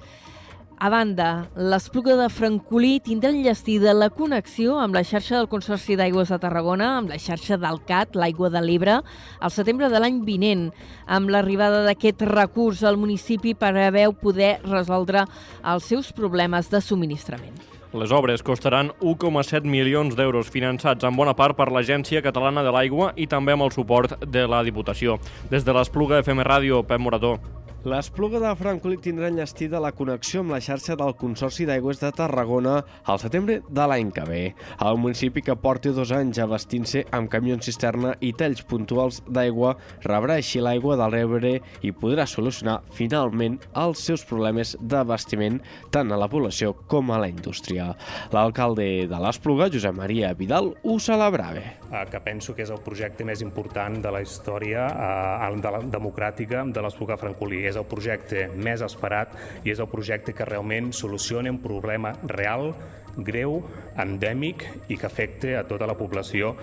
A 0.78 0.90
banda, 0.92 1.48
l'Espluga 1.56 2.18
de 2.18 2.26
Francolí 2.28 2.98
tindrà 3.00 3.30
enllestida 3.32 3.94
la 3.96 4.10
connexió 4.12 4.74
amb 4.76 4.98
la 4.98 5.00
xarxa 5.08 5.38
del 5.38 5.48
Consorci 5.48 5.96
d'Aigües 5.96 6.28
de 6.28 6.36
Tarragona, 6.42 6.90
amb 6.98 7.08
la 7.08 7.16
xarxa 7.16 7.56
del 7.56 7.80
CAT, 7.88 8.12
l'aigua 8.20 8.50
de 8.52 8.60
l'Ebre, 8.60 8.98
al 9.40 9.54
setembre 9.54 9.88
de 9.88 10.02
l'any 10.04 10.20
vinent. 10.28 10.66
Amb 11.08 11.32
l'arribada 11.32 11.80
d'aquest 11.86 12.26
recurs 12.28 12.84
al 12.84 13.00
municipi 13.00 13.56
preveu 13.56 14.12
poder 14.20 14.58
resoldre 14.68 15.24
els 15.64 15.88
seus 15.88 16.12
problemes 16.12 16.68
de 16.68 16.84
subministrament. 16.84 17.56
Les 17.96 18.12
obres 18.12 18.44
costaran 18.44 18.92
1,7 19.00 19.64
milions 19.64 20.12
d'euros 20.12 20.52
finançats 20.52 21.08
en 21.08 21.16
bona 21.16 21.32
part 21.32 21.56
per 21.56 21.70
l'Agència 21.72 22.20
Catalana 22.20 22.60
de 22.60 22.76
l'Aigua 22.76 23.14
i 23.16 23.24
també 23.24 23.56
amb 23.56 23.64
el 23.64 23.72
suport 23.72 24.18
de 24.20 24.44
la 24.44 24.60
Diputació. 24.66 25.16
Des 25.48 25.64
de 25.64 25.72
l'Espluga 25.72 26.20
FM 26.20 26.44
Ràdio, 26.44 26.84
Pep 26.84 27.00
Morató. 27.00 27.38
L'Espluga 27.86 28.40
de 28.42 28.48
Francolí 28.58 28.96
tindrà 28.98 29.28
enllestida 29.30 29.78
la 29.78 29.92
connexió 29.94 30.40
amb 30.42 30.50
la 30.50 30.58
xarxa 30.58 30.96
del 30.98 31.12
Consorci 31.14 31.62
d'Aigües 31.68 32.00
de 32.00 32.08
Tarragona 32.18 32.72
al 33.06 33.20
setembre 33.22 33.60
de 33.62 33.84
l'any 33.86 34.08
que 34.10 34.24
ve. 34.26 34.40
El 34.82 34.98
municipi 34.98 35.44
que 35.46 35.54
porti 35.54 35.92
dos 35.94 36.10
anys 36.10 36.40
abastint-se 36.42 37.04
amb 37.14 37.30
camions 37.30 37.62
cisterna 37.68 38.16
i 38.26 38.32
talls 38.34 38.64
puntuals 38.66 39.20
d'aigua 39.30 39.76
rebrà 40.02 40.40
així 40.40 40.58
l'aigua 40.58 40.96
del 40.98 41.14
Rebre 41.14 41.52
i 41.86 41.92
podrà 41.94 42.26
solucionar 42.26 42.80
finalment 42.96 43.60
els 43.84 44.02
seus 44.02 44.26
problemes 44.26 44.74
d'abastiment 44.80 45.60
tant 45.94 46.10
a 46.10 46.18
la 46.18 46.26
població 46.26 46.74
com 46.90 47.14
a 47.14 47.20
la 47.22 47.30
indústria. 47.30 47.92
L'alcalde 48.34 49.06
de 49.06 49.22
l'Espluga, 49.22 49.70
Josep 49.70 49.94
Maria 49.94 50.32
Vidal, 50.34 50.72
ho 50.82 50.98
celebrava. 50.98 51.62
que 52.10 52.20
penso 52.20 52.52
que 52.54 52.62
és 52.62 52.70
el 52.70 52.82
projecte 52.82 53.24
més 53.24 53.40
important 53.42 54.02
de 54.02 54.10
la 54.10 54.20
història 54.20 54.90
eh, 54.90 55.54
de 55.62 55.70
la, 55.70 55.80
democràtica 55.86 56.66
de 56.66 56.82
l'Espluga 56.82 57.16
Francolí. 57.16 57.62
És 57.64 57.75
el 57.76 57.88
projecte 57.88 58.46
més 58.56 58.82
esperat 58.84 59.34
i 59.64 59.72
és 59.72 59.80
el 59.82 59.90
projecte 59.92 60.34
que 60.36 60.48
realment 60.48 60.92
soluciona 60.96 61.52
un 61.52 61.62
problema 61.62 62.14
real 62.26 62.72
greu, 63.16 63.62
endèmic 63.96 64.64
i 64.92 64.96
que 64.98 65.06
afecta 65.08 65.54
a 65.60 65.64
tota 65.68 65.86
la 65.88 65.96
població 65.96 66.54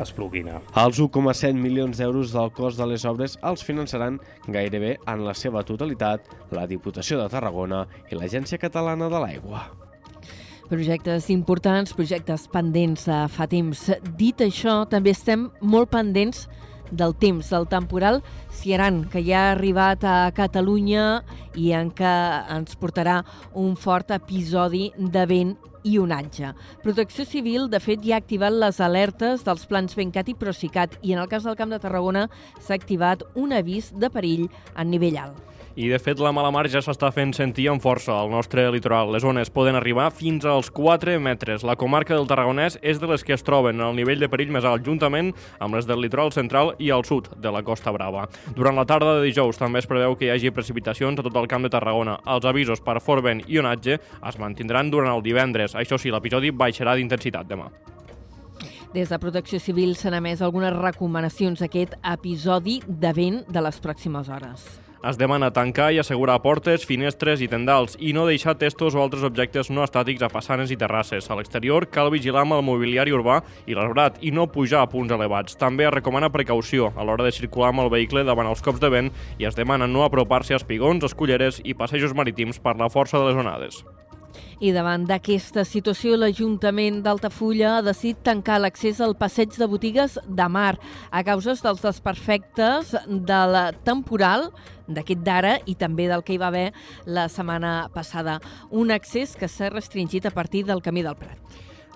espluguina. 0.00 0.62
Els 0.80 1.00
1,7 1.00 1.52
milions 1.58 2.00
d'euros 2.00 2.32
del 2.32 2.52
cost 2.56 2.80
de 2.80 2.86
les 2.88 3.04
obres 3.08 3.36
els 3.44 3.64
finançaran 3.64 4.18
gairebé 4.46 4.96
en 5.06 5.26
la 5.26 5.34
seva 5.36 5.64
totalitat 5.68 6.24
la 6.54 6.66
Diputació 6.66 7.20
de 7.20 7.28
Tarragona 7.28 7.84
i 8.10 8.16
l'Agència 8.16 8.60
Catalana 8.60 9.10
de 9.12 9.20
l'Aigua. 9.20 9.66
Projectes 10.68 11.30
importants, 11.32 11.94
projectes 11.96 12.44
pendents 12.52 13.06
de 13.08 13.22
fa 13.32 13.46
temps. 13.48 13.86
Dit 14.18 14.42
això, 14.44 14.82
també 14.88 15.14
estem 15.16 15.46
molt 15.64 15.88
pendents 15.94 16.44
del 16.92 17.14
temps, 17.16 17.48
del 17.48 17.66
temporal 17.68 18.20
Ciaran, 18.58 19.04
que 19.06 19.22
ja 19.22 19.44
ha 19.46 19.52
arribat 19.52 20.02
a 20.02 20.32
Catalunya 20.34 21.22
i 21.54 21.70
en 21.78 21.92
què 21.94 22.14
ens 22.56 22.74
portarà 22.80 23.20
un 23.54 23.76
fort 23.78 24.10
episodi 24.16 24.88
de 24.98 25.24
vent 25.30 25.54
i 25.86 25.94
onatge. 26.02 26.50
Protecció 26.82 27.24
Civil, 27.28 27.68
de 27.70 27.78
fet, 27.80 28.02
ja 28.02 28.16
ha 28.16 28.22
activat 28.24 28.56
les 28.56 28.80
alertes 28.82 29.44
dels 29.46 29.66
plans 29.70 29.94
Bencat 29.98 30.32
i 30.32 30.36
Procicat 30.38 30.98
i 31.02 31.14
en 31.14 31.22
el 31.22 31.30
cas 31.30 31.46
del 31.46 31.56
Camp 31.60 31.70
de 31.70 31.78
Tarragona 31.82 32.26
s'ha 32.58 32.74
activat 32.74 33.22
un 33.38 33.54
avís 33.54 33.92
de 33.94 34.10
perill 34.10 34.48
a 34.74 34.84
nivell 34.84 35.22
alt. 35.22 35.57
I, 35.78 35.86
de 35.86 35.98
fet, 36.02 36.18
la 36.18 36.32
mala 36.34 36.48
mar 36.50 36.64
ja 36.66 36.80
s'està 36.82 37.12
fent 37.14 37.30
sentir 37.36 37.68
amb 37.70 37.78
força 37.78 38.10
al 38.10 38.32
nostre 38.32 38.64
litoral. 38.74 39.12
Les 39.14 39.22
ones 39.22 39.52
poden 39.54 39.76
arribar 39.78 40.08
fins 40.10 40.42
als 40.42 40.72
4 40.74 41.12
metres. 41.22 41.62
La 41.62 41.76
comarca 41.78 42.16
del 42.16 42.26
Tarragonès 42.26 42.80
és 42.82 42.98
de 42.98 43.06
les 43.06 43.22
que 43.22 43.36
es 43.36 43.44
troben 43.46 43.78
al 43.78 43.94
nivell 43.94 44.18
de 44.18 44.26
perill 44.26 44.50
més 44.50 44.66
alt, 44.66 44.82
juntament 44.82 45.30
amb 45.62 45.78
les 45.78 45.86
del 45.86 46.02
litoral 46.02 46.32
central 46.34 46.72
i 46.82 46.90
al 46.90 47.06
sud 47.06 47.28
de 47.38 47.52
la 47.54 47.62
Costa 47.62 47.92
Brava. 47.94 48.24
Durant 48.56 48.74
la 48.74 48.88
tarda 48.90 49.20
de 49.20 49.28
dijous 49.28 49.60
també 49.60 49.78
es 49.78 49.86
preveu 49.86 50.16
que 50.18 50.26
hi 50.26 50.32
hagi 50.34 50.50
precipitacions 50.50 51.22
a 51.22 51.26
tot 51.28 51.38
el 51.38 51.46
camp 51.46 51.62
de 51.62 51.70
Tarragona. 51.70 52.18
Els 52.26 52.50
avisos 52.50 52.82
per 52.82 52.98
fort 52.98 53.22
vent 53.28 53.44
i 53.46 53.62
onatge 53.62 54.00
es 54.00 54.40
mantindran 54.42 54.90
durant 54.90 55.14
el 55.14 55.22
divendres. 55.22 55.78
Això 55.78 55.94
sí, 55.94 56.10
l'episodi 56.10 56.50
baixarà 56.50 56.96
d'intensitat 56.98 57.46
demà. 57.46 57.70
Des 58.98 59.14
de 59.14 59.22
Protecció 59.22 59.62
Civil 59.62 59.94
s'han 59.94 60.18
emès 60.18 60.42
algunes 60.42 60.74
recomanacions 60.74 61.62
a 61.62 61.70
aquest 61.70 61.94
episodi 62.02 62.80
de 62.82 63.14
vent 63.14 63.44
de 63.46 63.62
les 63.62 63.78
pròximes 63.86 64.26
hores. 64.26 64.87
Es 65.06 65.14
demana 65.14 65.52
tancar 65.54 65.92
i 65.94 66.00
assegurar 66.02 66.40
portes, 66.42 66.82
finestres 66.82 67.38
i 67.38 67.46
tendals 67.46 67.94
i 68.02 68.10
no 68.16 68.24
deixar 68.26 68.56
testos 68.58 68.96
o 68.96 69.02
altres 69.04 69.22
objectes 69.28 69.70
no 69.70 69.84
estàtics 69.86 70.24
a 70.26 70.30
façanes 70.32 70.72
i 70.74 70.78
terrasses. 70.80 71.28
A 71.30 71.36
l'exterior 71.38 71.86
cal 71.86 72.10
vigilar 72.10 72.42
amb 72.42 72.56
el 72.56 72.64
mobiliari 72.66 73.14
urbà 73.14 73.38
i 73.70 73.78
l'arbrat 73.78 74.18
i 74.26 74.32
no 74.34 74.48
pujar 74.50 74.82
a 74.82 74.90
punts 74.90 75.14
elevats. 75.14 75.54
També 75.60 75.86
es 75.86 75.94
recomana 75.94 76.32
precaució 76.34 76.90
a 76.96 77.06
l'hora 77.06 77.28
de 77.28 77.36
circular 77.36 77.70
amb 77.70 77.86
el 77.86 77.92
vehicle 77.94 78.26
davant 78.26 78.50
els 78.50 78.64
cops 78.64 78.82
de 78.82 78.90
vent 78.90 79.12
i 79.38 79.46
es 79.46 79.54
demana 79.54 79.86
no 79.86 80.02
apropar-se 80.02 80.56
a 80.56 80.58
espigons, 80.58 81.06
esculleres 81.06 81.62
i 81.62 81.78
passejos 81.78 82.18
marítims 82.18 82.58
per 82.58 82.74
la 82.74 82.90
força 82.90 83.22
de 83.22 83.30
les 83.30 83.38
onades. 83.38 83.84
I 84.58 84.72
davant 84.74 85.04
d'aquesta 85.06 85.62
situació, 85.62 86.16
l'Ajuntament 86.18 86.96
d'Altafulla 87.04 87.76
ha 87.76 87.82
decidit 87.86 88.24
tancar 88.26 88.56
l'accés 88.58 88.98
al 88.98 89.14
passeig 89.14 89.54
de 89.54 89.68
botigues 89.70 90.16
de 90.26 90.48
mar 90.50 90.72
a 91.14 91.22
causes 91.22 91.62
dels 91.62 91.84
desperfectes 91.84 92.90
de 93.06 93.38
la 93.52 93.68
temporal 93.86 94.48
d'aquest 94.90 95.22
d'ara 95.22 95.54
i 95.70 95.76
també 95.78 96.08
del 96.10 96.26
que 96.26 96.34
hi 96.34 96.42
va 96.42 96.50
haver 96.50 96.72
la 97.06 97.28
setmana 97.30 97.86
passada. 97.94 98.40
Un 98.74 98.90
accés 98.90 99.36
que 99.38 99.46
s'ha 99.46 99.70
restringit 99.70 100.26
a 100.26 100.34
partir 100.34 100.64
del 100.66 100.82
Camí 100.82 101.06
del 101.06 101.14
Prat. 101.14 101.38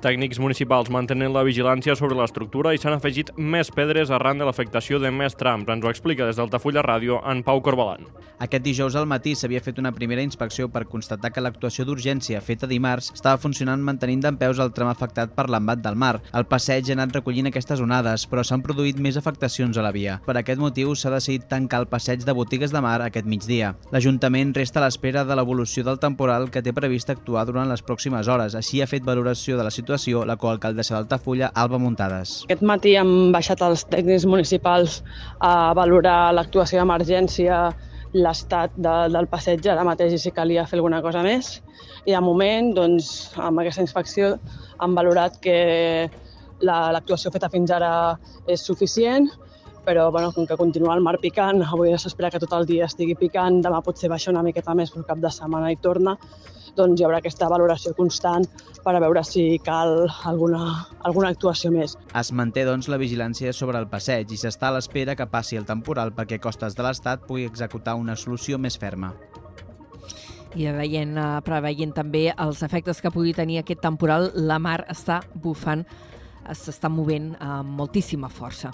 Tècnics 0.03 0.41
municipals 0.43 0.89
mantenen 0.91 1.31
la 1.31 1.45
vigilància 1.47 1.95
sobre 1.95 2.17
l'estructura 2.19 2.73
i 2.75 2.79
s'han 2.83 2.97
afegit 2.97 3.29
més 3.39 3.69
pedres 3.71 4.11
arran 4.11 4.41
de 4.41 4.47
l'afectació 4.49 4.99
de 4.99 5.13
més 5.15 5.37
trams. 5.39 5.69
Ens 5.71 5.85
ho 5.87 5.91
explica 5.93 6.27
des 6.27 6.41
d'Altafulla 6.41 6.83
Ràdio 6.83 7.21
en 7.31 7.45
Pau 7.47 7.61
Corbalan. 7.63 8.09
Aquest 8.43 8.65
dijous 8.65 8.97
al 8.99 9.07
matí 9.07 9.37
s'havia 9.39 9.61
fet 9.63 9.79
una 9.79 9.93
primera 9.95 10.25
inspecció 10.27 10.67
per 10.67 10.89
constatar 10.91 11.31
que 11.31 11.45
l'actuació 11.45 11.87
d'urgència 11.87 12.41
feta 12.43 12.67
dimarts 12.67 13.13
estava 13.15 13.39
funcionant 13.39 13.79
mantenint 13.79 14.25
d'en 14.25 14.41
peus 14.41 14.59
el 14.59 14.73
tram 14.75 14.91
afectat 14.91 15.37
per 15.37 15.45
l'embat 15.47 15.85
del 15.85 15.95
mar. 15.95 16.17
El 16.35 16.49
passeig 16.51 16.91
ha 16.91 16.97
anat 16.97 17.15
recollint 17.21 17.53
aquestes 17.53 17.79
onades, 17.79 18.27
però 18.27 18.43
s'han 18.43 18.67
produït 18.67 18.99
més 18.99 19.21
afectacions 19.21 19.79
a 19.79 19.87
la 19.87 19.95
via. 19.95 20.19
Per 20.27 20.35
aquest 20.35 20.59
motiu 20.59 20.97
s'ha 20.99 21.15
decidit 21.15 21.47
tancar 21.47 21.85
el 21.85 21.89
passeig 21.95 22.27
de 22.27 22.35
botigues 22.35 22.75
de 22.75 22.83
mar 22.83 22.97
aquest 23.07 23.31
migdia. 23.31 23.77
L'Ajuntament 23.95 24.51
resta 24.59 24.83
a 24.83 24.87
l'espera 24.89 25.23
de 25.23 25.39
l'evolució 25.39 25.87
del 25.87 26.03
temporal 26.03 26.51
que 26.51 26.67
té 26.67 26.75
previst 26.75 27.15
actuar 27.15 27.47
durant 27.47 27.71
les 27.71 27.87
pròximes 27.87 28.27
hores. 28.27 28.59
Així 28.59 28.83
ha 28.83 28.91
fet 28.91 29.07
valoració 29.07 29.55
de 29.55 29.63
la 29.63 29.71
situació 29.71 29.92
situació 29.93 30.25
la 30.25 30.37
coalcaldessa 30.41 30.97
d'Altafulla, 30.97 31.51
Alba 31.55 31.79
Muntades. 31.79 32.43
Aquest 32.47 32.63
matí 32.65 32.95
hem 32.97 33.33
baixat 33.33 33.61
els 33.63 33.85
tècnics 33.91 34.25
municipals 34.27 35.03
a 35.41 35.73
valorar 35.77 36.33
l'actuació 36.33 36.81
d'emergència, 36.81 37.73
l'estat 38.13 38.73
de, 38.77 38.93
del 39.13 39.29
passeig 39.29 39.67
ara 39.69 39.85
mateix 39.85 40.13
i 40.13 40.19
si 40.21 40.33
calia 40.33 40.67
fer 40.67 40.79
alguna 40.79 41.03
cosa 41.03 41.23
més. 41.23 41.61
I 42.07 42.13
de 42.13 42.21
moment, 42.21 42.73
doncs, 42.77 43.33
amb 43.37 43.61
aquesta 43.61 43.85
inspecció 43.85 44.37
han 44.79 44.97
valorat 44.97 45.39
que 45.45 46.09
l'actuació 46.63 47.31
la, 47.31 47.37
feta 47.37 47.51
fins 47.53 47.73
ara 47.73 47.93
és 48.47 48.65
suficient, 48.65 49.29
però 49.85 50.11
bueno, 50.15 50.31
com 50.33 50.47
que 50.47 50.57
continua 50.57 50.95
el 50.95 51.03
mar 51.03 51.19
picant, 51.21 51.63
avui 51.65 51.93
s'espera 51.99 52.31
que 52.31 52.41
tot 52.41 52.53
el 52.57 52.69
dia 52.69 52.87
estigui 52.87 53.17
picant, 53.19 53.61
demà 53.65 53.83
potser 53.83 54.09
baixa 54.13 54.31
una 54.31 54.45
miqueta 54.47 54.77
més, 54.79 54.93
però 54.93 55.05
cap 55.09 55.21
de 55.21 55.33
setmana 55.33 55.73
hi 55.73 55.81
torna, 55.83 56.17
doncs 56.77 57.01
hi 57.01 57.07
haurà 57.07 57.21
aquesta 57.21 57.49
valoració 57.53 57.93
constant 57.97 58.47
per 58.83 58.95
a 58.97 59.03
veure 59.03 59.23
si 59.27 59.59
cal 59.65 60.07
alguna, 60.29 60.63
alguna 61.07 61.33
actuació 61.35 61.71
més. 61.75 61.97
Es 62.19 62.33
manté, 62.33 62.65
doncs, 62.69 62.89
la 62.93 63.01
vigilància 63.01 63.53
sobre 63.57 63.79
el 63.79 63.89
passeig 63.93 64.33
i 64.33 64.41
s'està 64.41 64.71
a 64.71 64.77
l'espera 64.77 65.17
que 65.19 65.29
passi 65.31 65.61
el 65.61 65.69
temporal 65.69 66.15
perquè 66.17 66.41
Costes 66.43 66.77
de 66.79 66.87
l'Estat 66.87 67.27
pugui 67.29 67.47
executar 67.49 67.97
una 68.01 68.17
solució 68.17 68.59
més 68.59 68.79
ferma. 68.79 69.13
I 70.55 70.67
veient, 70.77 71.17
eh, 71.17 71.29
preveient 71.45 71.95
també 71.97 72.27
els 72.37 72.63
efectes 72.63 73.01
que 73.01 73.11
pugui 73.11 73.33
tenir 73.33 73.63
aquest 73.63 73.81
temporal, 73.81 74.31
la 74.35 74.59
mar 74.59 74.83
està 74.93 75.23
bufant, 75.35 75.87
s'està 76.53 76.91
movent 76.91 77.33
amb 77.41 77.79
moltíssima 77.79 78.29
força. 78.29 78.73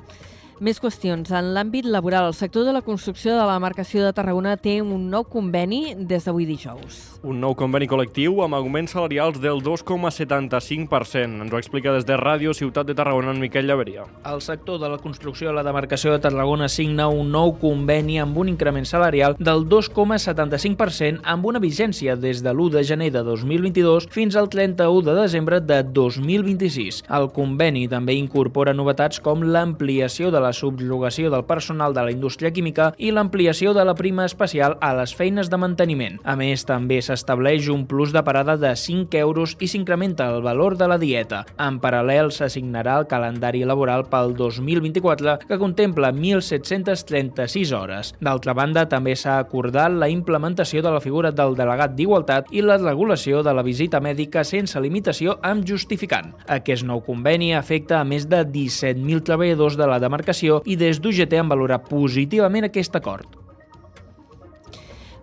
Més 0.59 0.81
qüestions. 0.83 1.29
En 1.31 1.53
l'àmbit 1.55 1.87
laboral, 1.87 2.27
el 2.27 2.35
sector 2.35 2.65
de 2.67 2.73
la 2.75 2.81
construcció 2.83 3.37
de 3.37 3.45
la 3.47 3.61
marcació 3.63 4.03
de 4.03 4.11
Tarragona 4.11 4.57
té 4.59 4.81
un 4.83 5.05
nou 5.07 5.23
conveni 5.23 5.95
des 5.95 6.25
d'avui 6.27 6.49
dijous. 6.49 6.97
Un 7.23 7.39
nou 7.39 7.55
conveni 7.55 7.87
col·lectiu 7.87 8.41
amb 8.43 8.59
augments 8.59 8.91
salarials 8.97 9.39
del 9.39 9.63
2,75%. 9.63 11.45
Ens 11.45 11.55
ho 11.55 11.61
explica 11.61 11.93
des 11.95 12.07
de 12.09 12.17
Ràdio 12.19 12.55
Ciutat 12.59 12.89
de 12.89 12.97
Tarragona 12.99 13.31
en 13.31 13.39
Miquel 13.39 13.71
Llaveria. 13.71 14.09
El 14.27 14.43
sector 14.43 14.81
de 14.83 14.91
la 14.91 14.99
construcció 14.99 15.53
de 15.53 15.55
la 15.55 15.63
demarcació 15.63 16.11
de 16.11 16.19
Tarragona 16.27 16.67
signa 16.69 17.07
un 17.07 17.31
nou 17.31 17.55
conveni 17.63 18.19
amb 18.19 18.43
un 18.43 18.51
increment 18.51 18.87
salarial 18.87 19.39
del 19.39 19.63
2,75% 19.71 21.23
amb 21.23 21.47
una 21.47 21.63
vigència 21.63 22.19
des 22.19 22.43
de 22.43 22.51
l'1 22.51 22.75
de 22.81 22.85
gener 22.91 23.13
de 23.15 23.23
2022 23.23 24.11
fins 24.11 24.35
al 24.35 24.51
31 24.51 25.07
de 25.07 25.17
desembre 25.21 25.63
de 25.63 25.85
2026. 25.87 27.05
El 27.07 27.31
conveni 27.31 27.87
també 27.87 28.19
incorpora 28.19 28.75
novetats 28.75 29.23
com 29.23 29.47
l'ampliació 29.47 30.35
de 30.35 30.43
la 30.43 30.48
subrogació 30.53 31.31
del 31.31 31.45
personal 31.45 31.95
de 31.95 32.05
la 32.07 32.13
indústria 32.15 32.53
química 32.53 32.93
i 32.99 33.11
l'ampliació 33.13 33.75
de 33.75 33.85
la 33.85 33.95
prima 33.99 34.25
especial 34.25 34.77
a 34.81 34.93
les 34.99 35.15
feines 35.15 35.51
de 35.51 35.59
manteniment. 35.61 36.19
A 36.25 36.37
més, 36.39 36.65
també 36.69 37.01
s'estableix 37.03 37.69
un 37.73 37.87
plus 37.91 38.13
de 38.15 38.23
parada 38.25 38.57
de 38.57 38.75
5 38.77 39.19
euros 39.19 39.57
i 39.61 39.69
s'incrementa 39.69 40.29
el 40.33 40.43
valor 40.43 40.77
de 40.79 40.89
la 40.89 40.99
dieta. 40.99 41.45
En 41.59 41.81
paral·lel, 41.83 42.33
s'assignarà 42.33 42.99
el 43.03 43.09
calendari 43.11 43.65
laboral 43.69 44.07
pel 44.09 44.35
2024, 44.39 45.39
que 45.49 45.61
contempla 45.61 46.13
1.736 46.13 47.75
hores. 47.77 48.15
D'altra 48.21 48.55
banda, 48.55 48.87
també 48.89 49.17
s'ha 49.17 49.39
acordat 49.43 49.93
la 49.93 50.09
implementació 50.09 50.83
de 50.83 50.93
la 50.95 51.03
figura 51.05 51.33
del 51.33 51.57
delegat 51.59 51.95
d'Igualtat 51.99 52.53
i 52.55 52.63
la 52.63 52.79
regulació 52.79 53.43
de 53.43 53.55
la 53.55 53.65
visita 53.67 54.01
mèdica 54.01 54.45
sense 54.45 54.81
limitació 54.81 55.39
amb 55.43 55.67
justificant. 55.67 56.33
Aquest 56.47 56.87
nou 56.87 57.03
conveni 57.05 57.53
afecta 57.55 58.01
a 58.01 58.07
més 58.09 58.29
de 58.31 58.45
17.000 58.45 59.25
treballadors 59.27 59.77
de 59.79 59.87
la 59.89 59.99
demarcació 60.03 60.38
i 60.43 60.76
des 60.78 61.01
d'UGT 61.01 61.41
han 61.41 61.51
valorat 61.51 61.89
positivament 61.89 62.68
aquest 62.68 62.97
acord. 62.97 63.39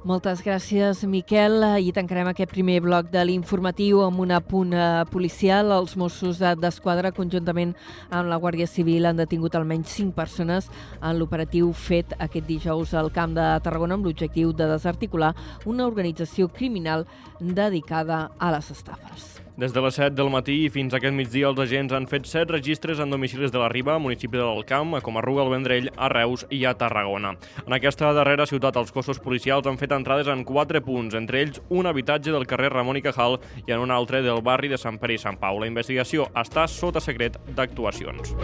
Moltes 0.05 0.43
gràcies, 0.45 0.99
Miquel. 1.09 1.63
I 1.82 1.89
tancarem 1.89 2.28
aquest 2.30 2.51
primer 2.51 2.76
bloc 2.86 3.07
de 3.09 3.24
l'informatiu 3.26 4.03
amb 4.05 4.20
un 4.22 4.36
apunt 4.36 4.76
eh, 4.78 4.84
policial. 5.09 5.72
Els 5.74 5.95
Mossos 5.97 6.38
d'Esquadra, 6.61 7.09
conjuntament 7.09 7.72
amb 8.11 8.30
la 8.30 8.38
Guàrdia 8.38 8.70
Civil, 8.70 9.07
han 9.09 9.18
detingut 9.18 9.57
almenys 9.57 9.95
5 9.97 10.13
persones 10.13 10.68
en 11.01 11.18
l'operatiu 11.18 11.72
fet 11.74 12.13
aquest 12.20 12.45
dijous 12.45 12.93
al 12.93 13.09
Camp 13.16 13.34
de 13.34 13.47
Tarragona 13.66 13.97
amb 13.97 14.05
l'objectiu 14.05 14.53
de 14.53 14.70
desarticular 14.76 15.34
una 15.66 15.89
organització 15.89 16.53
criminal 16.53 17.07
dedicada 17.41 18.28
a 18.38 18.53
les 18.53 18.70
estafes. 18.78 19.45
Des 19.58 19.72
de 19.72 19.80
les 19.80 19.95
7 19.95 20.18
del 20.18 20.28
matí 20.28 20.56
fins 20.68 20.91
aquest 20.97 21.16
migdia 21.16 21.47
els 21.47 21.60
agents 21.64 21.93
han 21.95 22.10
fet 22.12 22.26
7 22.28 22.51
registres 22.51 22.99
en 22.99 23.14
domicilis 23.14 23.53
de 23.53 23.62
la 23.62 23.70
Riba, 23.72 23.93
municipi 24.03 24.36
de 24.36 24.43
l'Alcamp, 24.43 24.97
a 24.97 25.01
Comarruga, 25.01 25.45
al 25.45 25.53
Vendrell, 25.53 25.88
a 25.95 26.10
Reus 26.12 26.43
i 26.51 26.66
a 26.68 26.74
Tarragona. 26.76 27.32
En 27.64 27.78
aquesta 27.78 28.12
darrera 28.12 28.49
ciutat 28.51 28.76
els 28.76 28.91
cossos 28.91 29.22
policials 29.24 29.70
han 29.72 29.80
fet 29.80 29.95
entrades 29.95 30.28
en 30.28 30.43
4 30.43 30.84
punts, 30.84 31.16
entre 31.16 31.39
ells 31.45 31.62
un 31.70 31.88
habitatge 31.88 32.36
del 32.36 32.49
carrer 32.51 32.74
Ramon 32.74 32.99
i 32.99 33.06
Cajal 33.06 33.39
i 33.64 33.72
en 33.72 33.80
un 33.80 33.95
altre 33.95 34.20
del 34.28 34.43
barri 34.43 34.68
de 34.68 34.82
Sant 34.82 34.99
Pere 34.99 35.16
i 35.16 35.24
Sant 35.24 35.39
Pau. 35.39 35.64
La 35.64 35.72
investigació 35.72 36.28
està 36.36 36.68
sota 36.68 36.99
secret 36.99 37.39
d'actuacions. 37.56 38.36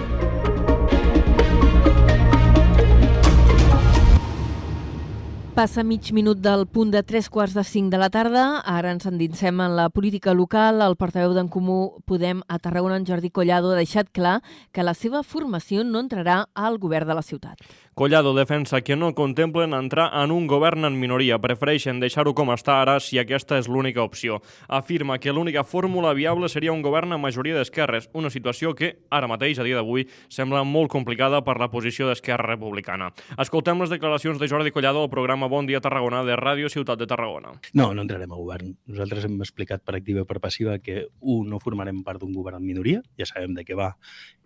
Passa 5.52 5.84
mig 5.84 6.14
minut 6.16 6.40
del 6.40 6.64
punt 6.64 6.94
de 6.94 7.02
tres 7.04 7.28
quarts 7.30 7.52
de 7.54 7.66
cinc 7.68 7.92
de 7.92 7.98
la 8.00 8.08
tarda. 8.10 8.62
Ara 8.64 8.94
ens 8.96 9.04
endinsem 9.06 9.60
en 9.60 9.76
la 9.76 9.90
política 9.92 10.32
local. 10.34 10.80
El 10.80 10.96
portaveu 10.96 11.36
d'en 11.36 11.50
Comú 11.52 12.00
Podem 12.08 12.40
a 12.48 12.58
Tarragona, 12.58 12.96
en 12.96 13.06
Jordi 13.06 13.30
Collado, 13.36 13.74
ha 13.74 13.82
deixat 13.82 14.08
clar 14.16 14.40
que 14.72 14.86
la 14.88 14.96
seva 14.96 15.26
formació 15.28 15.84
no 15.84 16.00
entrarà 16.00 16.46
al 16.56 16.80
govern 16.80 17.12
de 17.12 17.20
la 17.20 17.22
ciutat. 17.22 17.60
Collado 17.94 18.34
defensa 18.34 18.80
que 18.80 18.96
no 18.96 19.14
contemplen 19.14 19.74
entrar 19.74 20.10
en 20.24 20.32
un 20.32 20.48
govern 20.48 20.86
en 20.88 20.96
minoria, 20.98 21.38
prefereixen 21.44 22.00
deixar-ho 22.00 22.32
com 22.34 22.50
està 22.56 22.78
ara 22.82 22.96
si 23.04 23.20
aquesta 23.20 23.60
és 23.60 23.68
l'única 23.68 24.02
opció. 24.02 24.40
Afirma 24.70 25.20
que 25.20 25.34
l'única 25.36 25.66
fórmula 25.68 26.14
viable 26.16 26.48
seria 26.48 26.72
un 26.72 26.82
govern 26.82 27.12
amb 27.12 27.28
majoria 27.28 27.58
d'esquerres, 27.60 28.08
una 28.14 28.32
situació 28.32 28.72
que, 28.74 28.94
ara 29.12 29.28
mateix, 29.28 29.60
a 29.60 29.68
dia 29.68 29.76
d'avui, 29.76 30.08
sembla 30.32 30.64
molt 30.64 30.90
complicada 30.90 31.44
per 31.44 31.60
la 31.60 31.68
posició 31.70 32.08
d'Esquerra 32.08 32.48
Republicana. 32.56 33.12
Escoltem 33.38 33.84
les 33.84 33.92
declaracions 33.92 34.40
de 34.40 34.48
Jordi 34.48 34.72
Collado 34.72 35.04
al 35.04 35.12
programa 35.12 35.41
Bon 35.50 35.66
Dia 35.70 35.82
Tarragona 35.82 36.22
de 36.28 36.36
Ràdio 36.38 36.70
Ciutat 36.70 37.00
de 37.00 37.08
Tarragona. 37.10 37.54
No, 37.74 37.88
no 37.96 38.04
entrarem 38.06 38.32
al 38.32 38.44
govern. 38.44 38.76
Nosaltres 38.92 39.26
hem 39.26 39.40
explicat 39.42 39.86
per 39.88 39.96
activa 39.98 40.26
i 40.26 40.28
per 40.30 40.42
passiva 40.44 40.78
que, 40.84 41.08
un, 41.22 41.50
no 41.50 41.62
formarem 41.64 42.04
part 42.06 42.22
d'un 42.22 42.34
govern 42.36 42.60
en 42.60 42.68
minoria, 42.68 43.02
ja 43.18 43.30
sabem 43.30 43.56
de 43.58 43.66
què 43.66 43.78
va, 43.78 43.94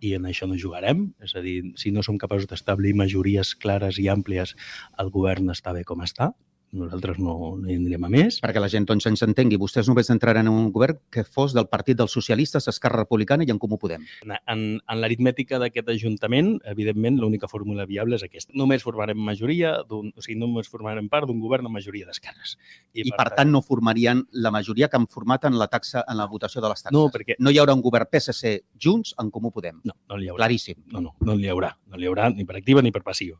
i 0.00 0.14
en 0.16 0.28
això 0.30 0.48
no 0.48 0.58
jugarem, 0.60 1.08
és 1.24 1.36
a 1.36 1.44
dir, 1.44 1.58
si 1.80 1.92
no 1.92 2.04
som 2.06 2.20
capaços 2.22 2.48
d'establir 2.50 2.94
majories 2.96 3.54
clares 3.58 4.00
i 4.00 4.08
àmplies, 4.12 4.56
el 5.02 5.12
govern 5.12 5.50
està 5.52 5.74
bé 5.76 5.84
com 5.84 6.04
està, 6.06 6.32
nosaltres 6.72 7.18
no, 7.22 7.56
no 7.60 7.68
hi 7.70 7.76
anirem 7.78 8.06
a 8.06 8.10
més. 8.12 8.38
Perquè 8.42 8.60
la 8.62 8.70
gent 8.72 8.86
doncs, 8.88 9.06
ens 9.08 9.22
entengui, 9.26 9.58
vostès 9.60 9.88
només 9.90 10.10
entraran 10.12 10.48
en 10.48 10.52
un 10.52 10.70
govern 10.74 10.98
que 11.12 11.24
fos 11.24 11.54
del 11.56 11.68
Partit 11.70 11.98
dels 11.98 12.14
Socialistes, 12.16 12.68
Esquerra 12.72 13.02
Republicana 13.02 13.46
i 13.46 13.52
en 13.54 13.60
Comú 13.62 13.78
Podem. 13.80 14.04
En, 14.24 14.34
en, 14.36 14.64
en 14.80 15.00
l'aritmètica 15.02 15.60
d'aquest 15.62 15.90
Ajuntament, 15.94 16.56
evidentment, 16.72 17.20
l'única 17.22 17.48
fórmula 17.50 17.86
viable 17.88 18.18
és 18.18 18.26
aquesta. 18.26 18.54
Només 18.58 18.84
formarem 18.84 19.18
majoria, 19.18 19.76
o 19.86 20.02
sigui, 20.20 20.38
només 20.40 20.70
formarem 20.70 21.10
part 21.12 21.30
d'un 21.30 21.40
govern 21.42 21.68
amb 21.68 21.78
majoria 21.78 22.08
d'esquerres. 22.08 22.56
I, 22.92 23.04
I, 23.04 23.10
per, 23.10 23.18
per 23.22 23.28
tant, 23.40 23.52
no 23.52 23.62
formarien 23.64 24.24
la 24.32 24.52
majoria 24.54 24.90
que 24.90 25.00
han 25.00 25.08
format 25.10 25.46
en 25.48 25.58
la 25.60 25.70
taxa 25.72 26.04
en 26.06 26.20
la 26.20 26.28
votació 26.30 26.64
de 26.64 26.72
les 26.72 26.82
taxes. 26.82 26.96
No, 26.96 27.08
perquè... 27.14 27.38
No 27.40 27.52
hi 27.52 27.60
haurà 27.62 27.76
un 27.76 27.84
govern 27.84 28.10
PSC 28.10 28.58
Junts 28.82 29.14
en 29.22 29.30
Comú 29.34 29.52
Podem. 29.54 29.80
No, 29.86 29.96
no 30.10 30.20
hi 30.20 30.30
haurà. 30.30 30.44
Claríssim. 30.44 30.82
No, 30.92 31.02
no, 31.04 31.16
no 31.26 31.38
n'hi 31.38 31.50
haurà. 31.52 31.74
No 31.90 32.00
n'hi 32.00 32.08
haurà 32.10 32.30
ni 32.34 32.46
per 32.48 32.58
activa 32.60 32.82
ni 32.84 32.92
per 32.94 33.04
passiva. 33.06 33.38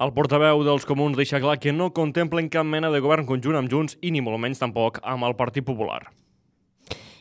El 0.00 0.14
portaveu 0.16 0.62
dels 0.64 0.86
comuns 0.88 1.18
deixa 1.18 1.40
clar 1.42 1.58
que 1.60 1.72
no 1.72 1.90
contemplen 1.92 2.48
cap 2.48 2.64
mena 2.64 2.88
de 2.90 3.00
govern 3.04 3.26
conjunt 3.28 3.58
amb 3.58 3.68
Junts 3.68 3.98
i 4.00 4.10
ni 4.10 4.22
molt 4.24 4.40
menys 4.40 4.62
tampoc 4.62 5.02
amb 5.04 5.28
el 5.28 5.36
Partit 5.36 5.66
Popular. 5.68 6.00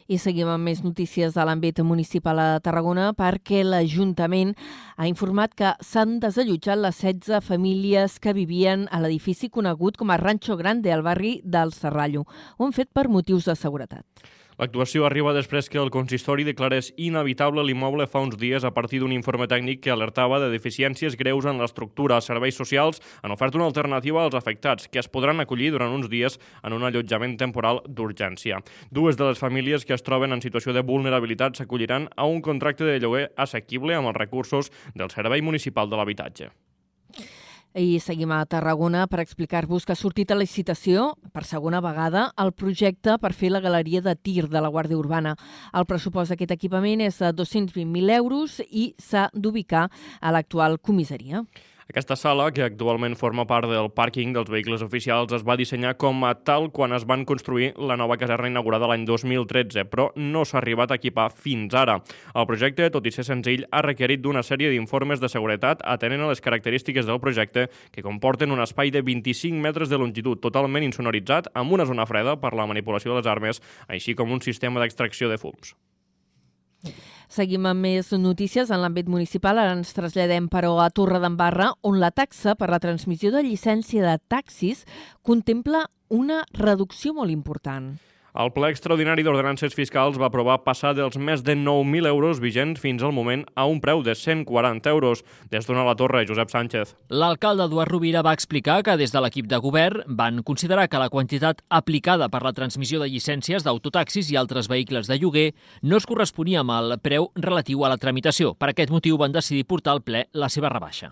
I 0.08 0.18
seguim 0.20 0.48
amb 0.52 0.64
més 0.68 0.80
notícies 0.84 1.36
de 1.36 1.44
l'àmbit 1.48 1.78
municipal 1.88 2.40
a 2.40 2.48
Tarragona 2.64 3.12
perquè 3.16 3.62
l'Ajuntament 3.64 4.56
ha 4.96 5.08
informat 5.08 5.54
que 5.56 5.76
s'han 5.84 6.18
desallotjat 6.24 6.80
les 6.80 7.04
16 7.04 7.44
famílies 7.44 8.20
que 8.20 8.36
vivien 8.36 8.88
a 8.92 9.04
l'edifici 9.04 9.52
conegut 9.52 10.00
com 10.00 10.12
a 10.12 10.20
Rancho 10.20 10.58
Grande, 10.60 10.92
al 10.92 11.04
barri 11.04 11.40
del 11.44 11.76
Serrallo. 11.76 12.26
Ho 12.58 12.68
han 12.68 12.76
fet 12.76 12.92
per 12.92 13.10
motius 13.12 13.52
de 13.52 13.56
seguretat. 13.56 14.08
L'actuació 14.62 15.08
arriba 15.08 15.32
després 15.34 15.72
que 15.74 15.80
el 15.82 15.90
consistori 15.90 16.44
declarés 16.46 16.92
inhabitable 17.02 17.64
l'immoble 17.66 18.06
fa 18.06 18.22
uns 18.22 18.36
dies 18.38 18.62
a 18.62 18.70
partir 18.76 19.00
d'un 19.02 19.16
informe 19.16 19.48
tècnic 19.50 19.82
que 19.82 19.90
alertava 19.90 20.38
de 20.44 20.52
deficiències 20.54 21.18
greus 21.18 21.48
en 21.50 21.58
l'estructura. 21.58 22.20
Serveis 22.22 22.62
socials 22.62 23.02
han 23.24 23.34
ofert 23.34 23.58
una 23.58 23.66
alternativa 23.66 24.22
als 24.22 24.38
afectats, 24.38 24.86
que 24.86 25.02
es 25.02 25.10
podran 25.10 25.42
acollir 25.42 25.72
durant 25.74 25.98
uns 25.98 26.12
dies 26.14 26.38
en 26.62 26.78
un 26.78 26.86
allotjament 26.86 27.40
temporal 27.42 27.82
d'urgència. 27.90 28.62
Dues 28.94 29.18
de 29.18 29.32
les 29.32 29.42
famílies 29.42 29.82
que 29.82 29.98
es 29.98 30.06
troben 30.06 30.38
en 30.38 30.46
situació 30.46 30.78
de 30.78 30.86
vulnerabilitat 30.86 31.58
s'acolliran 31.58 32.12
a 32.16 32.30
un 32.30 32.46
contracte 32.46 32.86
de 32.86 33.00
lloguer 33.02 33.32
assequible 33.42 33.98
amb 33.98 34.14
els 34.14 34.26
recursos 34.28 34.70
del 34.94 35.10
Servei 35.10 35.42
Municipal 35.42 35.90
de 35.90 35.98
l'Habitatge. 35.98 36.54
I 37.74 38.02
seguim 38.04 38.34
a 38.36 38.44
Tarragona 38.46 39.06
per 39.08 39.22
explicar-vos 39.22 39.86
que 39.88 39.94
ha 39.94 39.96
sortit 39.96 40.32
a 40.34 40.36
licitació, 40.36 41.14
per 41.32 41.46
segona 41.48 41.80
vegada, 41.80 42.26
el 42.44 42.52
projecte 42.52 43.16
per 43.24 43.32
fer 43.32 43.54
la 43.54 43.62
galeria 43.64 44.02
de 44.04 44.12
tir 44.16 44.50
de 44.52 44.60
la 44.60 44.68
Guàrdia 44.68 45.00
Urbana. 45.00 45.38
El 45.72 45.88
pressupost 45.88 46.34
d'aquest 46.34 46.52
equipament 46.52 47.00
és 47.08 47.22
de 47.24 47.32
220.000 47.32 48.18
euros 48.18 48.60
i 48.68 48.92
s'ha 49.00 49.30
d'ubicar 49.32 49.88
a 50.20 50.34
l'actual 50.36 50.82
comissaria. 50.84 51.46
Aquesta 51.92 52.16
sala, 52.16 52.46
que 52.56 52.64
actualment 52.64 53.18
forma 53.20 53.44
part 53.44 53.68
del 53.68 53.90
pàrquing 53.92 54.30
dels 54.32 54.48
vehicles 54.48 54.80
oficials, 54.86 55.34
es 55.36 55.42
va 55.44 55.58
dissenyar 55.60 55.98
com 56.00 56.24
a 56.24 56.30
tal 56.48 56.70
quan 56.72 56.96
es 56.96 57.04
van 57.04 57.26
construir 57.28 57.74
la 57.76 57.98
nova 58.00 58.16
caserna 58.16 58.48
inaugurada 58.48 58.88
l'any 58.88 59.04
2013, 59.10 59.84
però 59.92 60.06
no 60.16 60.46
s'ha 60.48 60.62
arribat 60.62 60.94
a 60.94 61.00
equipar 61.02 61.28
fins 61.36 61.76
ara. 61.76 61.98
El 62.32 62.48
projecte, 62.48 62.88
tot 62.96 63.12
i 63.12 63.12
ser 63.12 63.28
senzill, 63.28 63.68
ha 63.76 63.84
requerit 63.84 64.24
d'una 64.24 64.40
sèrie 64.40 64.72
d'informes 64.72 65.20
de 65.20 65.28
seguretat 65.36 65.84
atenent 65.84 66.24
a 66.24 66.32
les 66.32 66.40
característiques 66.40 67.12
del 67.12 67.20
projecte 67.20 67.68
que 67.92 68.08
comporten 68.08 68.56
un 68.56 68.64
espai 68.64 68.96
de 68.96 69.04
25 69.04 69.60
metres 69.60 69.92
de 69.92 70.00
longitud 70.00 70.40
totalment 70.40 70.88
insonoritzat 70.88 71.52
amb 71.52 71.76
una 71.76 71.90
zona 71.92 72.08
freda 72.08 72.40
per 72.40 72.56
la 72.56 72.72
manipulació 72.72 73.12
de 73.12 73.20
les 73.20 73.28
armes, 73.36 73.60
així 73.92 74.16
com 74.16 74.32
un 74.32 74.40
sistema 74.40 74.80
d'extracció 74.80 75.28
de 75.28 75.44
fums. 75.44 75.76
Seguim 77.32 77.64
amb 77.70 77.80
més 77.86 78.10
notícies 78.20 78.74
en 78.76 78.82
l'àmbit 78.84 79.08
municipal. 79.08 79.56
Ara 79.56 79.78
ens 79.78 79.94
traslladem, 79.96 80.50
però, 80.52 80.74
a 80.84 80.90
Torredembarra, 80.92 81.70
on 81.88 82.02
la 82.02 82.10
taxa 82.12 82.58
per 82.60 82.68
la 82.74 82.82
transmissió 82.84 83.32
de 83.32 83.46
llicència 83.46 84.04
de 84.04 84.18
taxis 84.28 84.84
contempla 85.24 85.86
una 86.12 86.42
reducció 86.52 87.16
molt 87.16 87.32
important. 87.32 87.94
El 88.32 88.54
ple 88.56 88.70
extraordinari 88.72 89.26
d'ordenances 89.28 89.74
fiscals 89.76 90.16
va 90.16 90.30
aprovar 90.30 90.62
passar 90.64 90.94
dels 90.96 91.18
més 91.20 91.42
de 91.44 91.52
9.000 91.60 92.08
euros 92.08 92.40
vigents 92.40 92.80
fins 92.80 93.04
al 93.04 93.12
moment 93.12 93.44
a 93.60 93.66
un 93.68 93.82
preu 93.84 94.04
de 94.06 94.14
140 94.16 94.90
euros. 94.90 95.24
Des 95.52 95.68
d'una 95.68 95.84
la 95.84 95.98
torre, 96.00 96.24
Josep 96.28 96.54
Sánchez. 96.54 96.94
L'alcalde 97.10 97.66
Eduard 97.68 97.92
Rovira 97.92 98.22
va 98.24 98.32
explicar 98.32 98.78
que 98.88 98.96
des 98.96 99.12
de 99.12 99.20
l'equip 99.20 99.50
de 99.52 99.60
govern 99.60 100.06
van 100.08 100.40
considerar 100.48 100.88
que 100.88 101.02
la 101.02 101.10
quantitat 101.10 101.60
aplicada 101.68 102.30
per 102.32 102.44
la 102.46 102.54
transmissió 102.56 103.02
de 103.02 103.10
llicències 103.12 103.66
d'autotaxis 103.68 104.32
i 104.32 104.40
altres 104.40 104.70
vehicles 104.72 105.12
de 105.12 105.18
lloguer 105.20 105.52
no 105.84 106.00
es 106.00 106.08
corresponia 106.08 106.62
amb 106.64 106.72
el 106.78 106.96
preu 107.04 107.34
relatiu 107.36 107.84
a 107.84 107.90
la 107.92 108.00
tramitació. 108.00 108.54
Per 108.56 108.72
aquest 108.72 108.96
motiu 108.96 109.20
van 109.20 109.36
decidir 109.36 109.68
portar 109.68 109.98
al 109.98 110.06
ple 110.08 110.24
la 110.32 110.48
seva 110.48 110.72
rebaixa. 110.72 111.12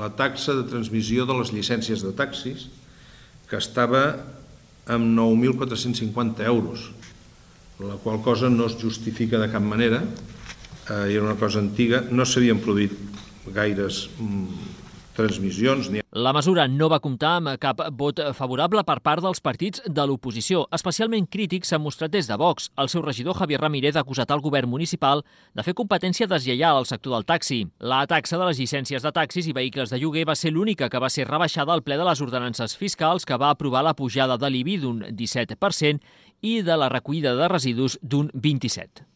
La 0.00 0.08
taxa 0.16 0.56
de 0.56 0.64
transmissió 0.64 1.28
de 1.28 1.36
les 1.36 1.52
llicències 1.52 2.00
de 2.02 2.14
taxis, 2.16 2.70
que 3.50 3.60
estava 3.60 4.04
amb 4.86 5.16
9.450 5.16 6.44
euros, 6.46 6.90
la 7.80 7.96
qual 8.02 8.20
cosa 8.22 8.50
no 8.50 8.66
es 8.66 8.76
justifica 8.80 9.38
de 9.40 9.50
cap 9.50 9.62
manera, 9.62 10.02
eh, 10.90 11.14
era 11.14 11.22
una 11.22 11.38
cosa 11.40 11.62
antiga, 11.62 12.04
no 12.10 12.26
s'havien 12.26 12.60
produït 12.60 12.92
gaires 13.54 14.08
mm, 14.18 14.73
transmissions. 15.14 15.90
Ni... 15.90 16.02
La 16.12 16.32
mesura 16.36 16.66
no 16.68 16.88
va 16.92 17.00
comptar 17.02 17.36
amb 17.38 17.54
cap 17.62 17.80
vot 17.98 18.20
favorable 18.36 18.84
per 18.86 18.98
part 19.04 19.24
dels 19.24 19.40
partits 19.44 19.82
de 19.86 20.06
l'oposició. 20.06 20.64
Especialment 20.74 21.28
crítics 21.30 21.72
s'ha 21.72 21.80
mostrat 21.82 22.12
des 22.12 22.28
de 22.30 22.36
Vox. 22.40 22.68
El 22.78 22.90
seu 22.92 23.02
regidor 23.02 23.38
Javier 23.38 23.60
Ramírez 23.62 23.96
ha 23.96 24.04
acusat 24.04 24.30
el 24.34 24.42
govern 24.44 24.70
municipal 24.70 25.24
de 25.54 25.64
fer 25.66 25.76
competència 25.78 26.28
deslleial 26.30 26.82
al 26.82 26.90
sector 26.90 27.16
del 27.16 27.26
taxi. 27.28 27.62
La 27.78 28.04
taxa 28.10 28.38
de 28.38 28.50
les 28.50 28.60
llicències 28.60 29.02
de 29.02 29.14
taxis 29.14 29.48
i 29.48 29.56
vehicles 29.56 29.94
de 29.94 30.02
lloguer 30.02 30.26
va 30.28 30.36
ser 30.38 30.52
l'única 30.52 30.90
que 30.90 31.02
va 31.02 31.10
ser 31.10 31.28
rebaixada 31.30 31.72
al 31.72 31.82
ple 31.86 31.98
de 32.00 32.06
les 32.10 32.20
ordenances 32.20 32.76
fiscals 32.76 33.24
que 33.24 33.38
va 33.40 33.50
aprovar 33.54 33.84
la 33.86 33.94
pujada 33.94 34.38
de 34.38 34.50
l'IBI 34.50 34.78
d'un 34.82 35.02
17% 35.10 35.98
i 36.42 36.60
de 36.62 36.76
la 36.76 36.92
recollida 36.92 37.34
de 37.38 37.48
residus 37.48 37.98
d'un 38.02 38.30
27%. 38.34 39.13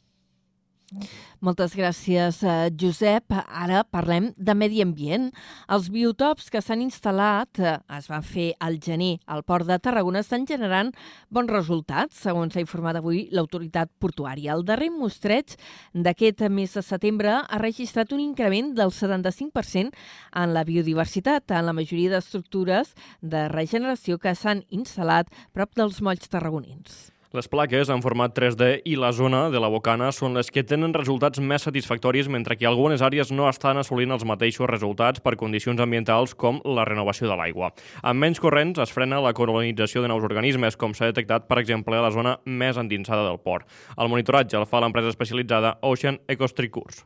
Moltes 1.44 1.74
gràcies, 1.76 2.40
eh, 2.42 2.70
Josep. 2.80 3.34
Ara 3.46 3.82
parlem 3.84 4.32
de 4.36 4.54
medi 4.54 4.80
ambient. 4.80 5.28
Els 5.68 5.88
biotops 5.92 6.48
que 6.50 6.62
s'han 6.64 6.80
instal·lat, 6.80 7.60
eh, 7.60 7.78
es 7.98 8.08
van 8.08 8.22
fer 8.22 8.54
al 8.58 8.78
gener 8.80 9.20
al 9.26 9.42
port 9.42 9.66
de 9.66 9.78
Tarragona, 9.78 10.20
estan 10.20 10.46
generant 10.46 10.94
bons 11.30 11.50
resultats, 11.50 12.16
segons 12.16 12.54
s'ha 12.54 12.60
informat 12.60 12.96
avui 12.96 13.28
l'autoritat 13.30 13.90
portuària. 14.00 14.54
El 14.54 14.64
darrer 14.64 14.90
mostreig 14.90 15.56
d'aquest 15.92 16.48
mes 16.48 16.72
de 16.72 16.82
setembre 16.82 17.28
ha 17.48 17.58
registrat 17.58 18.10
un 18.12 18.20
increment 18.20 18.74
del 18.74 18.90
75% 18.90 19.92
en 20.32 20.54
la 20.54 20.64
biodiversitat 20.64 21.50
en 21.50 21.66
la 21.66 21.72
majoria 21.72 22.10
d'estructures 22.10 22.94
de 23.20 23.48
regeneració 23.48 24.18
que 24.18 24.34
s'han 24.34 24.64
instal·lat 24.70 25.26
prop 25.52 25.74
dels 25.74 26.00
molls 26.00 26.28
tarragonins. 26.28 27.17
Les 27.36 27.44
plaques 27.44 27.90
en 27.92 28.00
format 28.00 28.32
3D 28.32 28.66
i 28.88 28.94
la 28.96 29.10
zona 29.12 29.50
de 29.52 29.60
la 29.60 29.68
bocana 29.68 30.06
són 30.16 30.32
les 30.38 30.48
que 30.48 30.62
tenen 30.64 30.94
resultats 30.96 31.42
més 31.44 31.66
satisfactoris, 31.66 32.30
mentre 32.32 32.56
que 32.56 32.64
algunes 32.64 33.04
àrees 33.04 33.28
no 33.36 33.44
estan 33.50 33.76
assolint 33.76 34.14
els 34.16 34.24
mateixos 34.24 34.70
resultats 34.70 35.20
per 35.20 35.34
condicions 35.36 35.82
ambientals 35.84 36.32
com 36.32 36.62
la 36.64 36.86
renovació 36.88 37.28
de 37.28 37.36
l'aigua. 37.36 37.74
Amb 38.00 38.24
menys 38.24 38.40
corrents 38.40 38.80
es 38.80 38.96
frena 38.96 39.20
la 39.20 39.34
colonització 39.36 40.00
de 40.00 40.08
nous 40.08 40.24
organismes, 40.24 40.80
com 40.80 40.96
s'ha 40.96 41.12
detectat, 41.12 41.44
per 41.52 41.60
exemple, 41.60 42.00
a 42.00 42.06
la 42.06 42.14
zona 42.16 42.38
més 42.46 42.80
endinsada 42.80 43.28
del 43.28 43.36
port. 43.44 43.68
El 44.00 44.08
monitoratge 44.08 44.56
el 44.56 44.64
fa 44.64 44.80
l'empresa 44.80 45.12
especialitzada 45.12 45.76
Ocean 45.84 46.22
Ecostricurs. 46.32 47.04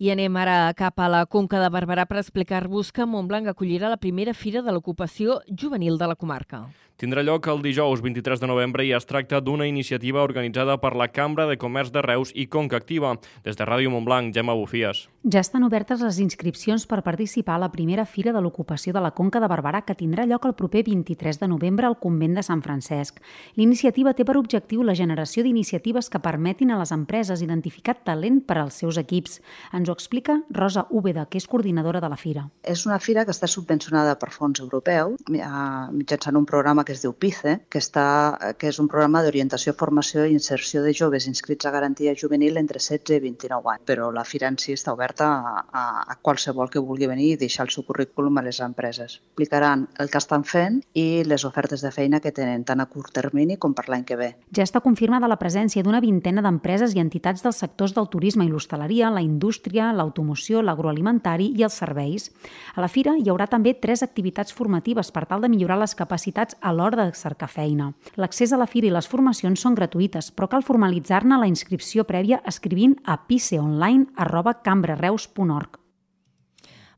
I 0.00 0.08
anem 0.14 0.36
ara 0.40 0.72
cap 0.72 0.96
a 1.04 1.10
la 1.12 1.26
Conca 1.28 1.58
de 1.60 1.66
Barberà 1.68 2.06
per 2.08 2.16
explicar-vos 2.22 2.88
que 2.96 3.04
Montblanc 3.04 3.50
acollirà 3.52 3.90
la 3.92 4.00
primera 4.00 4.32
fira 4.32 4.62
de 4.64 4.72
l'ocupació 4.72 5.42
juvenil 5.52 6.00
de 6.00 6.08
la 6.08 6.16
comarca 6.16 6.62
tindrà 7.00 7.22
lloc 7.24 7.46
el 7.48 7.62
dijous 7.64 8.02
23 8.04 8.42
de 8.42 8.48
novembre 8.50 8.84
i 8.84 8.90
es 8.92 9.06
tracta 9.08 9.38
d'una 9.40 9.64
iniciativa 9.64 10.20
organitzada 10.20 10.74
per 10.82 10.92
la 11.00 11.06
Cambra 11.08 11.46
de 11.48 11.56
Comerç 11.56 11.88
de 11.94 12.02
Reus 12.04 12.28
i 12.36 12.44
Conca 12.52 12.76
Activa. 12.76 13.14
Des 13.40 13.56
de 13.56 13.64
Ràdio 13.64 13.88
Montblanc, 13.88 14.34
Gemma 14.36 14.52
Bufies. 14.52 15.06
Ja 15.24 15.40
estan 15.40 15.64
obertes 15.64 16.02
les 16.04 16.18
inscripcions 16.20 16.84
per 16.86 17.00
participar 17.06 17.54
a 17.56 17.62
la 17.62 17.70
primera 17.72 18.04
Fira 18.04 18.34
de 18.36 18.42
l'Ocupació 18.44 18.92
de 18.92 19.00
la 19.00 19.12
Conca 19.16 19.40
de 19.40 19.48
Barberà 19.48 19.80
que 19.86 19.96
tindrà 19.96 20.26
lloc 20.28 20.44
el 20.44 20.54
proper 20.58 20.82
23 20.90 21.40
de 21.40 21.48
novembre 21.48 21.88
al 21.88 21.96
Convent 21.96 22.36
de 22.36 22.44
Sant 22.44 22.60
Francesc. 22.60 23.22
L'iniciativa 23.56 24.12
té 24.12 24.28
per 24.28 24.36
objectiu 24.36 24.84
la 24.84 24.94
generació 24.94 25.42
d'iniciatives 25.42 26.12
que 26.12 26.20
permetin 26.20 26.74
a 26.74 26.78
les 26.82 26.92
empreses 26.92 27.40
identificar 27.40 27.96
talent 28.04 28.42
per 28.44 28.58
als 28.60 28.76
seus 28.84 29.00
equips. 29.00 29.40
Ens 29.72 29.88
ho 29.90 29.96
explica 29.96 30.40
Rosa 30.50 30.86
Úbeda, 30.90 31.26
que 31.30 31.38
és 31.40 31.46
coordinadora 31.50 32.00
de 32.00 32.08
la 32.10 32.18
Fira. 32.20 32.46
És 32.62 32.86
una 32.86 32.98
fira 33.02 33.24
que 33.26 33.34
està 33.34 33.48
subvencionada 33.50 34.16
per 34.20 34.30
fons 34.34 34.60
europeus 34.62 35.20
mitjançant 35.30 36.36
un 36.38 36.46
programa 36.46 36.84
que 36.84 36.94
es 36.96 37.02
diu 37.04 37.12
PICE, 37.12 37.56
que, 37.70 37.80
està, 37.82 38.54
que 38.58 38.70
és 38.70 38.78
un 38.82 38.88
programa 38.90 39.22
d'orientació, 39.24 39.74
formació 39.78 40.24
i 40.26 40.34
inserció 40.36 40.82
de 40.84 40.94
joves 40.96 41.26
inscrits 41.30 41.66
a 41.66 41.74
garantia 41.74 42.14
juvenil 42.16 42.58
entre 42.60 42.80
16 42.80 43.18
i 43.18 43.24
29 43.26 43.74
anys. 43.74 43.84
Però 43.88 44.10
la 44.14 44.24
fira 44.24 44.50
en 44.50 44.58
si 44.60 44.74
està 44.76 44.94
oberta 44.94 45.28
a, 45.30 45.64
a, 45.70 45.84
a 46.14 46.18
qualsevol 46.22 46.70
que 46.70 46.82
vulgui 46.82 47.08
venir 47.10 47.32
i 47.32 47.40
deixar 47.40 47.66
el 47.66 47.74
seu 47.74 47.84
currículum 47.86 48.38
a 48.38 48.44
les 48.46 48.60
empreses. 48.64 49.20
Explicaran 49.32 49.86
el 49.98 50.10
que 50.10 50.20
estan 50.20 50.44
fent 50.44 50.80
i 50.94 51.24
les 51.26 51.44
ofertes 51.48 51.84
de 51.84 51.92
feina 51.94 52.20
que 52.20 52.32
tenen, 52.36 52.64
tant 52.68 52.82
a 52.82 52.88
curt 52.90 53.12
termini 53.16 53.56
com 53.60 53.74
per 53.76 53.88
l'any 53.90 54.04
que 54.06 54.18
ve. 54.20 54.30
Ja 54.56 54.66
està 54.66 54.82
confirmada 54.84 55.30
la 55.30 55.38
presència 55.40 55.84
d'una 55.84 56.02
vintena 56.04 56.44
d'empreses 56.44 56.94
i 56.96 57.02
entitats 57.02 57.44
dels 57.44 57.60
sectors 57.64 57.94
del 57.96 58.08
turisme 58.12 58.46
i 58.46 58.52
l'hostaleria, 58.52 59.10
la 59.10 59.24
indústria, 59.24 59.79
l'automoció, 59.96 60.60
l'agroalimentari 60.62 61.46
i 61.56 61.62
els 61.66 61.78
serveis. 61.80 62.30
A 62.76 62.80
la 62.84 62.92
fira 62.92 63.16
hi 63.16 63.28
haurà 63.32 63.46
també 63.48 63.72
tres 63.74 64.02
activitats 64.06 64.52
formatives 64.52 65.10
per 65.10 65.24
tal 65.30 65.40
de 65.40 65.48
millorar 65.48 65.78
les 65.80 65.96
capacitats 65.96 66.56
a 66.60 66.72
l'hora 66.76 66.96
de 67.00 67.12
cercar 67.16 67.48
feina. 67.48 67.94
L'accés 68.20 68.52
a 68.52 68.60
la 68.60 68.68
fira 68.70 68.86
i 68.86 68.94
les 68.94 69.08
formacions 69.08 69.60
són 69.60 69.74
gratuïtes, 69.78 70.30
però 70.36 70.48
cal 70.52 70.66
formalitzar-ne 70.66 71.38
la 71.40 71.50
inscripció 71.50 72.04
prèvia 72.04 72.42
escrivint 72.44 72.96
a 73.04 73.16
piceonline.cambrareus.org. 73.26 75.80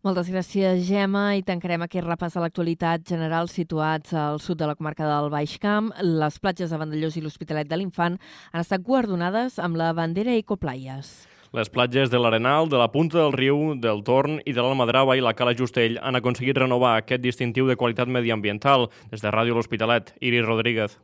Moltes 0.03 0.27
gràcies, 0.35 0.81
Gemma, 0.83 1.37
i 1.39 1.45
tancarem 1.47 1.85
aquest 1.85 2.09
repàs 2.09 2.35
de 2.35 2.41
l'actualitat 2.43 3.05
general 3.07 3.47
situats 3.47 4.11
al 4.19 4.41
sud 4.43 4.59
de 4.59 4.67
la 4.67 4.75
comarca 4.75 5.07
del 5.07 5.31
Baix 5.31 5.53
Camp. 5.63 5.93
Les 6.03 6.41
platges 6.43 6.75
de 6.75 6.81
Vandellós 6.81 7.15
i 7.15 7.23
l'Hospitalet 7.23 7.71
de 7.71 7.79
l'Infant 7.79 8.17
han 8.51 8.65
estat 8.65 8.83
guardonades 8.83 9.61
amb 9.63 9.79
la 9.79 9.93
bandera 9.95 10.35
Ecoplayes. 10.35 11.13
Les 11.53 11.69
platges 11.69 12.09
de 12.09 12.17
l'Arenal, 12.17 12.71
de 12.73 12.79
la 12.81 12.87
Punta 12.89 13.19
del 13.19 13.35
Riu, 13.37 13.75
del 13.77 14.01
Torn 14.07 14.39
i 14.49 14.55
de 14.57 14.63
l'Almadrava 14.65 15.19
i 15.19 15.21
la 15.21 15.35
Cala 15.37 15.53
Justell 15.53 15.99
han 16.01 16.17
aconseguit 16.17 16.57
renovar 16.57 16.95
aquest 16.97 17.21
distintiu 17.21 17.69
de 17.69 17.77
qualitat 17.77 18.09
mediambiental. 18.09 18.89
Des 19.13 19.21
de 19.21 19.29
Ràdio 19.29 19.59
L'Hospitalet, 19.59 20.15
Iris 20.25 20.47
Rodríguez. 20.49 20.97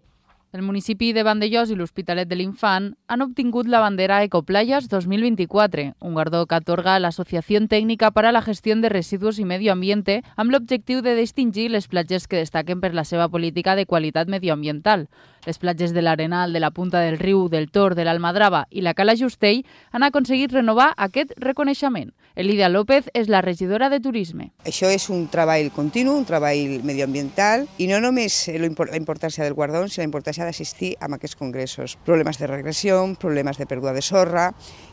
El 0.57 0.62
municipi 0.64 1.11
de 1.12 1.20
Vandellós 1.28 1.68
i 1.68 1.74
l'Hospitalet 1.76 2.24
de 2.30 2.38
l'Infant 2.40 2.86
han 3.12 3.20
obtingut 3.20 3.68
la 3.68 3.82
bandera 3.84 4.22
Ecoplayas 4.24 4.88
2024, 4.88 5.90
un 6.01 6.14
guardó 6.16 6.46
que 6.49 6.57
atorga 6.57 6.94
l'Associació 6.96 7.61
Tècnica 7.68 8.09
per 8.16 8.24
a 8.24 8.32
la 8.32 8.40
Gestió 8.40 8.72
de 8.80 8.88
Residus 8.88 9.36
i 9.38 9.44
Medio 9.44 9.76
Ambiente 9.76 10.22
amb 10.36 10.51
l'objectiu 10.51 11.03
de 11.05 11.12
distingir 11.20 11.68
les 11.68 11.92
platges 11.92 12.24
que 12.26 12.40
destaquen 12.40 12.80
per 12.80 12.94
la 12.96 13.05
seva 13.05 13.28
política 13.28 13.76
de 13.76 13.84
qualitat 13.84 14.32
medioambiental. 14.32 15.11
Les 15.49 15.57
platges 15.57 15.94
de 15.94 16.03
l'Arenal, 16.03 16.53
de 16.53 16.61
la 16.61 16.68
Punta 16.76 17.01
del 17.01 17.16
Riu, 17.16 17.46
del 17.49 17.70
Tor, 17.72 17.94
de 17.96 18.05
l'Almadrava 18.05 18.66
i 18.68 18.82
la 18.84 18.92
Cala 18.92 19.14
Justell 19.16 19.62
han 19.96 20.03
aconseguit 20.05 20.53
renovar 20.53 20.90
aquest 21.01 21.30
reconeixement. 21.40 22.11
Elidia 22.36 22.68
López 22.68 23.09
és 23.16 23.30
la 23.32 23.40
regidora 23.40 23.88
de 23.88 23.96
Turisme. 24.05 24.51
Això 24.68 24.90
és 24.92 25.07
un 25.09 25.22
treball 25.32 25.70
continu, 25.72 26.18
un 26.20 26.26
treball 26.28 26.84
medioambiental 26.84 27.64
i 27.80 27.88
no 27.88 27.96
només 28.05 28.36
la 28.61 28.68
importància 29.01 29.40
del 29.46 29.57
guardó, 29.57 29.80
sinó 29.88 30.05
la 30.05 30.11
importància 30.11 30.44
d'assistir 30.44 30.92
a 31.01 31.09
aquests 31.16 31.40
congressos. 31.40 31.96
Problemes 32.05 32.36
de 32.36 32.53
regressió, 32.53 33.01
problemes 33.16 33.57
de 33.57 33.64
pèrdua 33.64 33.96
de 33.96 34.05
sorra 34.05 34.51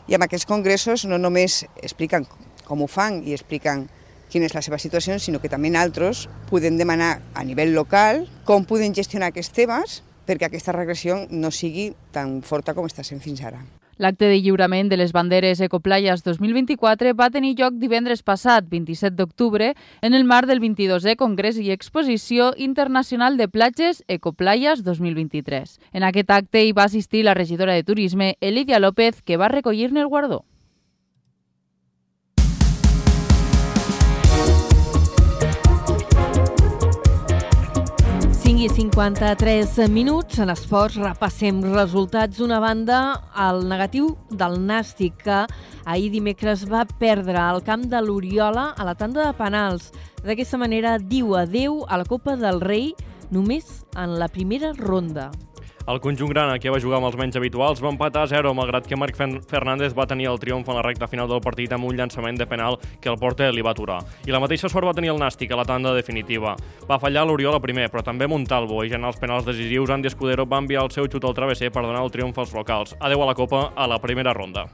i 0.08 0.16
amb 0.16 0.24
aquests 0.24 0.48
congressos 0.48 1.04
no 1.04 1.20
només 1.20 1.66
expliquen 1.82 2.24
com 2.64 2.80
ho 2.80 2.88
fan 2.88 3.20
i 3.28 3.36
expliquen 3.36 3.90
quina 4.32 4.48
és 4.48 4.56
la 4.56 4.64
seva 4.64 4.80
situació, 4.80 5.20
sinó 5.20 5.36
que 5.38 5.52
també 5.52 5.68
altres 5.76 6.30
poden 6.48 6.80
demanar 6.80 7.20
a 7.34 7.44
nivell 7.44 7.76
local 7.76 8.24
com 8.48 8.64
poden 8.64 8.96
gestionar 8.96 9.28
aquests 9.28 9.52
temes 9.52 10.00
perquè 10.26 10.50
aquesta 10.50 10.74
regressió 10.74 11.24
no 11.30 11.50
sigui 11.50 11.92
tan 12.12 12.40
forta 12.42 12.74
com 12.74 12.86
està 12.86 13.06
sent 13.06 13.22
fins 13.24 13.42
ara. 13.46 13.64
L'acte 13.96 14.26
de 14.28 14.36
lliurament 14.44 14.90
de 14.90 14.98
les 15.00 15.12
banderes 15.16 15.60
Ecoplayas 15.64 16.20
2024 16.24 17.14
va 17.16 17.30
tenir 17.32 17.54
lloc 17.56 17.78
divendres 17.80 18.20
passat, 18.22 18.66
27 18.68 19.16
d'octubre, 19.16 19.70
en 20.02 20.12
el 20.18 20.26
marc 20.28 20.50
del 20.50 20.60
22è 20.60 21.16
Congrés 21.16 21.56
i 21.56 21.70
Exposició 21.72 22.50
Internacional 22.58 23.38
de 23.40 23.48
Platges 23.48 24.02
Ecoplayas 24.06 24.84
2023. 24.84 25.78
En 25.96 26.04
aquest 26.04 26.30
acte 26.30 26.66
hi 26.66 26.76
va 26.76 26.84
assistir 26.84 27.24
la 27.24 27.34
regidora 27.34 27.72
de 27.72 27.84
Turisme, 27.84 28.36
Elidia 28.42 28.80
López, 28.80 29.22
que 29.22 29.40
va 29.40 29.48
recollir-ne 29.48 30.04
el 30.04 30.12
guardó. 30.12 30.44
I 38.66 38.68
53 38.68 39.86
minuts. 39.86 40.40
En 40.42 40.50
esports 40.50 40.96
repassem 40.98 41.60
resultats. 41.62 42.40
D'una 42.40 42.58
banda, 42.58 42.98
el 43.46 43.62
negatiu 43.70 44.08
del 44.30 44.56
Nàstic, 44.66 45.20
que 45.22 45.38
ahir 45.86 46.08
dimecres 46.10 46.64
va 46.66 46.82
perdre 46.98 47.38
al 47.38 47.62
camp 47.62 47.84
de 47.92 48.00
l'Oriola 48.02 48.72
a 48.74 48.86
la 48.88 48.96
tanda 48.98 49.22
de 49.22 49.36
penals. 49.38 49.92
D'aquesta 50.24 50.58
manera 50.58 50.96
diu 50.98 51.36
adeu 51.38 51.84
a 51.86 52.00
la 52.00 52.08
Copa 52.08 52.34
del 52.40 52.58
Rei 52.64 52.94
només 53.30 53.84
en 53.94 54.18
la 54.18 54.26
primera 54.26 54.72
ronda. 54.74 55.30
El 55.86 56.00
conjunt 56.02 56.32
grana, 56.32 56.58
que 56.58 56.70
va 56.74 56.80
jugar 56.82 56.98
amb 56.98 57.06
els 57.06 57.14
menys 57.14 57.36
habituals, 57.38 57.78
va 57.78 57.92
empatar 57.92 58.24
a 58.24 58.26
0, 58.26 58.50
malgrat 58.58 58.88
que 58.90 58.96
Marc 58.98 59.14
Fernández 59.46 59.92
va 59.94 60.06
tenir 60.10 60.26
el 60.26 60.40
triomf 60.42 60.66
en 60.66 60.74
la 60.74 60.82
recta 60.82 61.06
final 61.06 61.28
del 61.30 61.38
partit 61.44 61.70
amb 61.76 61.86
un 61.86 61.94
llançament 61.94 62.40
de 62.40 62.46
penal 62.50 62.80
que 63.00 63.12
el 63.12 63.18
porter 63.20 63.52
li 63.54 63.62
va 63.62 63.70
aturar. 63.70 64.00
I 64.26 64.34
la 64.34 64.40
mateixa 64.42 64.66
sort 64.66 64.88
va 64.88 64.96
tenir 64.96 65.12
el 65.12 65.20
Nàstic 65.22 65.54
a 65.54 65.60
la 65.60 65.68
tanda 65.68 65.94
definitiva. 65.94 66.56
Va 66.90 66.98
fallar 66.98 67.22
l'Oriol 67.28 67.54
a 67.54 67.62
primer, 67.62 67.86
però 67.92 68.02
també 68.02 68.26
Montalvo, 68.26 68.82
i 68.82 68.90
ja 68.90 68.98
en 68.98 69.06
els 69.06 69.22
penals 69.22 69.46
decisius, 69.46 69.94
Andy 69.94 70.10
Escudero 70.10 70.42
va 70.42 70.58
enviar 70.58 70.82
el 70.82 70.90
seu 70.90 71.06
xut 71.06 71.22
al 71.22 71.38
travesser 71.38 71.70
per 71.70 71.86
donar 71.86 72.02
el 72.02 72.10
triomf 72.10 72.42
als 72.42 72.56
locals. 72.56 72.98
Adeu 72.98 73.22
a 73.22 73.30
la 73.30 73.38
Copa 73.38 73.68
a 73.76 73.86
la 73.86 74.02
primera 74.02 74.34
ronda. 74.34 74.66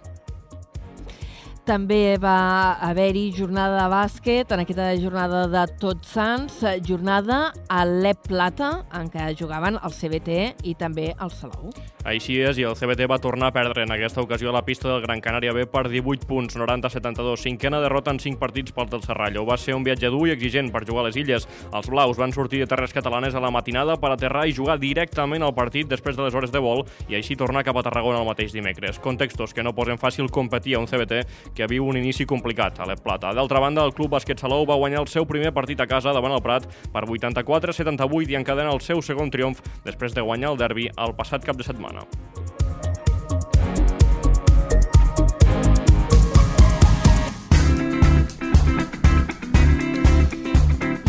També 1.63 2.17
va 2.19 2.75
haver-hi 2.83 3.29
jornada 3.37 3.85
de 3.85 3.91
bàsquet, 3.93 4.51
en 4.51 4.65
aquesta 4.65 4.89
jornada 4.99 5.45
de 5.47 5.61
Tots 5.79 6.11
Sants, 6.11 6.57
jornada 6.83 7.53
a 7.71 7.85
l'Ep 7.87 8.27
Plata, 8.27 8.71
en 8.99 9.07
què 9.07 9.29
jugaven 9.39 9.79
el 9.79 9.95
CBT 9.95 10.67
i 10.67 10.75
també 10.75 11.13
el 11.13 11.31
Salou. 11.31 11.71
Així 12.03 12.41
és, 12.43 12.59
i 12.59 12.65
el 12.67 12.75
CBT 12.75 13.07
va 13.07 13.21
tornar 13.23 13.53
a 13.53 13.55
perdre 13.55 13.85
en 13.87 13.95
aquesta 13.95 14.25
ocasió 14.25 14.51
a 14.51 14.57
la 14.57 14.65
pista 14.67 14.89
del 14.91 15.05
Gran 15.05 15.23
Canària 15.23 15.53
B 15.55 15.69
per 15.71 15.85
18 15.87 16.27
punts, 16.27 16.57
90-72, 16.59 17.45
cinquena 17.45 17.79
derrota 17.79 18.11
en 18.11 18.19
5 18.19 18.43
partits 18.43 18.75
pel 18.75 18.91
del 18.91 19.05
Serrallo. 19.07 19.47
Va 19.47 19.55
ser 19.55 19.77
un 19.79 19.87
viatge 19.87 20.11
dur 20.11 20.25
i 20.27 20.35
exigent 20.35 20.73
per 20.75 20.83
jugar 20.89 21.05
a 21.05 21.07
les 21.13 21.21
illes. 21.23 21.47
Els 21.71 21.91
blaus 21.95 22.19
van 22.19 22.35
sortir 22.35 22.59
de 22.59 22.67
terres 22.67 22.91
catalanes 22.91 23.39
a 23.39 23.45
la 23.45 23.53
matinada 23.55 23.95
per 24.03 24.11
aterrar 24.11 24.49
i 24.51 24.57
jugar 24.57 24.81
directament 24.83 25.47
al 25.47 25.55
partit 25.55 25.87
després 25.87 26.19
de 26.19 26.27
les 26.27 26.35
hores 26.35 26.51
de 26.51 26.59
vol 26.59 26.83
i 27.07 27.15
així 27.21 27.39
tornar 27.39 27.63
cap 27.63 27.79
a 27.79 27.87
Tarragona 27.87 28.19
el 28.19 28.27
mateix 28.27 28.51
dimecres. 28.51 28.99
Contextos 28.99 29.55
que 29.55 29.63
no 29.63 29.77
posen 29.79 30.03
fàcil 30.03 30.27
competir 30.27 30.75
a 30.75 30.83
un 30.83 30.91
CBT 30.91 31.23
que 31.55 31.69
viu 31.71 31.87
un 31.89 31.99
inici 32.01 32.27
complicat 32.29 32.81
a 32.81 32.87
l'Eplata. 32.89 33.33
D'altra 33.37 33.61
banda, 33.61 33.85
el 33.85 33.95
Club 33.97 34.15
Bàsquet 34.17 34.41
Salou 34.41 34.67
va 34.69 34.79
guanyar 34.81 35.03
el 35.05 35.11
seu 35.13 35.27
primer 35.29 35.53
partit 35.53 35.81
a 35.81 35.89
casa 35.91 36.13
davant 36.13 36.33
el 36.33 36.45
Prat 36.45 36.69
per 36.93 37.05
84-78 37.05 38.33
i 38.33 38.41
encadena 38.41 38.73
el 38.73 38.81
seu 38.81 39.03
segon 39.03 39.31
triomf 39.31 39.63
després 39.85 40.17
de 40.17 40.25
guanyar 40.25 40.55
el 40.55 40.61
derbi 40.61 40.89
el 40.97 41.17
passat 41.19 41.45
cap 41.45 41.57
de 41.61 41.67
setmana. 41.67 42.07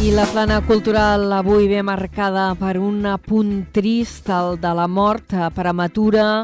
I 0.03 0.11
la 0.11 0.25
plana 0.27 0.57
cultural 0.67 1.31
avui 1.31 1.69
ve 1.71 1.79
marcada 1.79 2.49
per 2.59 2.73
un 2.75 3.05
punt 3.23 3.69
trist, 3.71 4.27
el 4.27 4.57
de 4.59 4.73
la 4.75 4.89
mort 4.91 5.31
prematura 5.55 6.43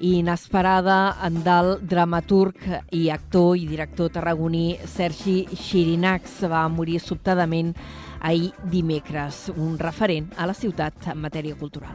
i 0.00 0.18
inesperada 0.18 1.16
del 1.44 1.78
dramaturg 1.82 2.60
i 2.94 3.08
actor 3.10 3.56
i 3.56 3.66
director 3.66 4.10
tarragoní 4.14 4.78
Sergi 4.86 5.46
Xirinacs 5.52 6.40
va 6.50 6.66
morir 6.68 7.00
sobtadament 7.00 7.74
ahir 8.20 8.52
dimecres, 8.70 9.48
un 9.56 9.78
referent 9.78 10.32
a 10.36 10.46
la 10.46 10.54
ciutat 10.54 11.10
en 11.12 11.20
matèria 11.22 11.58
cultural. 11.58 11.94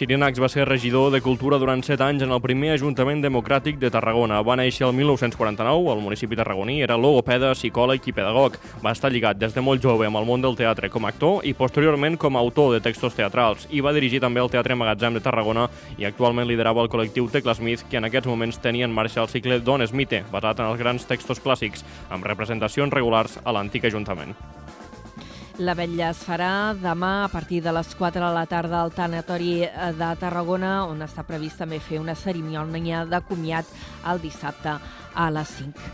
Xirinacs 0.00 0.40
va 0.40 0.48
ser 0.48 0.64
regidor 0.64 1.10
de 1.12 1.18
Cultura 1.20 1.58
durant 1.60 1.82
7 1.84 2.00
anys 2.00 2.22
en 2.24 2.30
el 2.32 2.40
primer 2.40 2.70
Ajuntament 2.72 3.20
Democràtic 3.20 3.76
de 3.76 3.90
Tarragona. 3.92 4.38
Va 4.40 4.54
néixer 4.56 4.86
el 4.86 4.94
1949 4.96 5.90
al 5.92 6.00
municipi 6.00 6.38
tarragoní, 6.38 6.78
era 6.80 6.96
logopeda, 6.96 7.50
psicòleg 7.52 8.08
i 8.08 8.14
pedagog. 8.16 8.56
Va 8.80 8.94
estar 8.96 9.10
lligat 9.12 9.36
des 9.36 9.52
de 9.52 9.60
molt 9.60 9.84
jove 9.84 10.08
amb 10.08 10.16
el 10.16 10.24
món 10.24 10.40
del 10.40 10.56
teatre 10.56 10.88
com 10.88 11.04
a 11.04 11.10
actor 11.12 11.44
i 11.44 11.52
posteriorment 11.52 12.16
com 12.16 12.32
a 12.32 12.40
autor 12.40 12.72
de 12.72 12.80
textos 12.80 13.18
teatrals. 13.18 13.68
I 13.68 13.84
va 13.84 13.92
dirigir 13.92 14.22
també 14.24 14.40
el 14.40 14.48
Teatre 14.48 14.72
Magatzem 14.72 15.20
de 15.20 15.20
Tarragona 15.20 15.68
i 15.98 16.08
actualment 16.08 16.48
liderava 16.48 16.80
el 16.80 16.88
col·lectiu 16.88 17.28
Tecla 17.28 17.58
Smith, 17.60 17.84
que 17.90 18.00
en 18.00 18.08
aquests 18.08 18.32
moments 18.32 18.56
tenia 18.56 18.88
en 18.88 18.96
marxa 18.96 19.20
el 19.20 19.28
cicle 19.28 19.60
Don 19.60 19.84
Smith, 19.84 20.16
basat 20.32 20.64
en 20.64 20.72
els 20.72 20.80
grans 20.80 21.04
textos 21.04 21.44
clàssics, 21.44 21.84
amb 22.08 22.24
representacions 22.24 22.96
regulars 22.96 23.36
a 23.44 23.52
l'antic 23.52 23.84
Ajuntament. 23.84 24.32
La 25.60 25.74
vetlla 25.76 26.06
es 26.14 26.20
farà 26.24 26.72
demà 26.72 27.26
a 27.26 27.28
partir 27.28 27.58
de 27.60 27.72
les 27.76 27.90
4 27.92 28.22
de 28.22 28.32
la 28.32 28.46
tarda 28.48 28.78
al 28.80 28.94
Tanatori 28.96 29.58
de 29.98 30.06
Tarragona, 30.16 30.86
on 30.88 31.04
està 31.04 31.20
previst 31.28 31.60
també 31.60 31.76
fer 31.84 31.98
una 32.00 32.14
cerimònia 32.16 33.02
de 33.04 33.20
comiat 33.28 33.68
el 34.08 34.22
dissabte 34.22 34.78
a 35.12 35.26
les 35.28 35.52
5. 35.58 35.90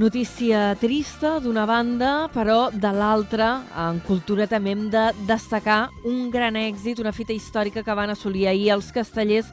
Notícia 0.00 0.70
trista 0.80 1.34
d'una 1.44 1.66
banda, 1.68 2.30
però 2.32 2.70
de 2.72 2.94
l'altra, 2.96 3.50
en 3.76 4.00
cultura 4.06 4.48
també 4.48 4.72
hem 4.72 4.88
de 4.88 5.04
destacar 5.28 5.90
un 6.08 6.30
gran 6.32 6.56
èxit, 6.56 7.04
una 7.04 7.12
fita 7.12 7.36
històrica 7.36 7.84
que 7.84 7.98
van 7.98 8.16
assolir 8.16 8.48
ahir 8.48 8.70
els 8.72 8.88
castellers 8.88 9.52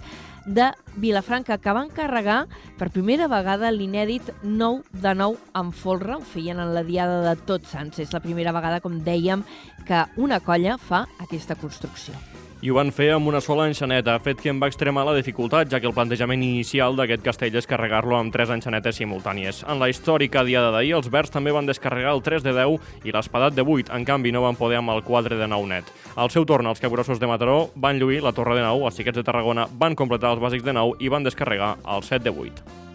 de 0.50 0.72
Vilafranca, 0.98 1.60
que 1.62 1.74
van 1.76 1.92
carregar 1.94 2.48
per 2.80 2.90
primera 2.96 3.30
vegada 3.30 3.70
l'inèdit 3.72 4.34
9 4.42 4.82
de 5.06 5.14
9 5.22 5.38
en 5.62 5.72
folre. 5.72 6.18
Ho 6.18 6.26
feien 6.26 6.60
en 6.60 6.74
la 6.74 6.84
Diada 6.84 7.22
de 7.28 7.36
Tots 7.46 7.76
Sants. 7.76 8.02
És 8.02 8.14
la 8.16 8.24
primera 8.26 8.56
vegada, 8.56 8.82
com 8.82 9.00
dèiem, 9.06 9.46
que 9.86 10.06
una 10.18 10.42
colla 10.42 10.78
fa 10.82 11.06
aquesta 11.22 11.58
construcció 11.60 12.18
i 12.62 12.70
ho 12.70 12.76
van 12.76 12.92
fer 12.92 13.14
amb 13.16 13.30
una 13.32 13.40
sola 13.40 13.68
enxaneta, 13.70 14.18
fet 14.24 14.42
que 14.44 14.50
em 14.52 14.58
va 14.60 14.68
extremar 14.68 15.06
la 15.08 15.16
dificultat, 15.16 15.70
ja 15.72 15.80
que 15.80 15.88
el 15.88 15.96
plantejament 15.96 16.44
inicial 16.44 16.98
d'aquest 16.98 17.24
castell 17.24 17.56
és 17.56 17.68
carregar-lo 17.70 18.18
amb 18.18 18.34
tres 18.36 18.52
enxanetes 18.52 19.00
simultànies. 19.00 19.62
En 19.64 19.80
la 19.80 19.88
històrica 19.92 20.44
diada 20.44 20.74
d'ahir, 20.76 20.98
els 20.98 21.08
verds 21.14 21.32
també 21.32 21.54
van 21.56 21.70
descarregar 21.70 22.12
el 22.18 22.24
3 22.26 22.44
de 22.44 22.56
10 22.58 23.08
i 23.08 23.16
l'espadat 23.16 23.56
de 23.56 23.64
8, 23.64 23.94
en 23.96 24.08
canvi 24.08 24.36
no 24.36 24.44
van 24.44 24.60
poder 24.60 24.82
amb 24.82 24.92
el 24.96 25.06
quadre 25.08 25.40
de 25.40 25.48
9 25.48 25.72
net. 25.72 25.94
Al 26.20 26.34
seu 26.36 26.46
torn, 26.46 26.68
els 26.68 26.84
capgrossos 26.84 27.22
de 27.22 27.32
Mataró 27.32 27.70
van 27.76 28.02
lluir 28.02 28.20
la 28.26 28.36
torre 28.36 28.60
de 28.60 28.68
9, 28.68 28.92
els 28.92 29.00
xiquets 29.00 29.22
de 29.22 29.24
Tarragona 29.24 29.70
van 29.80 29.96
completar 29.96 30.36
els 30.36 30.44
bàsics 30.44 30.68
de 30.68 30.76
9 30.76 31.00
i 31.00 31.08
van 31.08 31.24
descarregar 31.24 31.78
el 31.88 32.04
7 32.04 32.28
de 32.28 32.36
8. 32.36 32.89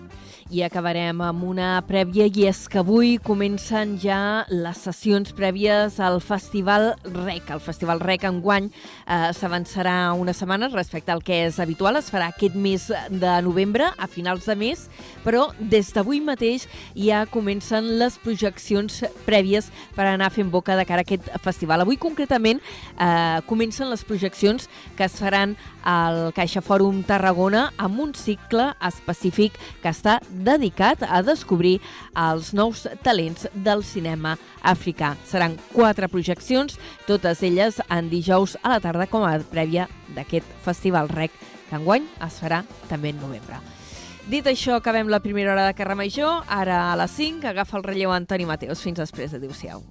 I 0.55 0.61
acabarem 0.63 1.19
amb 1.25 1.43
una 1.49 1.81
prèvia 1.83 2.29
i 2.31 2.45
és 2.47 2.61
que 2.71 2.79
avui 2.79 3.17
comencen 3.19 3.97
ja 3.99 4.45
les 4.47 4.79
sessions 4.87 5.33
prèvies 5.35 5.97
al 5.99 6.21
Festival 6.23 6.93
REC. 7.03 7.49
El 7.57 7.63
Festival 7.65 7.99
REC 7.99 8.29
enguany 8.29 8.69
eh, 8.69 9.33
s'avançarà 9.35 10.13
una 10.15 10.31
setmana 10.37 10.69
respecte 10.71 11.11
al 11.11 11.25
que 11.27 11.41
és 11.49 11.59
habitual. 11.59 11.99
Es 11.99 12.13
farà 12.15 12.29
aquest 12.31 12.55
mes 12.55 12.87
de 13.11 13.33
novembre, 13.43 13.89
a 13.99 14.07
finals 14.07 14.47
de 14.47 14.55
mes, 14.61 14.85
però 15.25 15.49
des 15.59 15.91
d'avui 15.97 16.23
mateix 16.23 16.69
ja 16.95 17.25
comencen 17.27 17.91
les 17.99 18.21
projeccions 18.23 19.03
prèvies 19.27 19.73
per 19.99 20.07
anar 20.07 20.31
fent 20.31 20.55
boca 20.55 20.79
de 20.79 20.87
cara 20.87 21.03
a 21.03 21.09
aquest 21.09 21.35
festival. 21.43 21.83
Avui 21.83 21.99
concretament 21.99 22.63
eh, 22.63 23.43
comencen 23.51 23.91
les 23.91 24.07
projeccions 24.07 24.71
que 24.95 25.11
es 25.11 25.19
faran 25.19 25.59
al 25.83 26.31
Caixa 26.39 26.63
Fòrum 26.63 27.03
Tarragona 27.11 27.67
amb 27.77 28.07
un 28.07 28.15
cicle 28.15 28.71
específic 28.87 29.59
que 29.83 29.91
està 29.91 30.21
dedicat 30.45 31.03
a 31.09 31.23
descobrir 31.25 31.79
els 32.15 32.53
nous 32.55 32.85
talents 33.03 33.49
del 33.55 33.85
cinema 33.85 34.37
africà. 34.63 35.15
Seran 35.27 35.57
quatre 35.73 36.09
projeccions, 36.13 36.79
totes 37.09 37.43
elles 37.43 37.81
en 37.89 38.11
dijous 38.13 38.59
a 38.63 38.77
la 38.77 38.83
tarda 38.85 39.09
com 39.11 39.25
a 39.27 39.39
prèvia 39.51 39.89
d'aquest 40.15 40.47
Festival 40.65 41.09
Rec, 41.09 41.33
que 41.69 41.81
enguany 41.81 42.07
es 42.25 42.39
farà 42.43 42.63
també 42.91 43.15
en 43.15 43.21
novembre. 43.25 43.59
Dit 44.29 44.47
això, 44.49 44.79
acabem 44.79 45.11
la 45.13 45.21
primera 45.21 45.53
hora 45.53 45.67
de 45.67 45.75
Carrer 45.77 45.99
Major. 46.01 46.47
Ara 46.49 46.79
a 46.93 46.97
les 46.97 47.13
5 47.19 47.51
agafa 47.51 47.77
el 47.77 47.85
relleu 47.85 48.15
Antoni 48.15 48.49
Mateus. 48.49 48.81
Fins 48.81 49.03
després. 49.03 49.37
Adéu-siau. 49.37 49.85